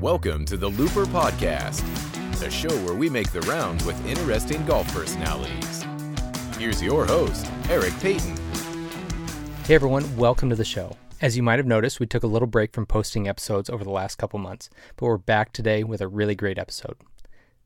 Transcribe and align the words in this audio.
Welcome 0.00 0.46
to 0.46 0.56
the 0.56 0.66
Looper 0.66 1.04
Podcast, 1.04 1.82
a 2.42 2.50
show 2.50 2.74
where 2.86 2.94
we 2.94 3.10
make 3.10 3.32
the 3.32 3.42
rounds 3.42 3.84
with 3.84 4.06
interesting 4.06 4.64
golf 4.64 4.90
personalities. 4.94 5.84
Here's 6.56 6.82
your 6.82 7.04
host, 7.04 7.46
Eric 7.68 7.92
Peyton. 8.00 8.34
Hey 9.66 9.74
everyone, 9.74 10.16
welcome 10.16 10.48
to 10.48 10.56
the 10.56 10.64
show. 10.64 10.96
As 11.20 11.36
you 11.36 11.42
might 11.42 11.58
have 11.58 11.66
noticed, 11.66 12.00
we 12.00 12.06
took 12.06 12.22
a 12.22 12.28
little 12.28 12.48
break 12.48 12.72
from 12.72 12.86
posting 12.86 13.28
episodes 13.28 13.68
over 13.68 13.84
the 13.84 13.90
last 13.90 14.16
couple 14.16 14.38
months, 14.38 14.70
but 14.96 15.04
we're 15.04 15.18
back 15.18 15.52
today 15.52 15.84
with 15.84 16.00
a 16.00 16.08
really 16.08 16.34
great 16.34 16.58
episode. 16.58 16.96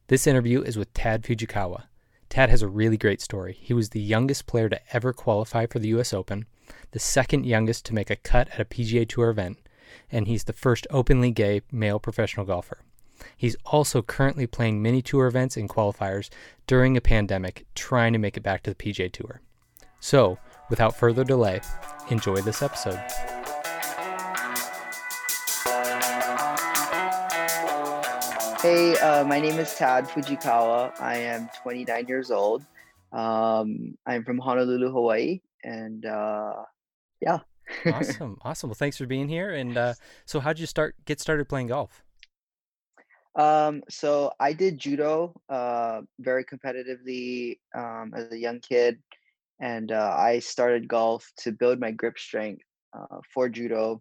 This 0.09 0.27
interview 0.27 0.61
is 0.61 0.77
with 0.77 0.93
Tadd 0.93 1.23
Fujikawa. 1.23 1.85
Tadd 2.31 2.49
has 2.49 2.63
a 2.63 2.69
really 2.69 2.97
great 2.97 3.21
story. 3.21 3.57
He 3.61 3.73
was 3.73 3.91
the 3.91 4.01
youngest 4.01 4.49
player 4.49 4.69
to 4.69 4.81
ever 4.93 5.13
qualify 5.13 5.67
for 5.67 5.79
the 5.79 5.89
US 5.91 6.13
Open, 6.13 6.47
the 6.91 6.99
second 6.99 7.47
youngest 7.47 7.87
to 7.87 7.95
make 7.95 8.11
a 8.11 8.17
cut 8.17 8.49
at 8.49 8.59
a 8.59 8.65
PGA 8.65 9.09
Tour 9.09 9.31
event, 9.31 9.59
and 10.11 10.27
he's 10.27 10.45
the 10.45 10.53
first 10.53 10.87
openly 10.91 11.31
gay 11.31 11.63
male 11.71 11.99
professional 11.99 12.47
golfer. 12.47 12.79
He's 13.37 13.57
also 13.65 14.03
currently 14.03 14.47
playing 14.47 14.83
mini 14.83 15.03
tour 15.03 15.27
events 15.27 15.57
and 15.57 15.69
qualifiers 15.69 16.31
during 16.67 16.97
a 16.97 17.01
pandemic, 17.01 17.67
trying 17.75 18.13
to 18.13 18.19
make 18.19 18.37
it 18.37 18.43
back 18.43 18.63
to 18.65 18.71
the 18.71 18.77
PGA 18.77 19.11
Tour. 19.13 19.41
So, 20.01 20.39
without 20.69 20.97
further 20.97 21.25
delay, 21.25 21.61
enjoy 22.11 22.37
this 22.37 22.63
episode. 22.63 23.01
Hey, 28.61 28.97
uh, 28.97 29.25
my 29.25 29.41
name 29.41 29.59
is 29.59 29.69
Tadd 29.75 30.09
Fujikawa. 30.09 30.99
I 31.01 31.17
am 31.19 31.51
29 31.63 32.07
years 32.09 32.31
old. 32.31 32.65
Um, 33.13 33.97
I'm 34.07 34.25
from 34.25 34.39
Honolulu, 34.39 34.91
Hawaii, 34.91 35.41
and 35.63 36.07
uh, 36.07 36.65
yeah. 37.21 37.41
Awesome, 37.87 38.39
awesome. 38.43 38.71
Well, 38.71 38.75
thanks 38.75 38.97
for 38.97 39.07
being 39.07 39.29
here. 39.29 39.55
And 39.55 39.77
uh, 39.77 39.95
so, 40.25 40.41
how'd 40.41 40.59
you 40.59 40.67
start 40.67 40.97
get 41.05 41.21
started 41.21 41.49
playing 41.49 41.69
golf? 41.69 42.05
Um, 43.37 43.83
so 43.89 44.33
I 44.39 44.53
did 44.53 44.79
judo 44.79 45.35
uh, 45.49 46.03
very 46.21 46.45
competitively 46.45 47.59
um, 47.75 48.13
as 48.15 48.31
a 48.31 48.39
young 48.39 48.61
kid, 48.61 48.99
and 49.61 49.91
uh, 49.91 50.15
I 50.17 50.39
started 50.39 50.87
golf 50.87 51.29
to 51.39 51.53
build 51.53 51.81
my 51.81 51.91
grip 51.91 52.19
strength 52.19 52.63
uh, 52.97 53.19
for 53.33 53.49
judo. 53.49 54.01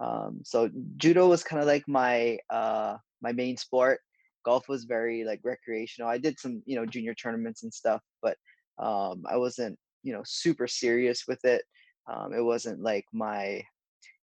Um, 0.00 0.40
so 0.44 0.68
judo 0.96 1.28
was 1.28 1.42
kind 1.42 1.60
of 1.62 1.66
like 1.66 1.84
my 1.88 2.38
uh, 2.50 2.96
my 3.22 3.32
main 3.32 3.56
sport. 3.56 4.00
Golf 4.44 4.68
was 4.68 4.84
very 4.84 5.24
like 5.24 5.40
recreational. 5.42 6.10
I 6.10 6.18
did 6.18 6.38
some 6.38 6.62
you 6.66 6.76
know 6.76 6.84
junior 6.84 7.14
tournaments 7.14 7.62
and 7.62 7.72
stuff, 7.72 8.02
but 8.20 8.36
um, 8.78 9.24
I 9.26 9.38
wasn't 9.38 9.78
you 10.02 10.12
know 10.12 10.22
super 10.26 10.66
serious 10.66 11.24
with 11.26 11.42
it. 11.44 11.62
Um, 12.06 12.32
it 12.32 12.42
wasn't 12.42 12.80
like 12.80 13.06
my 13.12 13.62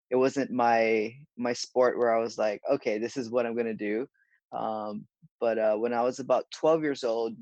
it 0.09 0.15
wasn't 0.15 0.51
my 0.51 1.13
my 1.37 1.53
sport 1.53 1.97
where 1.97 2.13
I 2.15 2.19
was 2.19 2.37
like, 2.37 2.61
okay, 2.69 2.97
this 2.97 3.17
is 3.17 3.29
what 3.29 3.45
I'm 3.45 3.55
gonna 3.55 3.73
do. 3.73 4.07
Um, 4.51 5.05
but 5.39 5.57
uh, 5.57 5.75
when 5.75 5.93
I 5.93 6.01
was 6.01 6.19
about 6.19 6.45
12 6.53 6.83
years 6.83 7.03
old, 7.03 7.33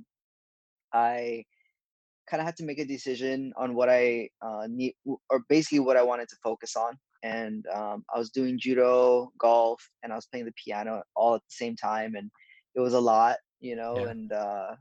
I 0.94 1.44
kind 2.30 2.40
of 2.40 2.46
had 2.46 2.56
to 2.58 2.64
make 2.64 2.80
a 2.80 2.86
decision 2.86 3.52
on 3.58 3.74
what 3.74 3.90
I 3.90 4.30
uh, 4.42 4.68
need, 4.70 4.94
or 5.30 5.44
basically 5.50 5.80
what 5.80 5.98
I 5.98 6.04
wanted 6.04 6.30
to 6.30 6.38
focus 6.44 6.76
on. 6.76 6.98
And 7.24 7.66
um, 7.74 8.06
I 8.14 8.18
was 8.18 8.30
doing 8.30 8.60
judo, 8.60 9.32
golf, 9.38 9.82
and 10.04 10.14
I 10.14 10.16
was 10.16 10.28
playing 10.28 10.46
the 10.46 10.54
piano 10.64 11.02
all 11.16 11.36
at 11.36 11.42
the 11.42 11.56
same 11.56 11.76
time, 11.76 12.16
and 12.16 12.30
it 12.76 12.80
was 12.80 12.94
a 12.94 13.00
lot, 13.00 13.38
you 13.60 13.76
know. 13.76 13.98
Yeah. 13.98 14.10
And 14.10 14.32
uh, 14.32 14.76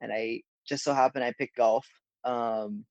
and 0.00 0.12
I 0.12 0.42
just 0.68 0.84
so 0.84 0.92
happened 0.92 1.24
I 1.24 1.32
picked 1.38 1.56
golf. 1.56 1.86
Um, 2.24 2.84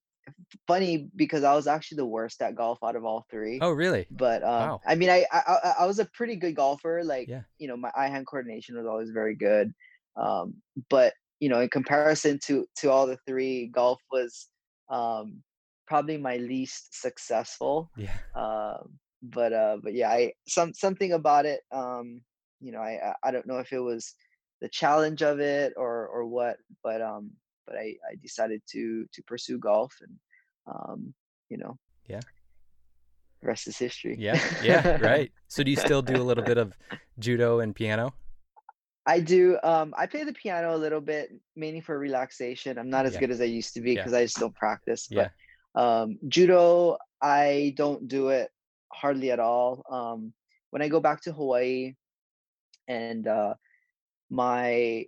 funny 0.67 1.09
because 1.16 1.44
I 1.44 1.53
was 1.56 1.67
actually 1.67 1.97
the 1.97 2.06
worst 2.06 2.41
at 2.41 2.56
golf 2.56 2.79
out 2.84 2.95
of 2.95 3.06
all 3.06 3.25
three. 3.29 3.59
Oh, 3.62 3.72
really? 3.72 4.07
But 4.12 4.44
um, 4.44 4.50
Wow. 4.72 4.81
I 4.88 4.95
mean, 4.95 5.09
I, 5.09 5.25
I 5.31 5.73
I 5.81 5.85
was 5.85 6.00
a 6.00 6.06
pretty 6.06 6.35
good 6.35 6.56
golfer. 6.56 7.03
Like 7.03 7.28
Yeah. 7.29 7.44
you 7.59 7.67
know, 7.67 7.78
my 7.78 7.91
eye 7.95 8.07
hand 8.07 8.28
coordination 8.28 8.78
was 8.78 8.85
always 8.85 9.11
very 9.11 9.35
good. 9.35 9.73
Um, 10.16 10.61
but 10.90 11.13
you 11.40 11.50
know, 11.50 11.59
in 11.61 11.69
comparison 11.69 12.40
to 12.45 12.66
to 12.78 12.91
all 12.91 13.07
the 13.07 13.17
three, 13.28 13.67
golf 13.67 14.01
was 14.11 14.50
um, 14.90 15.44
probably 15.88 16.17
my 16.17 16.38
least 16.38 17.00
successful. 17.01 17.91
Yeah. 17.95 18.17
Um, 18.35 19.00
but 19.23 19.53
uh, 19.53 19.78
but 19.84 19.94
yeah, 19.94 20.09
I 20.09 20.34
some 20.47 20.73
something 20.73 21.13
about 21.13 21.45
it. 21.45 21.61
Um, 21.72 22.22
you 22.59 22.72
know, 22.72 22.79
I 22.79 23.11
I- 23.11 23.16
I 23.29 23.31
don't 23.31 23.45
know 23.47 23.59
if 23.59 23.72
it 23.72 23.79
was 23.79 24.16
the 24.61 24.69
challenge 24.69 25.22
of 25.23 25.40
it 25.40 25.73
or 25.78 26.07
or 26.07 26.25
what, 26.25 26.57
but 26.84 27.01
um, 27.01 27.31
but 27.66 27.75
I 27.78 27.95
I 28.09 28.16
decided 28.22 28.61
to 28.72 29.07
to 29.13 29.23
pursue 29.23 29.57
golf 29.57 29.95
and 30.01 30.17
um, 30.67 31.13
you 31.49 31.57
know, 31.57 31.77
Yeah. 32.07 32.19
the 33.41 33.47
rest 33.47 33.67
is 33.67 33.77
history. 33.77 34.16
Yeah. 34.19 34.39
Yeah. 34.63 34.97
right. 35.01 35.31
So, 35.47 35.63
do 35.63 35.72
you 35.72 35.77
still 35.77 36.01
do 36.01 36.22
a 36.22 36.23
little 36.23 36.44
bit 36.44 36.57
of 36.57 36.77
judo 37.19 37.59
and 37.59 37.75
piano? 37.75 38.13
I 39.05 39.19
do. 39.19 39.57
Um, 39.63 39.94
I 39.97 40.05
play 40.05 40.23
the 40.23 40.33
piano 40.33 40.75
a 40.75 40.77
little 40.77 41.01
bit, 41.01 41.31
mainly 41.55 41.81
for 41.81 41.97
relaxation. 41.97 42.77
I'm 42.77 42.89
not 42.89 43.05
as 43.05 43.13
Yeah. 43.13 43.19
good 43.22 43.31
as 43.31 43.41
I 43.41 43.45
used 43.45 43.73
to 43.73 43.81
be 43.81 43.94
Yeah. 43.94 44.01
because 44.01 44.13
I 44.13 44.23
just 44.23 44.39
don't 44.39 44.55
practice. 44.55 45.07
Yeah. 45.09 45.29
But 45.73 45.81
um, 45.81 46.19
judo, 46.27 46.97
I 47.22 47.73
don't 47.78 48.07
do 48.07 48.29
it 48.29 48.51
hardly 48.93 49.31
at 49.31 49.39
all. 49.39 49.83
Um, 49.89 50.33
when 50.69 50.81
I 50.81 50.88
go 50.88 50.99
back 50.99 51.22
to 51.22 51.31
Hawaii, 51.33 51.95
and 52.88 53.28
uh, 53.28 53.55
my 54.29 55.05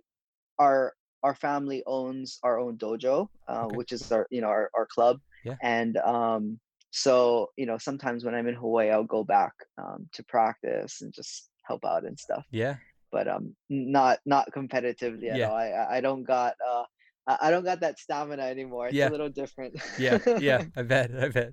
our 0.58 0.94
our 1.22 1.34
family 1.34 1.82
owns 1.86 2.38
our 2.42 2.58
own 2.58 2.76
dojo, 2.76 3.28
uh, 3.48 3.66
Okay. 3.66 3.76
which 3.76 3.92
is 3.92 4.10
our 4.12 4.26
you 4.30 4.40
know 4.40 4.48
our, 4.48 4.70
our 4.74 4.86
club. 4.86 5.20
Yeah. 5.44 5.56
And 5.62 5.96
um, 5.98 6.58
so 6.90 7.50
you 7.56 7.66
know 7.66 7.78
sometimes 7.78 8.24
when 8.24 8.34
I'm 8.34 8.46
in 8.48 8.54
Hawaii, 8.54 8.90
I'll 8.90 9.04
go 9.04 9.24
back 9.24 9.52
um, 9.78 10.08
to 10.12 10.22
practice 10.24 11.00
and 11.02 11.12
just 11.12 11.50
help 11.66 11.84
out 11.84 12.04
and 12.04 12.18
stuff 12.18 12.44
Yeah. 12.50 12.76
but 13.10 13.26
um 13.26 13.56
not 13.70 14.18
not 14.26 14.50
competitively 14.52 15.30
at 15.30 15.36
Yeah. 15.38 15.48
all. 15.48 15.56
I 15.56 15.96
I- 15.96 16.00
don't 16.00 16.24
got 16.24 16.54
uh 16.66 16.84
I 17.26 17.48
I 17.48 17.50
don't 17.50 17.64
got 17.64 17.80
that 17.80 17.98
stamina 17.98 18.42
anymore. 18.42 18.88
It's 18.88 18.94
Yeah. 18.96 19.08
a 19.08 19.14
little 19.16 19.30
different. 19.30 19.72
Yeah. 19.98 20.18
Yeah. 20.38 20.64
I 20.76 20.82
bet. 20.82 21.10
I 21.16 21.28
bet. 21.28 21.52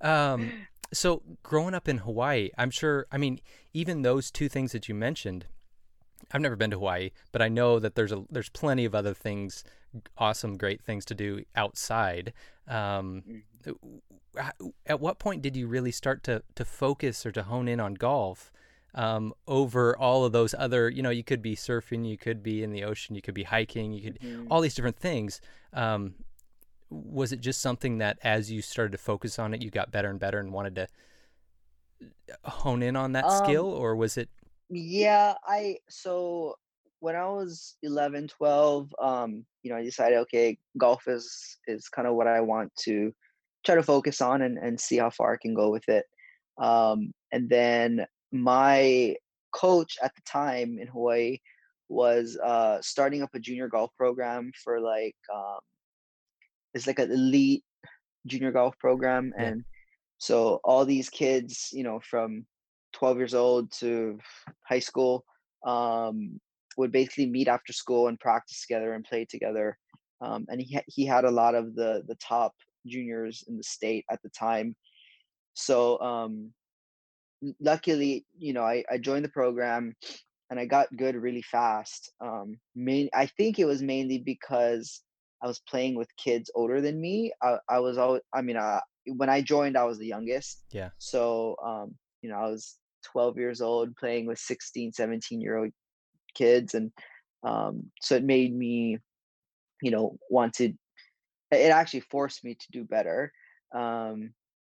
Um, 0.00 0.50
so, 0.92 1.22
growing 1.42 1.74
up 1.74 1.86
in 1.88 1.98
Hawaii, 1.98 2.50
I'm 2.58 2.70
sure, 2.70 3.06
I 3.12 3.18
mean, 3.18 3.38
even 3.74 4.02
those 4.02 4.30
two 4.30 4.48
things 4.48 4.72
that 4.72 4.88
you 4.88 4.94
mentioned, 4.94 5.46
I've 6.32 6.40
never 6.40 6.56
been 6.56 6.70
to 6.70 6.78
Hawaii, 6.78 7.10
but 7.32 7.42
I 7.42 7.48
know 7.48 7.78
that 7.78 7.94
there's 7.96 8.12
a 8.12 8.24
there's 8.30 8.48
plenty 8.48 8.84
of 8.86 8.94
other 8.94 9.14
things, 9.14 9.62
awesome, 10.16 10.56
great 10.56 10.82
things 10.82 11.04
to 11.06 11.14
do 11.14 11.44
outside. 11.54 12.32
Um, 12.70 13.24
at 14.86 15.00
what 15.00 15.18
point 15.18 15.42
did 15.42 15.56
you 15.56 15.66
really 15.66 15.90
start 15.90 16.22
to 16.24 16.42
to 16.54 16.64
focus 16.64 17.26
or 17.26 17.32
to 17.32 17.42
hone 17.42 17.68
in 17.68 17.80
on 17.80 17.94
golf 17.94 18.52
um, 18.94 19.34
over 19.46 19.96
all 19.96 20.24
of 20.24 20.32
those 20.32 20.54
other? 20.54 20.88
You 20.88 21.02
know, 21.02 21.10
you 21.10 21.24
could 21.24 21.42
be 21.42 21.56
surfing, 21.56 22.08
you 22.08 22.16
could 22.16 22.42
be 22.42 22.62
in 22.62 22.72
the 22.72 22.84
ocean, 22.84 23.14
you 23.16 23.22
could 23.22 23.34
be 23.34 23.44
hiking, 23.44 23.92
you 23.92 24.02
could 24.02 24.18
Mhm. 24.22 24.46
all 24.50 24.60
these 24.60 24.74
different 24.74 24.98
things. 24.98 25.40
Um, 25.72 26.14
was 26.90 27.32
it 27.32 27.40
just 27.40 27.60
something 27.60 27.98
that 27.98 28.18
as 28.22 28.50
you 28.50 28.62
started 28.62 28.92
to 28.92 28.98
focus 28.98 29.38
on 29.38 29.54
it, 29.54 29.62
you 29.62 29.70
got 29.70 29.90
better 29.90 30.10
and 30.10 30.20
better 30.20 30.38
and 30.38 30.52
wanted 30.52 30.74
to 30.76 30.88
hone 32.44 32.82
in 32.82 32.96
on 32.96 33.12
that 33.12 33.26
Um, 33.26 33.30
skill, 33.30 33.66
or 33.66 33.96
was 33.96 34.16
it? 34.16 34.28
Yeah, 34.70 35.34
I 35.44 35.78
so 35.88 36.56
when 37.00 37.16
I 37.16 37.26
was 37.26 37.76
11, 37.82 38.28
12, 38.28 38.94
um, 39.02 39.44
you 39.62 39.70
know, 39.70 39.76
I 39.78 39.82
decided 39.82 40.18
okay, 40.20 40.58
golf 40.78 41.08
is 41.08 41.58
is 41.66 41.88
kind 41.88 42.06
of 42.06 42.14
what 42.14 42.26
I 42.26 42.40
want 42.40 42.74
to 42.80 43.12
try 43.64 43.74
to 43.74 43.82
focus 43.82 44.20
on 44.20 44.42
and 44.42 44.58
and 44.58 44.80
see 44.80 44.98
how 44.98 45.10
far 45.10 45.32
I 45.34 45.38
can 45.40 45.54
go 45.54 45.70
with 45.70 45.88
it. 45.88 46.04
Um, 46.58 47.12
and 47.32 47.48
then 47.48 48.06
my 48.32 49.16
coach 49.52 49.98
at 50.02 50.14
the 50.14 50.22
time 50.22 50.78
in 50.78 50.86
Hawaii 50.88 51.38
was 51.88 52.38
uh 52.44 52.80
starting 52.80 53.20
up 53.22 53.34
a 53.34 53.40
junior 53.40 53.66
golf 53.66 53.90
program 53.96 54.52
for 54.62 54.80
like 54.80 55.16
um 55.34 55.58
it's 56.72 56.86
like 56.86 57.00
an 57.00 57.10
elite 57.10 57.64
junior 58.26 58.52
golf 58.52 58.78
program 58.78 59.32
Yeah. 59.36 59.46
and 59.48 59.64
so 60.18 60.60
all 60.62 60.84
these 60.84 61.08
kids 61.08 61.70
you 61.72 61.82
know 61.82 61.98
from 61.98 62.46
12 62.92 63.16
years 63.16 63.34
old 63.34 63.72
to 63.72 64.20
high 64.68 64.78
school 64.78 65.24
um, 65.66 66.40
would 66.76 66.92
basically 66.92 67.26
meet 67.26 67.48
after 67.48 67.72
school 67.72 68.08
and 68.08 68.18
practice 68.20 68.62
together 68.62 68.94
and 68.94 69.04
play 69.04 69.24
together 69.24 69.76
um, 70.20 70.46
and 70.48 70.60
he, 70.60 70.78
he 70.86 71.06
had 71.06 71.24
a 71.24 71.30
lot 71.30 71.54
of 71.54 71.74
the 71.74 72.02
the 72.06 72.16
top 72.16 72.52
juniors 72.86 73.44
in 73.48 73.56
the 73.56 73.62
state 73.62 74.04
at 74.10 74.20
the 74.22 74.30
time. 74.30 74.74
So 75.54 76.00
um, 76.00 76.52
luckily 77.60 78.26
you 78.38 78.52
know 78.52 78.62
I, 78.62 78.84
I 78.90 78.98
joined 78.98 79.24
the 79.24 79.30
program 79.30 79.94
and 80.50 80.60
i 80.60 80.66
got 80.66 80.94
good 80.96 81.14
really 81.16 81.42
fast 81.42 82.12
um, 82.20 82.58
main, 82.74 83.08
i 83.14 83.26
think 83.26 83.58
it 83.58 83.64
was 83.64 83.82
mainly 83.82 84.18
because 84.18 85.02
i 85.42 85.46
was 85.46 85.60
playing 85.60 85.94
with 85.94 86.14
kids 86.16 86.50
older 86.54 86.80
than 86.80 87.00
me. 87.00 87.32
I, 87.42 87.56
I 87.68 87.80
was 87.80 87.96
always 87.96 88.22
i 88.34 88.42
mean 88.42 88.56
uh, 88.56 88.80
when 89.16 89.30
i 89.30 89.40
joined 89.40 89.76
i 89.76 89.84
was 89.84 89.98
the 89.98 90.06
youngest. 90.06 90.64
Yeah. 90.70 90.90
so 90.98 91.56
um, 91.64 91.94
you 92.22 92.28
know 92.30 92.36
i 92.36 92.48
was 92.48 92.76
12 93.04 93.38
years 93.38 93.62
old 93.62 93.96
playing 93.96 94.26
with 94.26 94.38
16 94.38 94.92
17 94.92 95.40
year 95.40 95.56
old 95.56 95.70
kids 96.42 96.74
and 96.78 96.90
um, 97.50 97.74
so 98.04 98.16
it 98.16 98.24
made 98.24 98.52
me 98.64 98.98
you 99.82 99.90
know 99.94 100.04
want 100.36 100.52
to 100.60 100.66
it 101.50 101.70
actually 101.80 102.04
forced 102.14 102.44
me 102.44 102.52
to 102.54 102.66
do 102.76 102.82
better 102.96 103.32
um, 103.74 104.16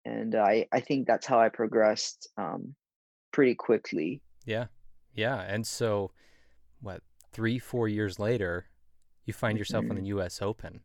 and 0.05 0.35
I 0.35 0.55
I 0.77 0.79
think 0.87 1.07
that's 1.07 1.25
how 1.31 1.39
I 1.45 1.49
progressed 1.49 2.27
um, 2.37 2.75
pretty 3.31 3.55
quickly. 3.55 4.21
Yeah. 4.45 4.67
Yeah. 5.13 5.39
And 5.53 5.65
so, 5.65 6.11
what, 6.81 7.01
three, 7.31 7.59
four 7.59 7.87
years 7.87 8.19
later, 8.19 8.65
you 9.25 9.33
find 9.33 9.57
yourself 9.57 9.85
Mhm. 9.85 9.91
in 9.91 9.95
the 9.95 10.07
U.S. 10.15 10.41
Open. 10.41 10.81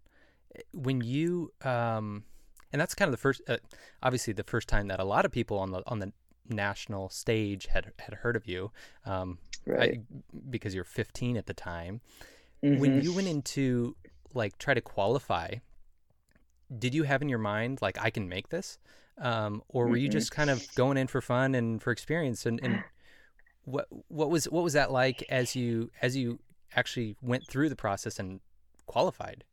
Eh, 0.55 0.63
When 0.73 1.01
you, 1.01 1.53
um, 1.63 2.25
and 2.73 2.81
that's 2.81 2.95
kind 2.95 3.09
of 3.09 3.13
the 3.13 3.23
first, 3.27 3.43
uh, 3.49 3.59
obviously, 4.03 4.33
the 4.35 4.45
first 4.55 4.69
time 4.69 4.87
that 4.89 5.01
a 5.01 5.05
lot 5.05 5.25
of 5.27 5.33
people 5.33 5.59
on 5.59 5.71
the 5.73 5.83
on 5.87 5.99
the 5.99 6.13
national 6.51 7.09
stage 7.11 7.67
had 7.67 7.93
had 7.99 8.15
heard 8.15 8.37
of 8.37 8.47
you, 8.47 8.71
um, 9.05 9.39
Right. 9.67 9.95
I, 9.95 10.01
because 10.51 10.75
you're 10.75 10.85
15 10.85 11.37
at 11.37 11.47
the 11.47 11.55
time. 11.55 12.01
When 12.71 12.97
Mhm. 12.97 13.03
you 13.03 13.13
went 13.13 13.29
into 13.29 13.97
like 14.35 14.59
try 14.59 14.75
to 14.75 14.81
qualify, 14.81 15.57
did 16.77 16.95
you 16.95 17.05
have 17.05 17.23
in 17.23 17.29
your 17.29 17.39
mind 17.39 17.81
like 17.81 17.99
I 17.99 18.11
can 18.11 18.29
make 18.29 18.49
this, 18.51 18.79
um, 19.19 19.63
or 19.69 19.89
were 19.89 19.97
you 19.97 20.09
Mhm. 20.09 20.13
just 20.13 20.31
kind 20.31 20.51
of 20.51 20.75
going 20.75 20.97
in 20.97 21.07
for 21.07 21.21
fun 21.21 21.55
and 21.55 21.83
for 21.83 21.91
experience? 21.91 22.47
And, 22.47 22.61
and 22.63 22.85
what 23.65 23.87
what 24.09 24.31
was 24.31 24.47
what 24.47 24.65
was 24.65 24.73
that 24.75 24.91
like 24.91 25.25
as 25.29 25.57
you 25.57 25.91
as 26.03 26.17
you 26.17 26.39
actually 26.77 27.17
went 27.23 27.47
through 27.47 27.69
the 27.69 27.77
process 27.77 28.19
and 28.19 28.41
qualified? 28.87 29.45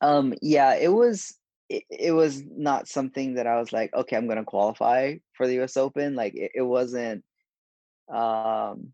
Um, 0.00 0.34
yeah, 0.42 0.74
it 0.74 0.88
was 0.88 1.38
it, 1.68 1.84
it 1.90 2.12
was 2.12 2.42
not 2.44 2.88
something 2.88 3.34
that 3.34 3.46
I 3.46 3.58
was 3.58 3.72
like, 3.72 3.92
okay, 3.94 4.16
I'm 4.16 4.28
gonna 4.28 4.44
qualify 4.44 5.16
for 5.32 5.46
the 5.46 5.62
US 5.62 5.76
Open. 5.76 6.14
Like 6.14 6.34
it, 6.34 6.52
it 6.54 6.62
wasn't 6.62 7.24
um 8.12 8.92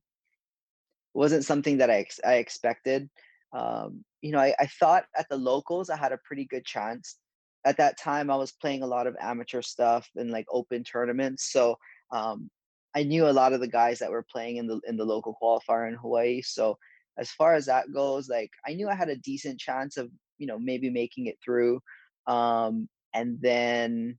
wasn't 1.15 1.45
something 1.45 1.79
that 1.79 1.91
I 1.91 1.99
ex- 1.99 2.21
I 2.25 2.35
expected. 2.35 3.11
Um, 3.53 4.05
you 4.23 4.33
know, 4.33 4.39
I, 4.39 4.55
I 4.59 4.67
thought 4.67 5.05
at 5.17 5.29
the 5.29 5.37
locals 5.37 5.91
I 5.91 5.97
had 5.97 6.13
a 6.13 6.21
pretty 6.25 6.47
good 6.47 6.65
chance. 6.65 7.17
At 7.65 7.77
that 7.77 7.99
time, 7.99 8.31
I 8.31 8.37
was 8.37 8.53
playing 8.53 8.83
a 8.83 8.87
lot 8.87 9.07
of 9.07 9.17
amateur 9.21 9.63
stuff 9.63 10.09
and 10.17 10.31
like 10.31 10.47
open 10.51 10.83
tournaments, 10.83 11.53
so 11.53 11.77
um, 12.11 12.51
I 12.95 13.05
knew 13.05 13.29
a 13.29 13.31
lot 13.31 13.53
of 13.53 13.61
the 13.61 13.69
guys 13.69 13.99
that 14.01 14.11
were 14.11 14.25
playing 14.31 14.57
in 14.57 14.67
the 14.67 14.81
in 14.87 14.97
the 14.97 15.05
local 15.05 15.37
qualifier 15.41 15.89
in 15.89 15.95
Hawaii. 15.95 16.43
So 16.43 16.79
as 17.19 17.31
far 17.31 17.55
as 17.55 17.67
that 17.67 17.93
goes, 17.93 18.29
like 18.29 18.51
I 18.67 18.75
knew 18.75 18.89
I 18.89 18.95
had 18.95 19.11
a 19.11 19.17
decent 19.17 19.61
chance 19.61 19.97
of 19.97 20.11
you 20.39 20.47
know 20.47 20.59
maybe 20.59 20.91
making 20.91 21.27
it 21.27 21.39
through. 21.45 21.81
Um, 22.27 22.89
and 23.15 23.39
then 23.41 24.19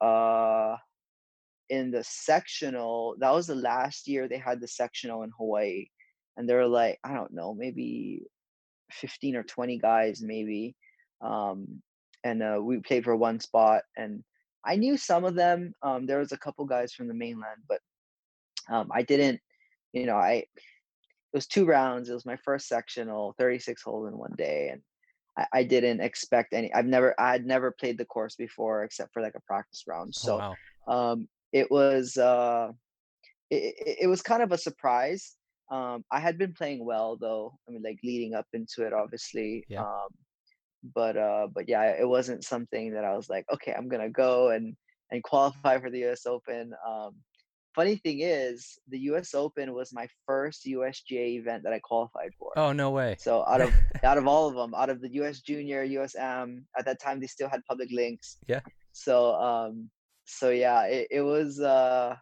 uh, 0.00 0.76
in 1.68 1.90
the 1.90 2.04
sectional, 2.04 3.14
that 3.18 3.32
was 3.32 3.46
the 3.46 3.54
last 3.54 4.08
year 4.08 4.28
they 4.28 4.38
had 4.38 4.60
the 4.60 4.68
sectional 4.68 5.22
in 5.22 5.30
Hawaii, 5.38 5.86
and 6.36 6.48
there 6.48 6.58
were 6.58 6.66
like 6.66 6.98
I 7.04 7.14
don't 7.14 7.32
know 7.32 7.54
maybe 7.54 8.22
15 8.92 9.36
or 9.36 9.42
20 9.42 9.78
guys 9.78 10.22
maybe 10.22 10.74
um 11.20 11.82
and 12.24 12.42
uh, 12.42 12.58
we 12.60 12.78
played 12.78 13.04
for 13.04 13.16
one 13.16 13.40
spot 13.40 13.82
and 13.96 14.22
i 14.64 14.76
knew 14.76 14.96
some 14.96 15.24
of 15.24 15.34
them 15.34 15.72
um 15.82 16.06
there 16.06 16.18
was 16.18 16.32
a 16.32 16.38
couple 16.38 16.64
guys 16.64 16.92
from 16.92 17.08
the 17.08 17.14
mainland 17.14 17.60
but 17.68 17.80
um 18.70 18.88
i 18.92 19.02
didn't 19.02 19.40
you 19.92 20.06
know 20.06 20.16
i 20.16 20.32
it 20.32 21.36
was 21.36 21.46
two 21.46 21.64
rounds 21.64 22.08
it 22.08 22.14
was 22.14 22.26
my 22.26 22.36
first 22.44 22.68
sectional 22.68 23.34
36 23.38 23.82
holes 23.82 24.08
in 24.08 24.18
one 24.18 24.34
day 24.36 24.70
and 24.72 24.82
I, 25.36 25.46
I 25.52 25.62
didn't 25.64 26.00
expect 26.00 26.52
any 26.52 26.72
i've 26.74 26.86
never 26.86 27.14
i 27.18 27.32
had 27.32 27.46
never 27.46 27.70
played 27.72 27.98
the 27.98 28.04
course 28.04 28.36
before 28.36 28.84
except 28.84 29.12
for 29.12 29.22
like 29.22 29.34
a 29.36 29.40
practice 29.46 29.84
round 29.86 30.14
Oh, 30.24 30.26
so 30.26 30.38
wow. 30.38 30.56
um 30.88 31.28
it 31.52 31.70
was 31.70 32.16
uh 32.16 32.70
it, 33.50 33.74
it, 33.86 33.96
it 34.02 34.06
was 34.06 34.22
kind 34.22 34.42
of 34.42 34.52
a 34.52 34.58
surprise 34.58 35.36
um 35.70 36.04
i 36.10 36.20
had 36.20 36.38
been 36.38 36.52
playing 36.52 36.84
well 36.84 37.16
though 37.16 37.52
i 37.68 37.72
mean 37.72 37.82
like 37.82 37.98
leading 38.02 38.34
up 38.34 38.46
into 38.52 38.84
it 38.86 38.92
obviously 38.92 39.64
Yeah. 39.68 39.82
um 39.82 40.08
but 40.94 41.16
uh 41.16 41.46
but 41.52 41.68
yeah 41.68 41.82
it 41.84 42.08
wasn't 42.08 42.44
something 42.44 42.92
that 42.94 43.04
i 43.04 43.14
was 43.14 43.28
like 43.28 43.44
okay 43.52 43.72
i'm 43.76 43.88
gonna 43.88 44.10
go 44.10 44.50
and 44.50 44.76
and 45.10 45.22
qualify 45.22 45.78
for 45.78 45.90
the 45.90 46.04
us 46.06 46.26
open 46.26 46.72
um 46.86 47.14
funny 47.74 47.96
thing 47.96 48.18
is 48.20 48.78
the 48.88 48.98
us 48.98 49.34
open 49.34 49.72
was 49.72 49.92
my 49.92 50.08
first 50.26 50.66
usga 50.66 51.36
event 51.38 51.62
that 51.62 51.72
i 51.72 51.78
qualified 51.78 52.32
for 52.38 52.50
Oh 52.56 52.72
no 52.72 52.90
way. 52.90 53.16
so 53.18 53.44
out 53.46 53.60
of 53.60 53.74
out 54.04 54.18
of 54.18 54.26
all 54.26 54.48
of 54.48 54.54
them, 54.54 54.74
out 54.74 54.90
of 54.90 55.00
the 55.00 55.12
US 55.20 55.40
Junior, 55.40 55.82
US 55.84 56.14
Am, 56.16 56.66
at 56.78 56.84
that 56.86 57.00
time 57.00 57.20
they 57.20 57.26
still 57.26 57.48
had 57.48 57.64
public 57.66 57.90
links. 57.92 58.38
Yeah. 58.48 58.60
So 58.92 59.34
um 59.34 59.90
so 60.24 60.50
yeah, 60.50 60.84
it, 60.84 61.08
it 61.10 61.20
was 61.22 61.60
uh 61.60 62.16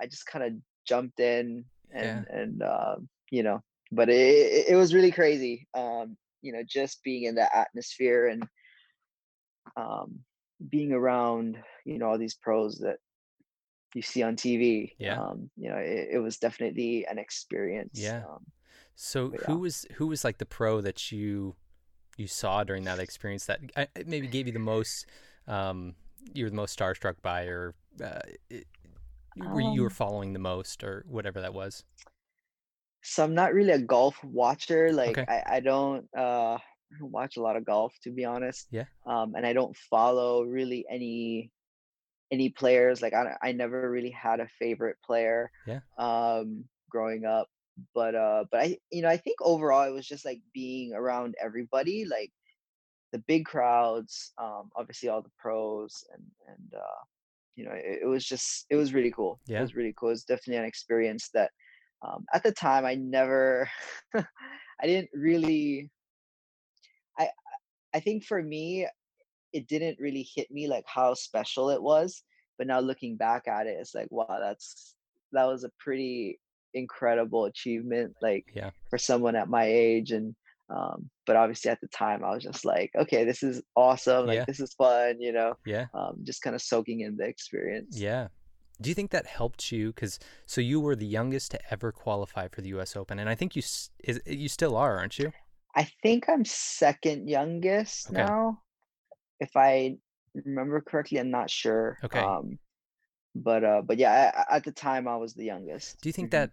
I 0.00 0.06
just 0.06 0.26
kind 0.26 0.44
of 0.44 0.52
jumped 0.86 1.20
in 1.20 1.64
and 1.92 2.26
and 2.28 2.62
um 2.62 3.08
you 3.30 3.42
know, 3.42 3.60
but 3.90 4.08
it, 4.08 4.14
it 4.20 4.68
it 4.72 4.76
was 4.76 4.94
really 4.94 5.12
crazy. 5.12 5.66
Um 5.74 6.16
you 6.42 6.52
know, 6.52 6.62
just 6.66 7.02
being 7.02 7.24
in 7.24 7.34
that 7.36 7.54
atmosphere 7.54 8.28
and 8.28 8.44
um 9.76 10.20
being 10.68 10.92
around, 10.92 11.58
you 11.84 11.98
know, 11.98 12.06
all 12.08 12.18
these 12.18 12.36
pros 12.36 12.78
that 12.78 12.98
you 13.94 14.02
see 14.02 14.22
on 14.22 14.36
TV. 14.36 14.96
Yeah. 14.98 15.20
Um, 15.20 15.50
you 15.56 15.70
know, 15.70 15.76
it, 15.76 16.08
it 16.14 16.18
was 16.18 16.38
definitely 16.38 17.06
an 17.06 17.18
experience. 17.18 18.12
Yeah. 18.12 18.22
Um, 18.28 18.44
So 18.96 19.30
But 19.30 19.40
who 19.46 19.58
was 19.60 19.86
who 19.94 20.06
was 20.06 20.24
like 20.24 20.38
the 20.38 20.46
pro 20.46 20.80
that 20.80 21.12
you 21.12 21.56
you 22.16 22.28
saw 22.28 22.64
during 22.64 22.84
that 22.84 23.00
experience 23.00 23.46
that 23.46 23.60
maybe 24.06 24.28
gave 24.28 24.46
you 24.46 24.52
the 24.52 24.58
most 24.60 25.06
um 25.48 25.94
you 26.34 26.44
were 26.44 26.50
the 26.50 26.56
most 26.56 26.78
starstruck 26.78 27.16
by 27.22 27.44
or 27.44 27.74
uh, 28.02 28.20
it, 28.50 28.66
were 29.36 29.60
you 29.60 29.82
were 29.82 29.90
Um, 29.90 29.90
following 29.90 30.32
the 30.32 30.38
most 30.38 30.84
or 30.84 31.04
whatever 31.08 31.40
that 31.40 31.54
was? 31.54 31.84
so 33.02 33.22
I'm 33.24 33.34
not 33.34 33.52
really 33.54 33.72
a 33.72 33.78
golf 33.78 34.22
watcher. 34.24 34.92
Like 34.92 35.18
Okay. 35.18 35.26
I, 35.28 35.42
I 35.56 35.60
don't 35.60 36.06
uh 36.16 36.58
watch 37.00 37.36
a 37.36 37.42
lot 37.42 37.56
of 37.56 37.64
golf 37.64 37.94
to 38.04 38.10
be 38.10 38.24
honest. 38.24 38.68
Yeah. 38.70 38.84
Um 39.06 39.34
and 39.34 39.46
I 39.46 39.52
don't 39.52 39.76
follow 39.76 40.42
really 40.42 40.84
any 40.88 41.50
any 42.32 42.48
players. 42.50 43.02
Like 43.02 43.14
I 43.14 43.36
I 43.42 43.52
never 43.52 43.90
really 43.90 44.10
had 44.10 44.40
a 44.40 44.48
favorite 44.58 44.96
player. 45.04 45.50
Yeah. 45.66 45.80
Um 45.98 46.64
growing 46.90 47.24
up. 47.24 47.48
But 47.94 48.14
uh 48.14 48.44
but 48.50 48.60
I 48.60 48.78
you 48.90 49.02
know 49.02 49.08
I 49.08 49.16
think 49.16 49.36
overall 49.40 49.88
it 49.88 49.92
was 49.92 50.06
just 50.06 50.24
like 50.24 50.40
being 50.52 50.94
around 50.94 51.34
everybody, 51.42 52.04
like 52.04 52.32
the 53.12 53.18
big 53.26 53.44
crowds, 53.44 54.32
um, 54.38 54.70
obviously 54.76 55.08
all 55.08 55.22
the 55.22 55.30
pros 55.38 56.04
and 56.12 56.24
and 56.48 56.74
uh 56.74 57.02
you 57.56 57.64
know 57.64 57.72
it, 57.72 58.00
it 58.02 58.06
was 58.06 58.24
just 58.24 58.66
it 58.70 58.76
was 58.76 58.94
really 58.94 59.10
cool. 59.10 59.40
Yeah. 59.46 59.58
It 59.58 59.62
was 59.62 59.76
really 59.76 59.94
cool. 59.96 60.10
It 60.10 60.12
was 60.12 60.24
definitely 60.24 60.58
an 60.58 60.64
experience 60.64 61.30
that 61.34 61.50
um, 62.04 62.24
at 62.32 62.42
the 62.42 62.52
time 62.52 62.84
i 62.84 62.94
never 62.94 63.68
i 64.14 64.86
didn't 64.86 65.10
really 65.14 65.90
i 67.18 67.28
i 67.94 68.00
think 68.00 68.24
for 68.24 68.42
me 68.42 68.86
it 69.54 69.66
didn't 69.68 69.98
really 69.98 70.26
hit 70.36 70.50
me 70.50 70.68
like 70.68 70.84
how 70.86 71.14
special 71.14 71.70
it 71.70 71.82
was 71.82 72.22
but 72.58 72.66
now 72.66 72.80
looking 72.80 73.16
back 73.16 73.48
at 73.48 73.66
it 73.66 73.76
it's 73.80 73.94
like 73.94 74.08
wow 74.10 74.36
that's 74.40 74.94
that 75.32 75.44
was 75.46 75.64
a 75.64 75.70
pretty 75.78 76.38
incredible 76.74 77.44
achievement 77.46 78.14
like 78.20 78.44
Yeah. 78.54 78.70
for 78.90 78.98
someone 78.98 79.36
at 79.36 79.48
my 79.48 79.64
age 79.64 80.10
and 80.10 80.34
um 80.70 81.08
but 81.26 81.36
obviously 81.36 81.70
at 81.70 81.80
the 81.80 81.88
time 81.88 82.24
i 82.24 82.30
was 82.34 82.42
just 82.42 82.64
like 82.64 82.90
okay 82.96 83.22
this 83.24 83.42
is 83.42 83.62
awesome 83.76 84.26
like 84.26 84.36
Yeah. 84.36 84.44
this 84.46 84.60
is 84.60 84.74
fun 84.74 85.20
you 85.20 85.32
know 85.32 85.54
Yeah. 85.64 85.86
um 85.94 86.16
just 86.24 86.42
kind 86.42 86.56
of 86.56 86.62
soaking 86.62 87.00
in 87.00 87.16
the 87.16 87.24
experience 87.24 87.98
Yeah. 87.98 88.28
Do 88.82 88.88
you 88.90 88.94
think 88.96 89.12
that 89.12 89.24
helped 89.26 89.70
you? 89.70 89.92
Because 89.92 90.18
so 90.46 90.60
you 90.60 90.80
were 90.80 90.96
the 90.96 91.06
youngest 91.06 91.52
to 91.52 91.60
ever 91.72 91.92
qualify 91.92 92.48
for 92.48 92.60
the 92.60 92.70
U.S. 92.70 92.96
Open, 92.96 93.20
and 93.20 93.28
I 93.30 93.36
think 93.36 93.54
you 93.54 93.60
s- 93.62 93.90
is, 94.02 94.20
you 94.26 94.48
still 94.48 94.74
are, 94.76 94.96
aren't 94.98 95.16
you? 95.16 95.30
I 95.76 95.84
think 96.02 96.28
I'm 96.28 96.44
second 96.44 97.28
youngest 97.28 98.08
Okay. 98.10 98.16
now. 98.24 98.63
If 99.44 99.56
I 99.56 99.96
remember 100.34 100.80
correctly, 100.80 101.18
I'm 101.18 101.30
not 101.30 101.50
sure. 101.50 101.98
Okay. 102.02 102.18
Um, 102.18 102.58
but 103.34 103.62
uh, 103.64 103.82
but 103.82 103.98
yeah, 103.98 104.44
I, 104.48 104.56
at 104.56 104.64
the 104.64 104.72
time 104.72 105.06
I 105.06 105.16
was 105.16 105.34
the 105.34 105.44
youngest. 105.44 106.00
Do 106.00 106.08
you 106.08 106.12
think 106.12 106.30
Mhm. 106.30 106.50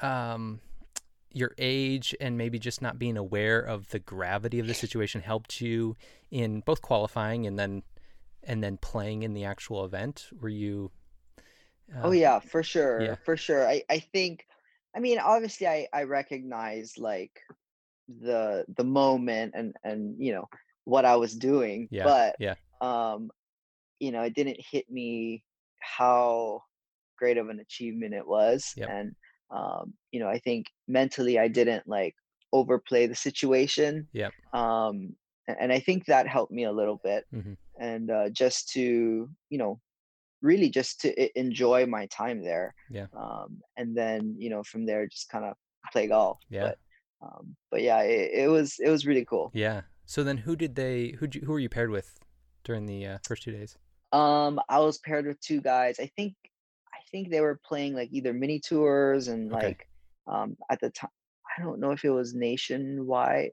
that 0.00 0.06
um, 0.06 0.60
your 1.32 1.54
age 1.58 2.14
and 2.20 2.38
maybe 2.38 2.58
just 2.58 2.80
not 2.82 2.98
being 2.98 3.16
aware 3.16 3.60
of 3.60 3.88
the 3.90 3.98
gravity 3.98 4.58
of 4.58 4.66
the 4.66 4.74
situation 4.74 5.20
helped 5.20 5.60
you 5.60 5.96
in 6.30 6.60
both 6.60 6.82
qualifying 6.82 7.46
and 7.46 7.58
then 7.58 7.82
and 8.44 8.62
then 8.62 8.76
playing 8.76 9.22
in 9.22 9.34
the 9.34 9.44
actual 9.44 9.84
event? 9.84 10.28
Were 10.40 10.48
you? 10.48 10.90
Oh 12.02 12.08
uh, 12.08 12.12
yeah, 12.12 12.40
for 12.40 12.62
sure, 12.62 13.02
yeah. 13.02 13.14
for 13.24 13.36
sure. 13.36 13.68
I 13.68 13.82
I 13.90 13.98
think, 13.98 14.46
I 14.96 15.00
mean, 15.00 15.18
obviously, 15.18 15.66
I 15.66 15.88
I 15.92 16.04
recognize 16.04 16.98
like 16.98 17.40
the 18.08 18.64
the 18.76 18.84
moment 18.84 19.52
and 19.54 19.74
and 19.84 20.16
you 20.18 20.32
know 20.32 20.48
what 20.84 21.04
I 21.04 21.16
was 21.16 21.34
doing, 21.34 21.88
Yeah, 21.90 22.04
but 22.04 22.36
yeah. 22.38 22.54
um, 22.80 23.30
you 24.00 24.10
know, 24.12 24.22
it 24.22 24.34
didn't 24.34 24.58
hit 24.70 24.90
me 24.90 25.42
how 25.80 26.62
great 27.18 27.38
of 27.38 27.48
an 27.48 27.60
achievement 27.60 28.14
it 28.14 28.26
was, 28.26 28.72
Yep. 28.76 28.88
and 28.90 29.16
um, 29.50 29.94
you 30.12 30.20
know, 30.20 30.28
I 30.28 30.38
think 30.38 30.66
mentally 30.88 31.38
I 31.38 31.48
didn't 31.48 31.86
like 31.86 32.14
overplay 32.52 33.06
the 33.06 33.14
situation. 33.14 34.08
Yeah. 34.12 34.30
Um, 34.52 35.14
and 35.46 35.72
I 35.72 35.80
think 35.80 36.06
that 36.06 36.26
helped 36.26 36.52
me 36.52 36.64
a 36.64 36.72
little 36.72 37.00
bit, 37.02 37.24
Mhm. 37.32 37.56
and 37.78 38.10
uh, 38.10 38.28
just 38.30 38.70
to 38.70 39.28
you 39.50 39.58
know 39.58 39.80
really 40.40 40.68
just 40.70 41.00
to 41.00 41.38
enjoy 41.38 41.86
my 41.86 42.06
time 42.06 42.42
there 42.42 42.74
Yeah. 42.90 43.06
um 43.16 43.60
and 43.76 43.96
then 43.96 44.34
you 44.36 44.50
know 44.50 44.64
from 44.64 44.84
there 44.84 45.06
just 45.06 45.28
kind 45.28 45.44
of 45.44 45.54
play 45.92 46.08
golf 46.08 46.40
Yeah. 46.50 46.62
but 46.64 46.78
um 47.22 47.54
but 47.70 47.80
yeah 47.80 48.00
it, 48.02 48.30
it 48.34 48.48
was 48.48 48.76
it 48.80 48.90
was 48.90 49.06
really 49.06 49.24
cool 49.24 49.50
Yeah. 49.54 49.82
So 50.06 50.22
then, 50.24 50.38
who 50.38 50.56
did 50.56 50.74
they? 50.74 51.10
Who 51.18 51.26
who 51.44 51.52
were 51.52 51.58
you 51.58 51.68
paired 51.68 51.90
with 51.90 52.18
during 52.64 52.86
the 52.86 53.06
uh, 53.06 53.18
first 53.26 53.42
two 53.42 53.52
days? 53.52 53.76
um 54.12 54.60
i 54.68 54.78
was 54.78 54.98
paired 54.98 55.24
with 55.26 55.40
two 55.40 55.62
guys 55.62 55.98
i 55.98 56.04
think 56.16 56.34
i 56.92 56.98
think 57.10 57.30
they 57.30 57.40
were 57.40 57.58
playing 57.64 57.94
like 57.94 58.10
either 58.12 58.34
mini 58.34 58.60
tours 58.60 59.28
and 59.28 59.50
Okay. 59.50 59.68
like 59.68 59.88
um 60.26 60.54
at 60.70 60.78
the 60.80 60.90
time 60.90 61.08
I 61.58 61.62
don't 61.62 61.80
know 61.80 61.92
if 61.92 62.02
it 62.04 62.10
was 62.10 62.34
nationwide. 62.34 63.52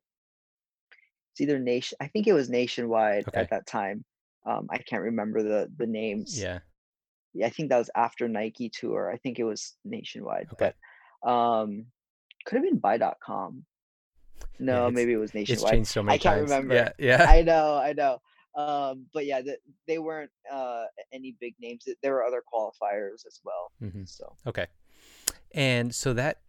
It's 1.32 1.42
either 1.42 1.60
nation 1.60 1.98
I 2.02 2.08
think 2.08 2.28
it 2.28 2.34
was 2.34 2.50
nationwide 2.50 3.26
Okay. 3.30 3.40
at 3.42 3.50
that 3.52 3.68
time. 3.68 4.04
Um 4.46 4.68
I 4.70 4.80
can't 4.80 5.04
remember 5.04 5.44
the 5.44 5.72
the 5.78 5.88
names. 5.88 6.38
Yeah. 6.38 6.60
Yeah, 7.34 7.48
I 7.48 7.50
think 7.52 7.70
that 7.70 7.78
was 7.78 7.90
after 7.96 8.28
Nike 8.28 8.70
tour. 8.70 9.12
I 9.14 9.18
think 9.18 9.40
it 9.40 9.44
was 9.46 9.78
nationwide, 9.86 10.48
Okay. 10.54 10.74
but 11.24 11.30
um 11.30 11.86
could 12.46 12.56
have 12.58 12.64
been 12.66 12.80
buy.com. 12.80 13.66
Yeah. 14.60 14.66
No, 14.66 14.88
It's 14.88 14.96
maybe 14.96 15.14
it 15.14 15.18
was 15.18 15.30
it's 15.32 15.36
nationwide. 15.36 15.72
changed 15.74 15.90
so 15.92 16.04
many 16.04 16.16
I 16.16 16.18
can't 16.18 16.38
times. 16.40 16.50
remember. 16.52 16.74
Yeah. 16.76 16.92
Yeah. 16.98 17.26
I 17.30 17.42
know, 17.42 17.76
I 17.78 17.94
know. 17.94 18.22
Um, 18.56 19.06
but 19.14 19.26
yeah, 19.26 19.42
the, 19.42 19.58
they 19.88 20.00
weren't 20.00 20.32
uh, 20.52 20.86
any 21.14 21.36
big 21.40 21.56
names. 21.62 21.88
There 22.02 22.14
were 22.14 22.24
other 22.26 22.42
qualifiers 22.54 23.26
as 23.26 23.40
well. 23.44 23.72
hmm 23.80 24.04
So 24.06 24.36
Okay. 24.48 24.68
And 25.54 25.94
so 25.96 26.14
that 26.14 26.40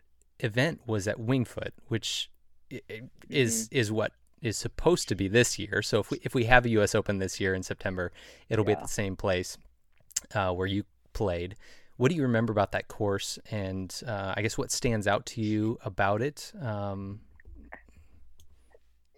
event 0.40 0.81
was 0.87 1.07
at 1.09 1.19
Winged 1.21 1.49
Foot, 1.49 1.73
which 1.88 2.31
is 3.29 3.67
Mm-hmm. 3.69 3.76
is 3.76 3.93
what 3.93 4.12
is 4.43 4.57
supposed 4.57 5.09
to 5.09 5.14
be 5.14 5.29
this 5.29 5.59
year. 5.59 5.83
So 5.83 6.00
if 6.00 6.11
we 6.11 6.19
if 6.23 6.35
we 6.35 6.45
have 6.45 6.64
a 6.64 6.71
U.S. 6.71 6.95
Open 6.95 7.19
this 7.19 7.38
year 7.40 7.55
in 7.55 7.62
September, 7.62 8.11
it'll 8.49 8.64
be 8.64 8.73
at 8.73 8.81
the 8.83 8.88
same 8.88 9.17
place 9.17 9.59
uh, 10.35 10.52
where 10.52 10.67
you 10.67 10.85
played. 11.12 11.57
What 11.97 12.09
do 12.11 12.14
you 12.17 12.23
remember 12.23 12.50
about 12.52 12.73
that 12.73 12.88
course? 12.88 13.38
And 13.50 13.95
uh, 14.07 14.33
I 14.37 14.40
guess 14.43 14.57
what 14.57 14.71
stands 14.73 15.07
out 15.07 15.26
to 15.26 15.43
you 15.43 15.79
about 15.85 16.23
it? 16.23 16.52
Um, 16.61 17.21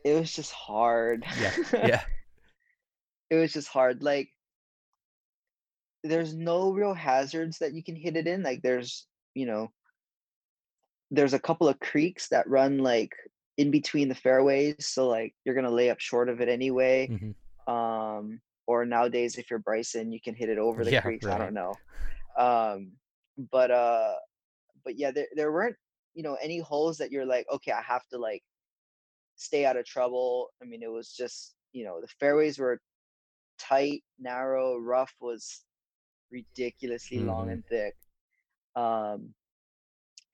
it 0.05 0.15
was 0.19 0.33
just 0.33 0.53
hard. 0.53 1.25
yeah. 1.41 1.53
Yeah. 1.87 2.03
it 3.31 3.37
was 3.37 3.53
just 3.53 3.69
hard. 3.69 4.03
Like 4.03 4.31
there's 6.05 6.35
no 6.35 6.73
real 6.73 6.95
hazards 6.95 7.59
that 7.59 7.75
you 7.75 7.83
can 7.83 7.97
hit 7.97 8.17
it 8.17 8.27
in. 8.27 8.43
Like 8.43 8.63
there's, 8.63 9.07
you 9.35 9.47
know, 9.47 9.73
there's 11.11 11.35
a 11.35 11.39
couple 11.41 11.69
of 11.69 11.79
creeks 11.81 12.29
that 12.29 12.49
run 12.49 12.79
like 12.79 13.13
in 13.59 13.71
between 13.71 14.09
the 14.09 14.15
fairways. 14.15 14.87
So 14.87 15.09
like 15.09 15.35
you're 15.45 15.55
gonna 15.55 15.71
lay 15.71 15.91
up 15.91 16.01
short 16.01 16.29
of 16.29 16.41
it 16.41 16.49
anyway. 16.49 17.09
hmm 17.09 17.33
um 17.67 18.41
or 18.67 18.85
nowadays 18.85 19.39
if 19.39 19.51
you're 19.51 19.59
Bryson 19.61 20.13
you 20.13 20.21
can 20.21 20.35
hit 20.35 20.49
it 20.49 20.59
over 20.59 20.85
the 20.85 20.93
Yeah, 20.93 21.03
creeks 21.03 21.29
I 21.29 21.39
don't 21.39 21.55
know 21.55 21.81
um 22.39 22.93
but 23.53 23.71
uh 23.71 24.15
but 24.85 24.99
yeah 24.99 25.13
there, 25.13 25.29
there 25.37 25.53
weren't 25.53 25.77
you 26.15 26.23
know 26.23 26.37
any 26.43 26.59
holes 26.59 26.99
that 26.99 27.13
you're 27.13 27.27
like 27.27 27.47
okay 27.53 27.73
I 27.73 27.83
have 27.83 28.07
to 28.09 28.19
like 28.19 28.43
stay 29.43 29.67
out 29.67 29.77
of 29.77 29.85
trouble 29.87 30.51
I 30.63 30.67
mean 30.67 30.83
it 30.83 30.91
was 30.93 31.13
just 31.15 31.57
you 31.73 31.85
know 31.85 32.01
the 32.01 32.09
fairways 32.21 32.59
were 32.59 32.81
tight 33.59 34.05
narrow 34.19 34.77
rough 34.79 35.15
was 35.21 35.65
ridiculously 36.31 37.21
long 37.21 37.49
Mhm. 37.49 37.53
and 37.53 37.67
thick 37.67 37.97
um 38.77 39.35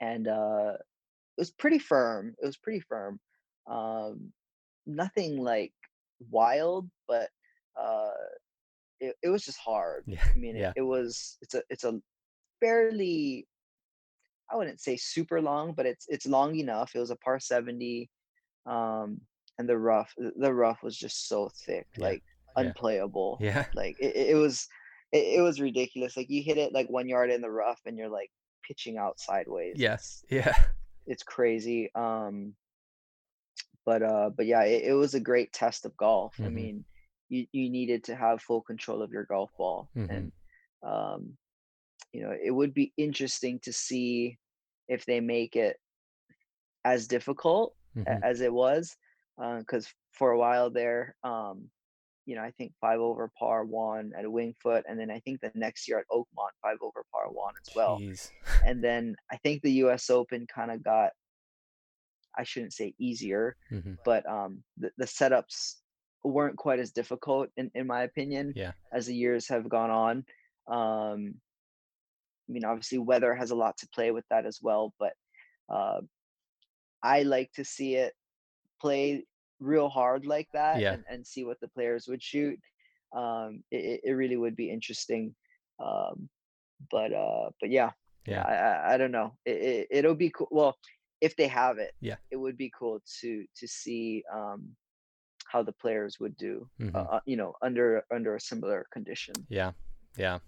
and 0.00 0.28
uh 0.28 0.74
it 1.36 1.40
was 1.40 1.52
pretty 1.52 1.78
firm 1.78 2.34
it 2.42 2.46
was 2.46 2.56
pretty 2.58 2.80
firm 2.80 3.20
um 3.66 4.32
nothing 4.86 5.38
like 5.38 5.72
wild 6.30 6.90
but 7.08 7.30
uh 7.76 8.10
it, 9.00 9.16
it 9.22 9.28
was 9.28 9.44
just 9.44 9.58
hard 9.58 10.06
Yeah. 10.06 10.24
i 10.34 10.38
mean 10.38 10.56
Yeah. 10.56 10.70
it, 10.76 10.80
it 10.80 10.82
was 10.82 11.38
it's 11.42 11.54
a 11.54 11.62
it's 11.70 11.84
a 11.84 12.00
fairly 12.60 13.46
i 14.50 14.56
wouldn't 14.56 14.80
say 14.80 14.96
super 14.96 15.40
long 15.40 15.72
but 15.74 15.86
it's 15.86 16.06
it's 16.08 16.26
long 16.26 16.56
enough 16.56 16.94
it 16.94 17.00
was 17.00 17.10
a 17.10 17.16
par 17.16 17.38
70 17.40 18.10
um 18.68 19.20
and 19.58 19.68
the 19.68 19.76
rough 19.78 20.14
the 20.18 20.54
rough 20.54 20.82
was 20.82 20.96
just 20.96 21.28
so 21.28 21.50
thick 21.66 21.86
Yeah, 21.98 22.04
like 22.04 22.22
unplayable 22.56 23.38
Yeah. 23.40 23.66
like 23.74 23.96
it, 24.00 24.14
it 24.16 24.34
was 24.36 24.68
it, 25.12 25.38
it 25.38 25.42
was 25.42 25.60
ridiculous 25.60 26.16
like 26.16 26.30
you 26.30 26.42
hit 26.42 26.58
it 26.58 26.72
like 26.72 26.88
one 26.90 27.08
yard 27.08 27.30
in 27.30 27.40
the 27.40 27.50
rough 27.50 27.80
and 27.86 27.96
you're 27.98 28.08
like 28.08 28.30
pitching 28.66 28.98
out 28.98 29.18
sideways 29.18 29.74
Yes, 29.78 30.24
Yeah. 30.30 30.54
it's 31.06 31.22
crazy 31.22 31.90
um 31.94 32.54
but 33.86 34.02
uh 34.02 34.30
but 34.36 34.46
yeah 34.46 34.62
it, 34.62 34.84
it 34.84 34.92
was 34.94 35.14
a 35.14 35.20
great 35.20 35.52
test 35.52 35.84
of 35.86 35.96
golf 35.96 36.36
i 36.44 36.48
Mhm. 36.48 36.54
mean 36.54 36.84
you 37.28 37.46
you 37.52 37.70
needed 37.70 38.04
to 38.04 38.14
have 38.14 38.42
full 38.42 38.60
control 38.60 39.02
of 39.02 39.10
your 39.12 39.24
golf 39.24 39.50
ball 39.56 39.88
Mhm. 39.96 40.08
and 40.10 40.32
um 40.82 41.36
you 42.12 42.22
know 42.22 42.34
it 42.42 42.50
would 42.50 42.74
be 42.74 42.92
interesting 42.96 43.58
to 43.60 43.72
see 43.72 44.38
if 44.88 45.04
they 45.06 45.20
make 45.20 45.56
it 45.56 45.78
as 46.84 47.06
difficult 47.06 47.74
Mhm. 47.96 48.20
as 48.22 48.40
it 48.40 48.52
was 48.52 48.96
because 49.58 49.92
for 50.12 50.30
a 50.32 50.38
while 50.38 50.70
there 50.70 51.14
um 51.22 51.70
you 52.26 52.34
know 52.36 52.42
i 52.42 52.50
think 52.52 52.72
five 52.80 53.00
over 53.00 53.30
par 53.38 53.64
one 53.64 54.12
at 54.18 54.30
Winged 54.30 54.56
Foot 54.62 54.84
and 54.88 54.98
then 54.98 55.10
i 55.10 55.20
think 55.20 55.40
the 55.40 55.50
next 55.54 55.88
year 55.88 55.98
at 55.98 56.06
oakmont 56.10 56.54
five 56.62 56.78
over 56.82 57.04
par 57.12 57.30
one 57.30 57.54
as 57.60 57.70
well 57.74 57.98
Jeez. 57.98 58.32
and 58.66 58.82
then 58.82 59.14
i 59.30 59.36
think 59.38 59.62
the 59.62 59.72
us 59.72 60.10
open 60.10 60.46
kind 60.46 60.70
of 60.70 60.82
got 60.82 61.12
i 62.36 62.42
shouldn't 62.42 62.72
say 62.72 62.94
easier 62.98 63.56
hmm 63.68 63.94
but 64.04 64.26
um 64.28 64.62
the, 64.76 64.90
the 64.98 65.04
setups 65.06 65.76
weren't 66.24 66.56
quite 66.56 66.78
as 66.80 66.90
difficult 66.92 67.48
in, 67.56 67.70
in 67.74 67.86
my 67.86 68.02
opinion 68.02 68.52
Yeah. 68.56 68.72
as 68.92 69.06
the 69.06 69.14
years 69.14 69.48
have 69.48 69.68
gone 69.68 69.90
on 69.90 70.16
um 70.66 71.40
i 72.48 72.52
mean 72.52 72.64
obviously 72.64 72.98
weather 72.98 73.34
has 73.34 73.50
a 73.50 73.54
lot 73.56 73.76
to 73.78 73.88
play 73.94 74.10
with 74.10 74.24
that 74.30 74.46
as 74.46 74.58
well 74.62 74.92
but 74.98 75.14
uh 75.72 76.00
i 77.02 77.22
like 77.22 77.52
to 77.52 77.64
see 77.64 77.94
it 77.96 78.14
play 78.80 79.24
real 79.60 79.88
hard 79.88 80.24
like 80.26 80.48
that 80.52 80.80
Yeah. 80.80 80.94
and, 80.94 81.04
and 81.10 81.26
see 81.26 81.44
what 81.44 81.60
the 81.60 81.68
players 81.68 82.06
would 82.08 82.22
shoot 82.22 82.58
um 83.16 83.62
it, 83.70 84.00
it 84.04 84.12
really 84.12 84.36
would 84.36 84.54
be 84.56 84.70
interesting 84.70 85.34
um 85.80 86.28
but 86.90 87.12
uh 87.12 87.50
but 87.60 87.70
yeah 87.70 87.90
Yeah. 88.26 88.42
I, 88.44 88.54
I, 88.54 88.94
I 88.94 88.96
don't 88.98 89.10
know. 89.10 89.32
It, 89.46 89.56
it 89.56 89.86
it'll 89.90 90.14
be 90.14 90.30
cool. 90.30 90.48
Well, 90.50 90.76
if 91.20 91.32
they 91.34 91.48
have 91.48 91.78
it, 91.78 91.92
Yeah. 92.00 92.16
it 92.30 92.36
would 92.36 92.56
be 92.58 92.70
cool 92.78 93.00
to 93.20 93.30
to 93.56 93.66
see 93.66 94.22
um 94.30 94.76
how 95.50 95.62
the 95.64 95.72
players 95.72 96.20
would 96.20 96.36
do. 96.36 96.68
Mhm. 96.78 96.94
Uh, 96.94 97.16
uh, 97.16 97.20
you 97.24 97.36
know, 97.40 97.54
under 97.62 98.04
under 98.12 98.36
a 98.36 98.40
similar 98.40 98.84
condition. 98.92 99.34
Yeah, 99.48 99.72
yeah. 100.16 100.38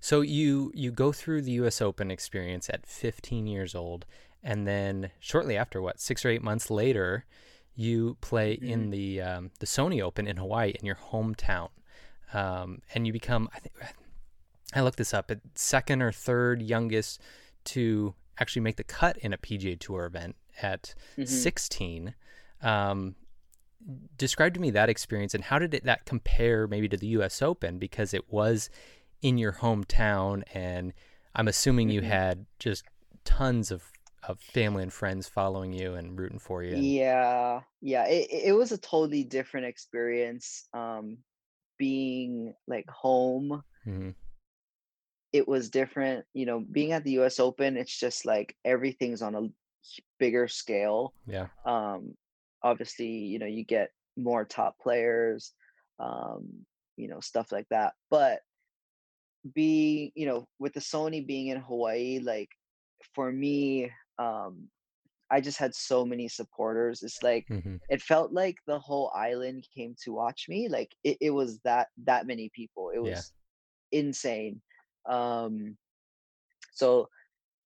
So 0.00 0.22
you 0.22 0.72
you 0.74 0.90
go 0.90 1.12
through 1.12 1.42
the 1.42 1.52
U.S. 1.62 1.80
Open 1.80 2.10
experience 2.10 2.68
at 2.68 2.84
15 2.86 3.46
years 3.46 3.74
old, 3.74 4.06
and 4.44 4.66
then 4.68 5.10
shortly 5.18 5.56
after, 5.56 5.82
what 5.82 5.98
six 5.98 6.24
or 6.24 6.28
eight 6.28 6.42
months 6.42 6.70
later, 6.70 7.24
you 7.74 8.16
play 8.20 8.52
in 8.52 8.90
the 8.90 9.20
um, 9.20 9.50
the 9.58 9.66
Sony 9.66 10.00
Open 10.00 10.28
in 10.28 10.36
Hawaii 10.36 10.70
in 10.78 10.86
your 10.86 10.94
hometown, 11.10 11.70
um, 12.32 12.82
and 12.94 13.06
you 13.06 13.12
become 13.12 13.48
I 13.52 13.58
think 13.58 13.74
I 14.74 14.80
looked 14.82 14.98
this 14.98 15.12
up, 15.14 15.32
second 15.56 16.02
or 16.02 16.12
third 16.12 16.62
youngest 16.62 17.20
to 17.64 18.14
actually 18.38 18.62
make 18.62 18.76
the 18.76 18.84
cut 18.84 19.16
in 19.18 19.32
a 19.32 19.38
PGA 19.38 19.78
Tour 19.78 20.04
event 20.06 20.36
at 20.62 20.94
Mhm. 21.16 21.26
16. 21.28 22.14
Um, 22.60 23.14
describe 24.16 24.54
to 24.54 24.60
me 24.60 24.70
that 24.70 24.88
experience 24.88 25.34
and 25.34 25.44
how 25.44 25.58
did 25.58 25.74
it, 25.74 25.84
that 25.84 26.04
compare 26.06 26.66
maybe 26.66 26.88
to 26.88 26.96
the 26.96 27.06
U.S. 27.08 27.42
Open 27.42 27.78
because 27.78 28.14
it 28.14 28.30
was 28.32 28.70
in 29.22 29.36
your 29.38 29.52
hometown 29.52 30.42
and 30.54 30.92
I'm 31.34 31.48
assuming 31.48 31.90
you 31.90 32.00
Mhm. 32.00 32.04
had 32.06 32.46
just 32.58 32.84
tons 33.24 33.70
of, 33.70 33.90
of 34.28 34.40
family 34.40 34.82
and 34.82 34.92
friends 34.92 35.28
following 35.28 35.72
you 35.72 35.94
and 35.94 36.18
rooting 36.18 36.38
for 36.38 36.62
you. 36.62 36.74
and- 36.74 36.84
Yeah, 36.84 37.60
yeah. 37.80 38.06
It 38.06 38.28
it 38.48 38.52
was 38.52 38.72
a 38.72 38.78
totally 38.78 39.24
different 39.24 39.66
experience. 39.66 40.68
Um, 40.72 41.18
being 41.78 42.54
like 42.66 42.88
home, 42.88 43.62
Mhm. 43.86 44.14
it 45.32 45.46
was 45.48 45.70
different. 45.70 46.24
You 46.32 46.46
know, 46.46 46.60
being 46.60 46.92
at 46.92 47.04
the 47.04 47.12
U.S. 47.12 47.38
Open, 47.40 47.76
it's 47.76 47.98
just 47.98 48.24
like 48.24 48.56
everything's 48.64 49.22
on 49.22 49.34
a 49.34 49.48
bigger 50.18 50.48
scale. 50.48 51.12
Yeah. 51.26 51.48
um 51.66 52.16
obviously 52.62 53.08
you 53.08 53.38
know 53.38 53.44
you 53.44 53.62
get 53.62 53.90
more 54.16 54.46
top 54.46 54.78
players 54.78 55.52
um 55.98 56.64
you 56.96 57.08
know 57.08 57.20
stuff 57.20 57.52
like 57.52 57.66
that 57.68 57.92
but 58.08 58.40
being 59.54 60.10
you 60.14 60.24
know 60.26 60.48
with 60.58 60.72
the 60.72 60.80
sony 60.80 61.26
being 61.26 61.48
in 61.48 61.60
hawaii 61.60 62.18
like 62.20 62.48
for 63.14 63.30
me 63.30 63.90
um 64.18 64.68
i 65.30 65.40
just 65.40 65.58
had 65.58 65.74
so 65.74 66.04
many 66.04 66.28
supporters 66.28 67.02
it's 67.02 67.22
like 67.22 67.48
hmm 67.48 67.76
it 67.88 68.02
felt 68.02 68.32
like 68.32 68.56
the 68.66 68.78
whole 68.78 69.10
island 69.14 69.68
came 69.74 69.94
to 70.02 70.12
watch 70.12 70.46
me 70.48 70.68
like 70.68 70.94
it, 71.04 71.18
it 71.20 71.30
was 71.30 71.60
that 71.60 71.88
that 72.04 72.26
many 72.26 72.50
people 72.54 72.90
it 72.94 73.00
was 73.00 73.32
Yeah. 73.32 73.32
insane 73.92 74.60
um 75.08 75.76
so 76.72 77.08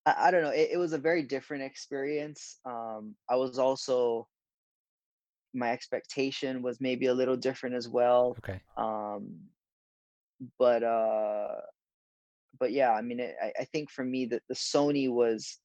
I, 0.07 0.28
I 0.28 0.31
don't 0.31 0.43
know 0.43 0.50
it, 0.50 0.71
it 0.73 0.78
was 0.78 0.93
a 0.93 0.99
very 0.99 1.23
different 1.23 1.64
experience 1.64 2.61
um 2.67 3.17
i 3.31 3.37
was 3.37 3.59
also 3.59 4.28
my 5.55 5.73
expectation 5.73 6.62
was 6.62 6.81
maybe 6.81 7.07
a 7.07 7.14
little 7.14 7.37
different 7.37 7.75
as 7.75 7.88
well 7.88 8.38
Okay. 8.38 8.62
um 8.76 9.49
but 10.59 10.83
uh 10.83 11.61
but 12.59 12.73
yeah 12.73 12.93
i 12.93 13.02
mean 13.02 13.21
it, 13.21 13.37
I, 13.43 13.52
I 13.61 13.64
think 13.64 13.90
for 13.90 14.05
me 14.05 14.26
that 14.26 14.43
the 14.49 14.55
sony 14.55 15.11
was 15.11 15.61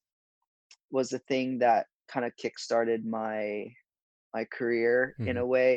was 0.96 1.08
the 1.10 1.18
thing 1.30 1.58
that 1.58 1.86
kind 2.12 2.24
of 2.26 2.32
kickstarted 2.42 3.02
my 3.04 3.66
my 4.36 4.44
career 4.58 5.14
in 5.18 5.36
Mhm. 5.36 5.40
a 5.44 5.46
way 5.56 5.70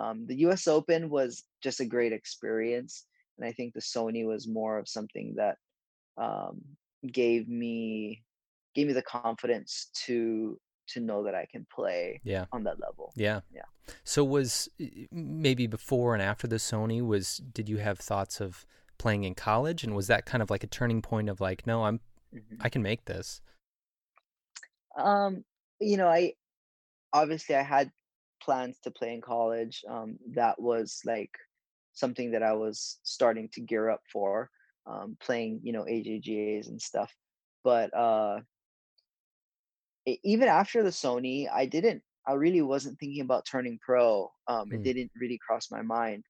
um 0.00 0.16
the 0.30 0.36
us 0.52 0.66
open 0.78 1.00
was 1.18 1.30
just 1.66 1.80
a 1.80 1.84
great 1.94 2.12
experience 2.20 2.92
and 3.36 3.46
i 3.48 3.52
think 3.56 3.68
the 3.72 3.86
sony 3.92 4.22
was 4.32 4.46
more 4.58 4.74
of 4.80 4.88
something 4.96 5.34
that 5.36 5.56
um, 6.26 6.54
gave 7.20 7.42
me 7.48 8.22
gave 8.74 8.86
me 8.86 8.92
the 9.00 9.02
confidence 9.20 9.90
to 10.06 10.58
to 10.92 11.00
know 11.00 11.24
that 11.24 11.34
I 11.34 11.46
can 11.52 11.66
play 11.78 12.20
Yeah. 12.24 12.46
on 12.52 12.62
that 12.64 12.78
level. 12.86 13.12
Yeah. 13.16 13.40
Yeah. 13.52 13.68
So 14.04 14.22
was 14.36 14.68
maybe 15.10 15.66
before 15.66 16.14
and 16.14 16.22
after 16.22 16.46
the 16.46 16.56
Sony 16.70 17.00
was 17.04 17.38
did 17.58 17.68
you 17.68 17.78
have 17.78 17.98
thoughts 17.98 18.40
of 18.40 18.64
playing 18.96 19.24
in 19.24 19.34
college 19.34 19.82
and 19.84 19.94
was 19.96 20.06
that 20.06 20.26
kind 20.26 20.42
of 20.42 20.48
like 20.48 20.64
a 20.64 20.68
turning 20.78 21.02
point 21.02 21.28
of 21.28 21.40
like 21.40 21.66
no, 21.66 21.84
I'm 21.86 22.00
Mhm. 22.32 22.58
I 22.60 22.68
can 22.68 22.82
make 22.82 23.02
this. 23.06 23.40
Um, 24.96 25.44
you 25.80 25.96
know, 25.96 26.08
I 26.08 26.34
obviously 27.12 27.54
I 27.56 27.62
had 27.62 27.92
plans 28.42 28.80
to 28.80 28.90
play 28.90 29.14
in 29.14 29.20
college. 29.22 29.84
Um, 29.88 30.18
that 30.34 30.60
was 30.60 31.00
like 31.04 31.32
something 31.92 32.32
that 32.32 32.42
I 32.42 32.54
was 32.54 33.00
starting 33.04 33.48
to 33.54 33.60
gear 33.60 33.90
up 33.90 34.02
for, 34.12 34.50
um, 34.86 35.16
playing, 35.20 35.60
you 35.64 35.72
know, 35.72 35.86
AJGAs 35.86 36.68
and 36.68 36.80
stuff. 36.80 37.14
But 37.64 37.94
uh, 37.96 38.40
even 40.06 40.48
after 40.48 40.82
the 40.82 40.90
Sony, 40.90 41.48
I 41.50 41.66
didn't. 41.66 42.02
I 42.28 42.32
really 42.34 42.62
wasn't 42.62 42.98
thinking 42.98 43.22
about 43.22 43.46
turning 43.46 43.78
pro. 43.84 44.30
Um, 44.48 44.72
it 44.72 44.82
Mm. 44.82 44.82
didn't 44.82 45.12
really 45.20 45.38
cross 45.46 45.70
my 45.70 45.82
mind 45.82 46.24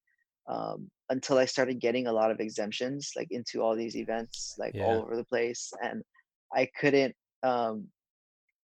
um, 0.48 0.90
until 1.08 1.38
I 1.38 1.46
started 1.46 1.80
getting 1.80 2.06
a 2.06 2.12
lot 2.12 2.30
of 2.30 2.40
exemptions, 2.40 3.12
like 3.16 3.28
into 3.30 3.62
all 3.62 3.74
these 3.76 3.96
events, 3.96 4.54
like 4.58 4.74
Yeah. 4.74 4.82
all 4.82 5.02
over 5.02 5.16
the 5.16 5.24
place, 5.24 5.72
and 5.82 6.02
I 6.54 6.68
couldn't. 6.78 7.16
Um, 7.42 7.88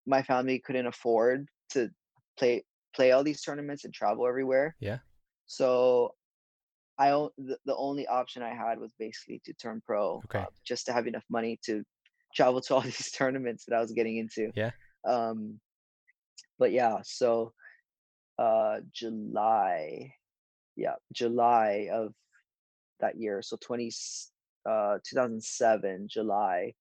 my 0.06 0.22
family 0.22 0.58
couldn't 0.60 0.86
afford 0.86 1.48
to 1.70 1.90
play 2.38 2.64
play 2.94 3.12
all 3.12 3.24
these 3.24 3.42
tournaments 3.42 3.84
and 3.84 3.92
travel 3.92 4.26
everywhere. 4.26 4.74
Yeah. 4.80 4.98
So 5.46 6.14
I 6.98 7.10
the, 7.36 7.58
the 7.66 7.76
only 7.76 8.06
option 8.06 8.42
I 8.42 8.54
had 8.54 8.78
was 8.78 8.92
basically 8.98 9.40
to 9.44 9.52
turn 9.54 9.82
pro, 9.84 10.22
Okay. 10.24 10.40
uh, 10.40 10.46
just 10.64 10.86
to 10.86 10.92
have 10.92 11.06
enough 11.06 11.24
money 11.28 11.58
to 11.66 11.82
travel 12.34 12.60
to 12.62 12.74
all 12.74 12.80
these 12.92 13.10
tournaments 13.10 13.64
that 13.66 13.76
I 13.76 13.80
was 13.80 13.92
getting 13.92 14.16
into. 14.16 14.50
Yeah. 14.54 14.70
Um, 15.06 15.60
but 16.58 16.72
yeah, 16.72 16.96
so 17.04 17.52
uh, 18.38 18.78
July, 18.92 20.12
yeah, 20.76 20.94
July 21.12 21.88
of 21.92 22.14
that 23.00 23.16
year, 23.18 23.42
so 23.42 23.56
twenty 23.60 23.90
uh 24.68 24.98
2007 25.08 26.08
July, 26.10 26.72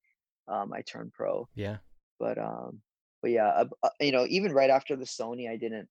um, 0.47 0.73
I 0.73 0.81
turned 0.81 1.13
pro 1.13 1.47
Yeah. 1.55 1.77
but 2.19 2.37
um 2.39 2.81
but 3.25 3.31
yeah 3.31 3.47
uh, 3.47 3.65
uh, 3.81 3.89
you 3.99 4.11
know 4.11 4.25
even 4.29 4.53
right 4.53 4.69
after 4.69 4.95
the 4.95 5.03
sony 5.05 5.49
i 5.49 5.57
didn't 5.57 5.89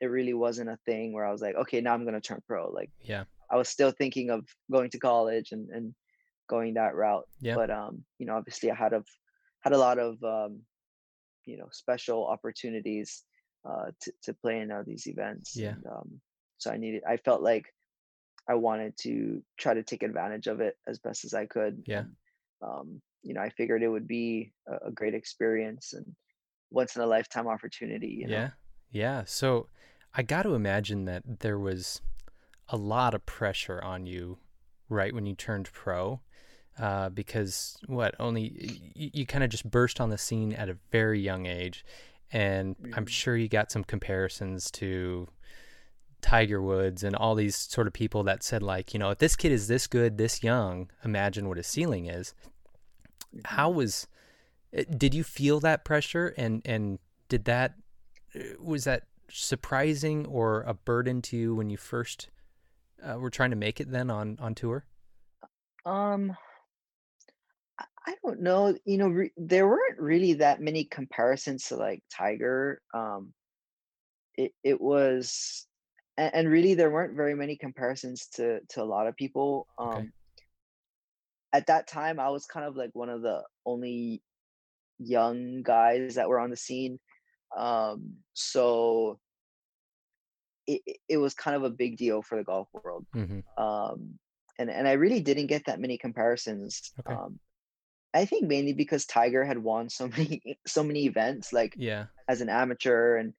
it 0.00 0.06
really 0.06 0.34
wasn't 0.34 0.70
a 0.70 0.78
thing 0.86 1.12
where 1.12 1.26
i 1.26 1.32
was 1.32 1.42
like 1.42 1.56
okay 1.56 1.80
now 1.80 1.92
i'm 1.92 2.04
going 2.04 2.14
to 2.14 2.20
turn 2.28 2.40
pro 2.46 2.70
like 2.70 2.90
Yeah. 3.02 3.24
i 3.50 3.56
was 3.56 3.68
still 3.68 3.90
thinking 3.90 4.30
of 4.30 4.46
going 4.70 4.90
to 4.90 5.00
college 5.00 5.50
and 5.50 5.68
and 5.70 5.94
going 6.48 6.74
that 6.74 6.94
route 6.94 7.26
Yeah. 7.40 7.56
but 7.56 7.70
um 7.72 8.04
you 8.20 8.26
know 8.26 8.36
obviously 8.36 8.70
i 8.70 8.74
had 8.84 8.92
of 8.92 9.04
had 9.64 9.72
a 9.72 9.78
lot 9.86 9.98
of 9.98 10.22
um 10.22 10.60
you 11.44 11.56
know 11.58 11.68
special 11.72 12.24
opportunities 12.34 13.24
uh 13.68 13.88
to, 14.02 14.12
to 14.22 14.34
play 14.34 14.60
in 14.60 14.70
all 14.70 14.84
these 14.86 15.08
events 15.08 15.56
Yeah. 15.56 15.70
and, 15.74 15.84
um 15.96 16.08
so 16.58 16.70
i 16.70 16.76
needed 16.76 17.02
i 17.14 17.16
felt 17.16 17.42
like 17.42 17.66
i 18.48 18.54
wanted 18.54 18.92
to 19.06 19.42
try 19.62 19.74
to 19.74 19.82
take 19.82 20.04
advantage 20.04 20.46
of 20.46 20.60
it 20.60 20.76
as 20.86 21.00
best 21.00 21.24
as 21.24 21.34
i 21.34 21.46
could 21.46 21.82
Yeah. 21.94 22.04
um 22.62 23.02
you 23.26 23.34
know 23.34 23.40
i 23.40 23.50
figured 23.58 23.82
it 23.82 23.88
would 23.94 24.06
be 24.06 24.52
a, 24.72 24.88
a 24.88 24.92
great 24.92 25.14
experience 25.14 25.94
and 25.94 26.06
once 26.74 26.96
in 26.96 27.02
a 27.02 27.06
lifetime 27.06 27.46
opportunity 27.48 28.08
you 28.08 28.26
know 28.26 28.34
Yeah. 28.34 28.50
Yeah. 28.90 29.24
So 29.26 29.68
I 30.14 30.22
got 30.22 30.42
to 30.42 30.54
imagine 30.54 31.04
that 31.06 31.22
there 31.40 31.58
was 31.58 32.00
a 32.68 32.76
lot 32.76 33.14
of 33.14 33.24
pressure 33.26 33.82
on 33.82 34.06
you 34.06 34.38
right 34.88 35.12
when 35.14 35.26
you 35.26 35.34
turned 35.34 35.68
pro. 35.72 36.20
Uh, 36.78 37.08
because 37.08 37.76
what 37.86 38.14
only 38.18 38.92
you, 38.94 39.10
you 39.12 39.26
kind 39.26 39.44
of 39.44 39.50
just 39.50 39.68
burst 39.70 40.00
on 40.00 40.10
the 40.10 40.18
scene 40.18 40.52
at 40.52 40.68
a 40.68 40.76
very 40.90 41.20
young 41.20 41.46
age, 41.46 41.84
and 42.32 42.74
I'm 42.94 43.04
Mhm. 43.06 43.08
sure 43.08 43.36
you 43.36 43.48
got 43.48 43.70
some 43.70 43.84
comparisons 43.84 44.70
to 44.72 45.28
Tiger 46.20 46.60
Woods 46.60 47.04
and 47.04 47.14
all 47.14 47.34
these 47.36 47.54
sort 47.56 47.86
of 47.86 47.92
people 47.92 48.24
that 48.24 48.42
said 48.42 48.62
like, 48.62 48.92
you 48.92 48.98
know, 48.98 49.10
if 49.10 49.18
this 49.18 49.36
kid 49.36 49.52
is 49.52 49.68
this 49.68 49.86
good, 49.86 50.18
this 50.18 50.42
young, 50.42 50.90
imagine 51.04 51.46
what 51.48 51.58
his 51.58 51.66
ceiling 51.68 52.06
is. 52.06 52.34
How 53.44 53.70
was? 53.70 54.06
Uh, 54.76 54.82
Did 54.96 55.14
you 55.14 55.24
feel 55.24 55.60
that 55.60 55.84
pressure, 55.84 56.34
and 56.36 56.62
and 56.64 56.98
did 57.28 57.44
that 57.44 57.74
uh, 58.34 58.40
was 58.60 58.84
that 58.84 59.04
surprising 59.30 60.26
or 60.26 60.62
a 60.62 60.74
burden 60.74 61.22
to 61.22 61.36
you 61.36 61.54
when 61.54 61.70
you 61.70 61.76
first 61.76 62.30
uh, 63.02 63.18
were 63.18 63.30
trying 63.30 63.50
to 63.50 63.56
make 63.56 63.80
it 63.80 63.90
then 63.90 64.10
on 64.10 64.38
on 64.40 64.54
tour? 64.54 64.86
um 65.86 66.36
I 67.78 67.84
I 68.06 68.16
don't 68.22 68.40
know. 68.40 68.76
You 68.84 68.98
know, 68.98 69.08
re- 69.08 69.32
there 69.36 69.66
weren't 69.68 69.98
really 70.00 70.34
that 70.34 70.60
many 70.60 70.84
comparisons 70.84 71.66
to 71.68 71.76
like 71.76 72.02
Tiger. 72.10 72.82
Um, 72.92 73.32
it 74.36 74.52
it 74.62 74.80
was, 74.80 75.66
and, 76.16 76.34
and 76.34 76.48
really 76.48 76.74
there 76.74 76.90
weren't 76.90 77.16
very 77.16 77.34
many 77.34 77.56
comparisons 77.56 78.26
to 78.34 78.60
to 78.70 78.82
a 78.82 78.84
lot 78.84 79.06
of 79.06 79.16
people. 79.16 79.66
Um, 79.78 80.02
Okay. 80.02 80.12
at 81.52 81.66
that 81.66 81.86
time, 81.86 82.18
I 82.18 82.28
was 82.30 82.46
kind 82.46 82.66
of 82.66 82.76
like 82.76 82.90
one 82.94 83.08
of 83.08 83.22
the 83.22 83.42
only 83.64 84.22
young 84.98 85.62
guys 85.62 86.14
that 86.16 86.28
were 86.28 86.40
on 86.40 86.50
the 86.50 86.56
scene. 86.56 86.98
Um, 87.56 88.14
so 88.32 89.18
it 90.66 90.80
it 91.08 91.16
was 91.18 91.34
kind 91.34 91.56
of 91.56 91.64
a 91.64 91.70
big 91.70 91.96
deal 91.96 92.22
for 92.22 92.36
the 92.36 92.44
golf 92.44 92.68
world. 92.72 93.06
hmm 93.12 93.40
Um, 93.58 94.18
and 94.58 94.70
and 94.70 94.86
I 94.88 94.92
really 94.92 95.20
didn't 95.20 95.48
get 95.48 95.66
that 95.66 95.80
many 95.80 95.98
comparisons. 95.98 96.92
Okay. 97.00 97.14
Um, 97.14 97.38
I 98.14 98.24
think 98.24 98.46
mainly 98.46 98.72
because 98.72 99.06
Tiger 99.06 99.44
had 99.44 99.58
won 99.58 99.88
so 99.88 100.08
many 100.16 100.58
so 100.66 100.82
many 100.82 101.04
events, 101.06 101.52
like 101.52 101.74
Yeah. 101.76 102.06
as 102.28 102.40
an 102.40 102.48
amateur 102.48 103.16
and 103.16 103.34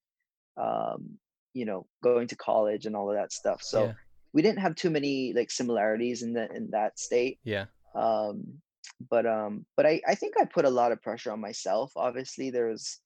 um, 0.57 1.17
you 1.53 1.65
know, 1.65 1.85
going 2.03 2.27
to 2.27 2.35
college 2.35 2.85
and 2.85 2.95
all 2.95 3.09
of 3.09 3.15
that 3.15 3.31
stuff. 3.31 3.61
So 3.63 3.85
yeah. 3.85 3.93
we 4.33 4.41
didn't 4.41 4.59
have 4.59 4.75
too 4.75 4.89
many 4.89 5.33
like 5.33 5.49
similarities 5.51 6.21
in 6.21 6.33
the 6.33 6.53
in 6.53 6.71
that 6.71 6.99
state. 6.99 7.39
Yeah. 7.43 7.65
Um, 7.95 8.61
but 9.09 9.25
um, 9.25 9.65
but 9.77 9.85
I 9.85 10.01
I 10.07 10.15
think 10.15 10.35
I 10.39 10.45
put 10.45 10.65
a 10.65 10.69
lot 10.69 10.91
of 10.91 11.01
pressure 11.01 11.31
on 11.31 11.39
myself. 11.41 11.91
Obviously, 11.95 12.49
there's 12.51 13.01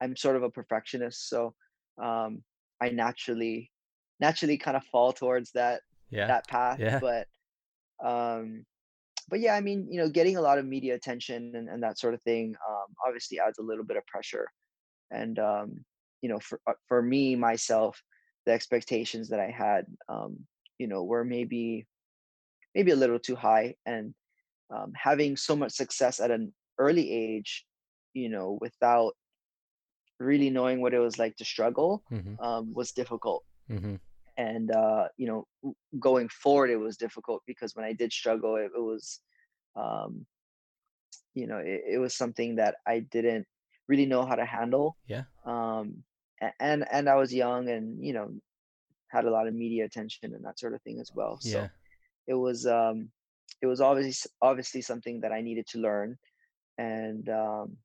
I'm 0.00 0.16
sort 0.16 0.36
of 0.36 0.42
a 0.42 0.50
perfectionist, 0.50 1.28
so 1.28 1.54
um, 2.02 2.44
I 2.80 2.90
naturally 2.90 3.72
naturally 4.20 4.58
kind 4.58 4.76
of 4.76 4.84
fall 4.84 5.12
towards 5.12 5.52
that 5.52 5.82
Yeah. 6.10 6.28
that 6.28 6.48
path. 6.48 6.80
Yeah. 6.80 7.00
But 7.00 7.28
um, 8.04 8.66
but 9.28 9.40
yeah, 9.40 9.54
I 9.54 9.60
mean, 9.60 9.88
you 9.90 9.98
know, 9.98 10.08
getting 10.08 10.36
a 10.36 10.40
lot 10.42 10.58
of 10.58 10.66
media 10.66 10.94
attention 10.94 11.54
and, 11.56 11.68
and 11.68 11.82
that 11.82 11.98
sort 11.98 12.14
of 12.14 12.22
thing 12.22 12.54
um, 12.68 12.94
obviously 13.06 13.40
adds 13.40 13.58
a 13.58 13.62
little 13.62 13.84
bit 13.84 13.96
of 13.96 14.06
pressure. 14.06 14.48
And 15.10 15.38
um, 15.38 15.84
you 16.22 16.28
know, 16.28 16.38
for 16.40 16.60
uh, 16.66 16.74
for 16.88 17.02
me 17.02 17.36
myself, 17.36 18.02
the 18.46 18.52
expectations 18.52 19.28
that 19.30 19.40
I 19.40 19.50
had, 19.50 19.86
um, 20.08 20.46
you 20.78 20.86
know, 20.88 21.04
were 21.04 21.24
maybe 21.24 21.86
maybe 22.74 22.92
a 22.92 22.96
little 22.96 23.18
too 23.18 23.36
high. 23.36 23.76
And 23.86 24.14
um, 24.70 24.92
having 24.96 25.36
so 25.36 25.56
much 25.56 25.72
success 25.72 26.20
at 26.20 26.30
an 26.30 26.52
early 26.78 27.10
age, 27.10 27.66
you 28.14 28.28
know, 28.28 28.58
without 28.60 29.12
really 30.18 30.50
knowing 30.50 30.80
what 30.80 30.94
it 30.94 30.98
was 30.98 31.18
like 31.18 31.36
to 31.36 31.44
struggle, 31.44 32.02
hmm 32.08 32.34
um, 32.42 32.72
was 32.74 32.92
difficult. 32.92 33.44
Hmm 33.68 33.96
and 34.38 34.70
uh, 34.70 35.08
you 35.16 35.26
know 35.26 35.74
going 35.98 36.28
forward 36.28 36.70
it 36.70 36.76
was 36.76 36.96
difficult 36.96 37.42
because 37.46 37.74
when 37.74 37.84
i 37.86 37.92
did 37.92 38.12
struggle 38.12 38.56
it, 38.56 38.70
it 38.76 38.80
was 38.80 39.20
um, 39.76 40.26
you 41.34 41.46
know 41.46 41.58
it, 41.58 41.82
it 41.94 41.98
was 41.98 42.14
something 42.14 42.56
that 42.56 42.76
i 42.86 43.00
didn't 43.00 43.46
really 43.88 44.06
know 44.06 44.24
how 44.26 44.34
to 44.34 44.44
handle. 44.44 44.96
Yeah. 45.06 45.24
um, 45.46 46.02
and 46.60 46.86
and 46.92 47.08
i 47.08 47.14
was 47.14 47.32
young 47.32 47.68
and 47.68 48.04
you 48.04 48.12
know 48.12 48.30
had 49.08 49.24
a 49.24 49.30
lot 49.30 49.46
of 49.46 49.54
media 49.54 49.84
attention 49.84 50.34
and 50.34 50.44
that 50.44 50.58
sort 50.58 50.74
of 50.74 50.82
thing 50.82 51.00
as 51.00 51.12
well. 51.14 51.38
So 51.40 51.60
Yeah. 51.60 51.68
it 52.26 52.34
was 52.34 52.66
um 52.66 53.10
it 53.62 53.66
was 53.66 53.80
obviously 53.80 54.30
obviously 54.42 54.80
something 54.82 55.20
that 55.20 55.32
i 55.32 55.40
needed 55.40 55.66
to 55.66 55.78
learn 55.78 56.16
and 56.78 57.28
um 57.28 57.76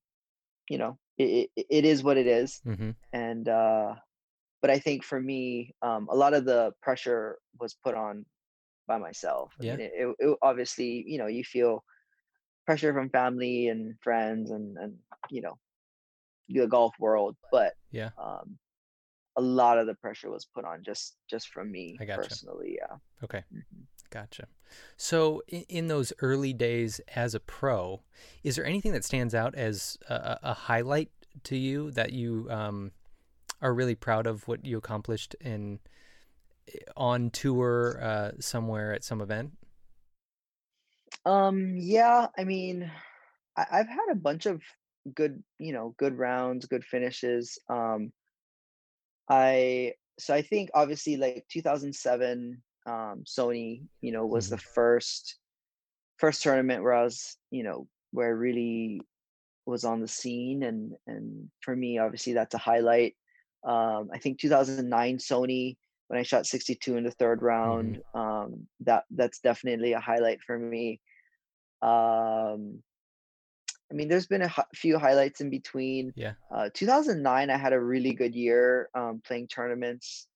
you 0.70 0.78
know 0.78 0.98
it, 1.18 1.50
it, 1.56 1.66
it 1.70 1.86
is 1.86 2.04
what 2.04 2.18
it 2.18 2.28
is 2.28 2.62
hmm 2.64 2.92
and 3.14 3.48
uh 3.50 3.94
but 4.62 4.70
i 4.72 4.80
think 4.80 5.04
for 5.04 5.20
me 5.20 5.74
um 5.82 6.08
a 6.12 6.16
lot 6.16 6.34
of 6.34 6.46
the 6.46 6.72
pressure 6.82 7.38
was 7.60 7.76
put 7.84 7.96
on 7.96 8.26
by 8.88 8.98
myself 8.98 9.54
i 9.60 9.64
Yeah. 9.64 9.72
mean 9.72 9.82
it, 9.82 10.16
it, 10.20 10.38
obviously 10.42 11.04
you 11.08 11.18
know 11.18 11.28
you 11.28 11.44
feel 11.44 11.84
pressure 12.66 12.94
from 12.94 13.10
family 13.10 13.68
and 13.68 13.96
friends 14.02 14.52
and 14.52 14.78
and 14.78 14.98
you 15.30 15.42
know 15.42 15.58
the 16.50 16.68
golf 16.68 16.94
world 17.00 17.36
but 17.52 17.74
Yeah. 17.92 18.10
um 18.18 18.58
a 19.38 19.42
lot 19.42 19.78
of 19.78 19.88
the 19.88 19.96
pressure 19.96 20.30
was 20.30 20.46
put 20.54 20.66
on 20.66 20.84
just 20.84 21.16
just 21.30 21.50
from 21.50 21.72
me 21.72 21.98
I 22.02 22.06
personally 22.06 22.78
yeah 22.80 22.98
Okay. 23.24 23.44
Mhm. 23.54 23.86
Gotcha. 24.12 24.47
So, 24.97 25.41
in, 25.47 25.88
those 25.88 26.13
early 26.19 26.54
days 26.54 27.02
as 27.15 27.34
a 27.34 27.39
pro, 27.39 28.02
is 28.43 28.56
there 28.56 28.65
anything 28.65 28.91
that 28.93 29.04
stands 29.04 29.34
out 29.34 29.56
as 29.56 29.97
a, 30.08 30.38
a 30.43 30.54
highlight 30.54 31.10
to 31.43 31.58
you 31.58 31.91
that 31.91 32.13
you 32.13 32.47
um, 32.50 32.91
are 33.62 33.74
really 33.74 33.95
proud 33.95 34.28
of 34.28 34.47
what 34.47 34.65
you 34.65 34.78
accomplished 34.78 35.36
in 35.41 35.80
on 36.95 37.30
tour 37.30 38.00
uh, 38.02 38.32
somewhere 38.39 38.93
at 38.93 39.04
some 39.04 39.21
event? 39.21 39.52
Um, 41.26 41.76
yeah, 41.78 42.28
I 42.38 42.43
mean, 42.43 42.89
I, 43.58 43.65
I've 43.71 43.89
had 43.89 44.08
a 44.12 44.15
bunch 44.15 44.45
of 44.45 44.62
good, 45.15 45.41
you 45.60 45.74
know, 45.74 45.95
good 45.97 46.17
rounds, 46.17 46.65
good 46.65 46.84
finishes. 46.84 47.58
Um, 47.69 48.12
I 49.30 49.93
so 50.19 50.34
I 50.34 50.41
think 50.41 50.69
obviously 50.74 51.17
like 51.17 51.45
2007, 51.52 52.62
um, 52.86 53.24
Sony, 53.26 53.84
you 54.02 54.12
know, 54.12 54.26
was 54.26 54.50
the 54.50 54.58
Mhm. 54.58 54.63
first 54.74 55.38
first 56.17 56.44
tournament 56.44 56.84
where 56.84 56.94
I 56.94 57.04
was, 57.04 57.38
you 57.52 57.63
know, 57.63 57.88
where 58.12 58.28
I 58.28 58.32
really 58.32 59.02
was 59.65 59.86
on 59.86 60.02
the 60.02 60.08
scene, 60.08 60.63
and 60.63 60.94
and 61.08 61.50
for 61.62 61.76
me, 61.76 61.98
obviously, 62.00 62.34
that's 62.34 62.56
a 62.56 62.60
highlight. 62.60 63.15
Um, 63.63 64.10
I 64.13 64.17
think 64.20 64.39
2009 64.39 65.17
Sony 65.17 65.78
when 66.08 66.20
I 66.20 66.24
shot 66.24 66.46
62 66.46 66.98
in 66.98 67.04
the 67.04 67.12
third 67.12 67.41
Mhm. 67.41 67.44
round. 67.44 68.02
Um, 68.13 68.67
that 68.82 69.06
that's 69.12 69.39
definitely 69.39 69.94
a 69.94 70.00
highlight 70.00 70.41
for 70.41 70.58
me. 70.60 71.00
Um, 71.82 72.84
I 73.91 73.94
mean, 73.94 74.08
there's 74.08 74.28
been 74.28 74.41
a 74.44 74.54
few 74.74 74.98
highlights 74.98 75.41
in 75.41 75.50
between. 75.50 76.13
Yeah. 76.15 76.34
Uh, 76.54 76.70
2009, 76.74 77.50
I 77.50 77.58
had 77.58 77.74
a 77.74 77.80
really 77.80 78.13
good 78.13 78.36
year 78.36 78.89
um, 78.96 79.22
playing 79.26 79.48
tournaments. 79.48 80.28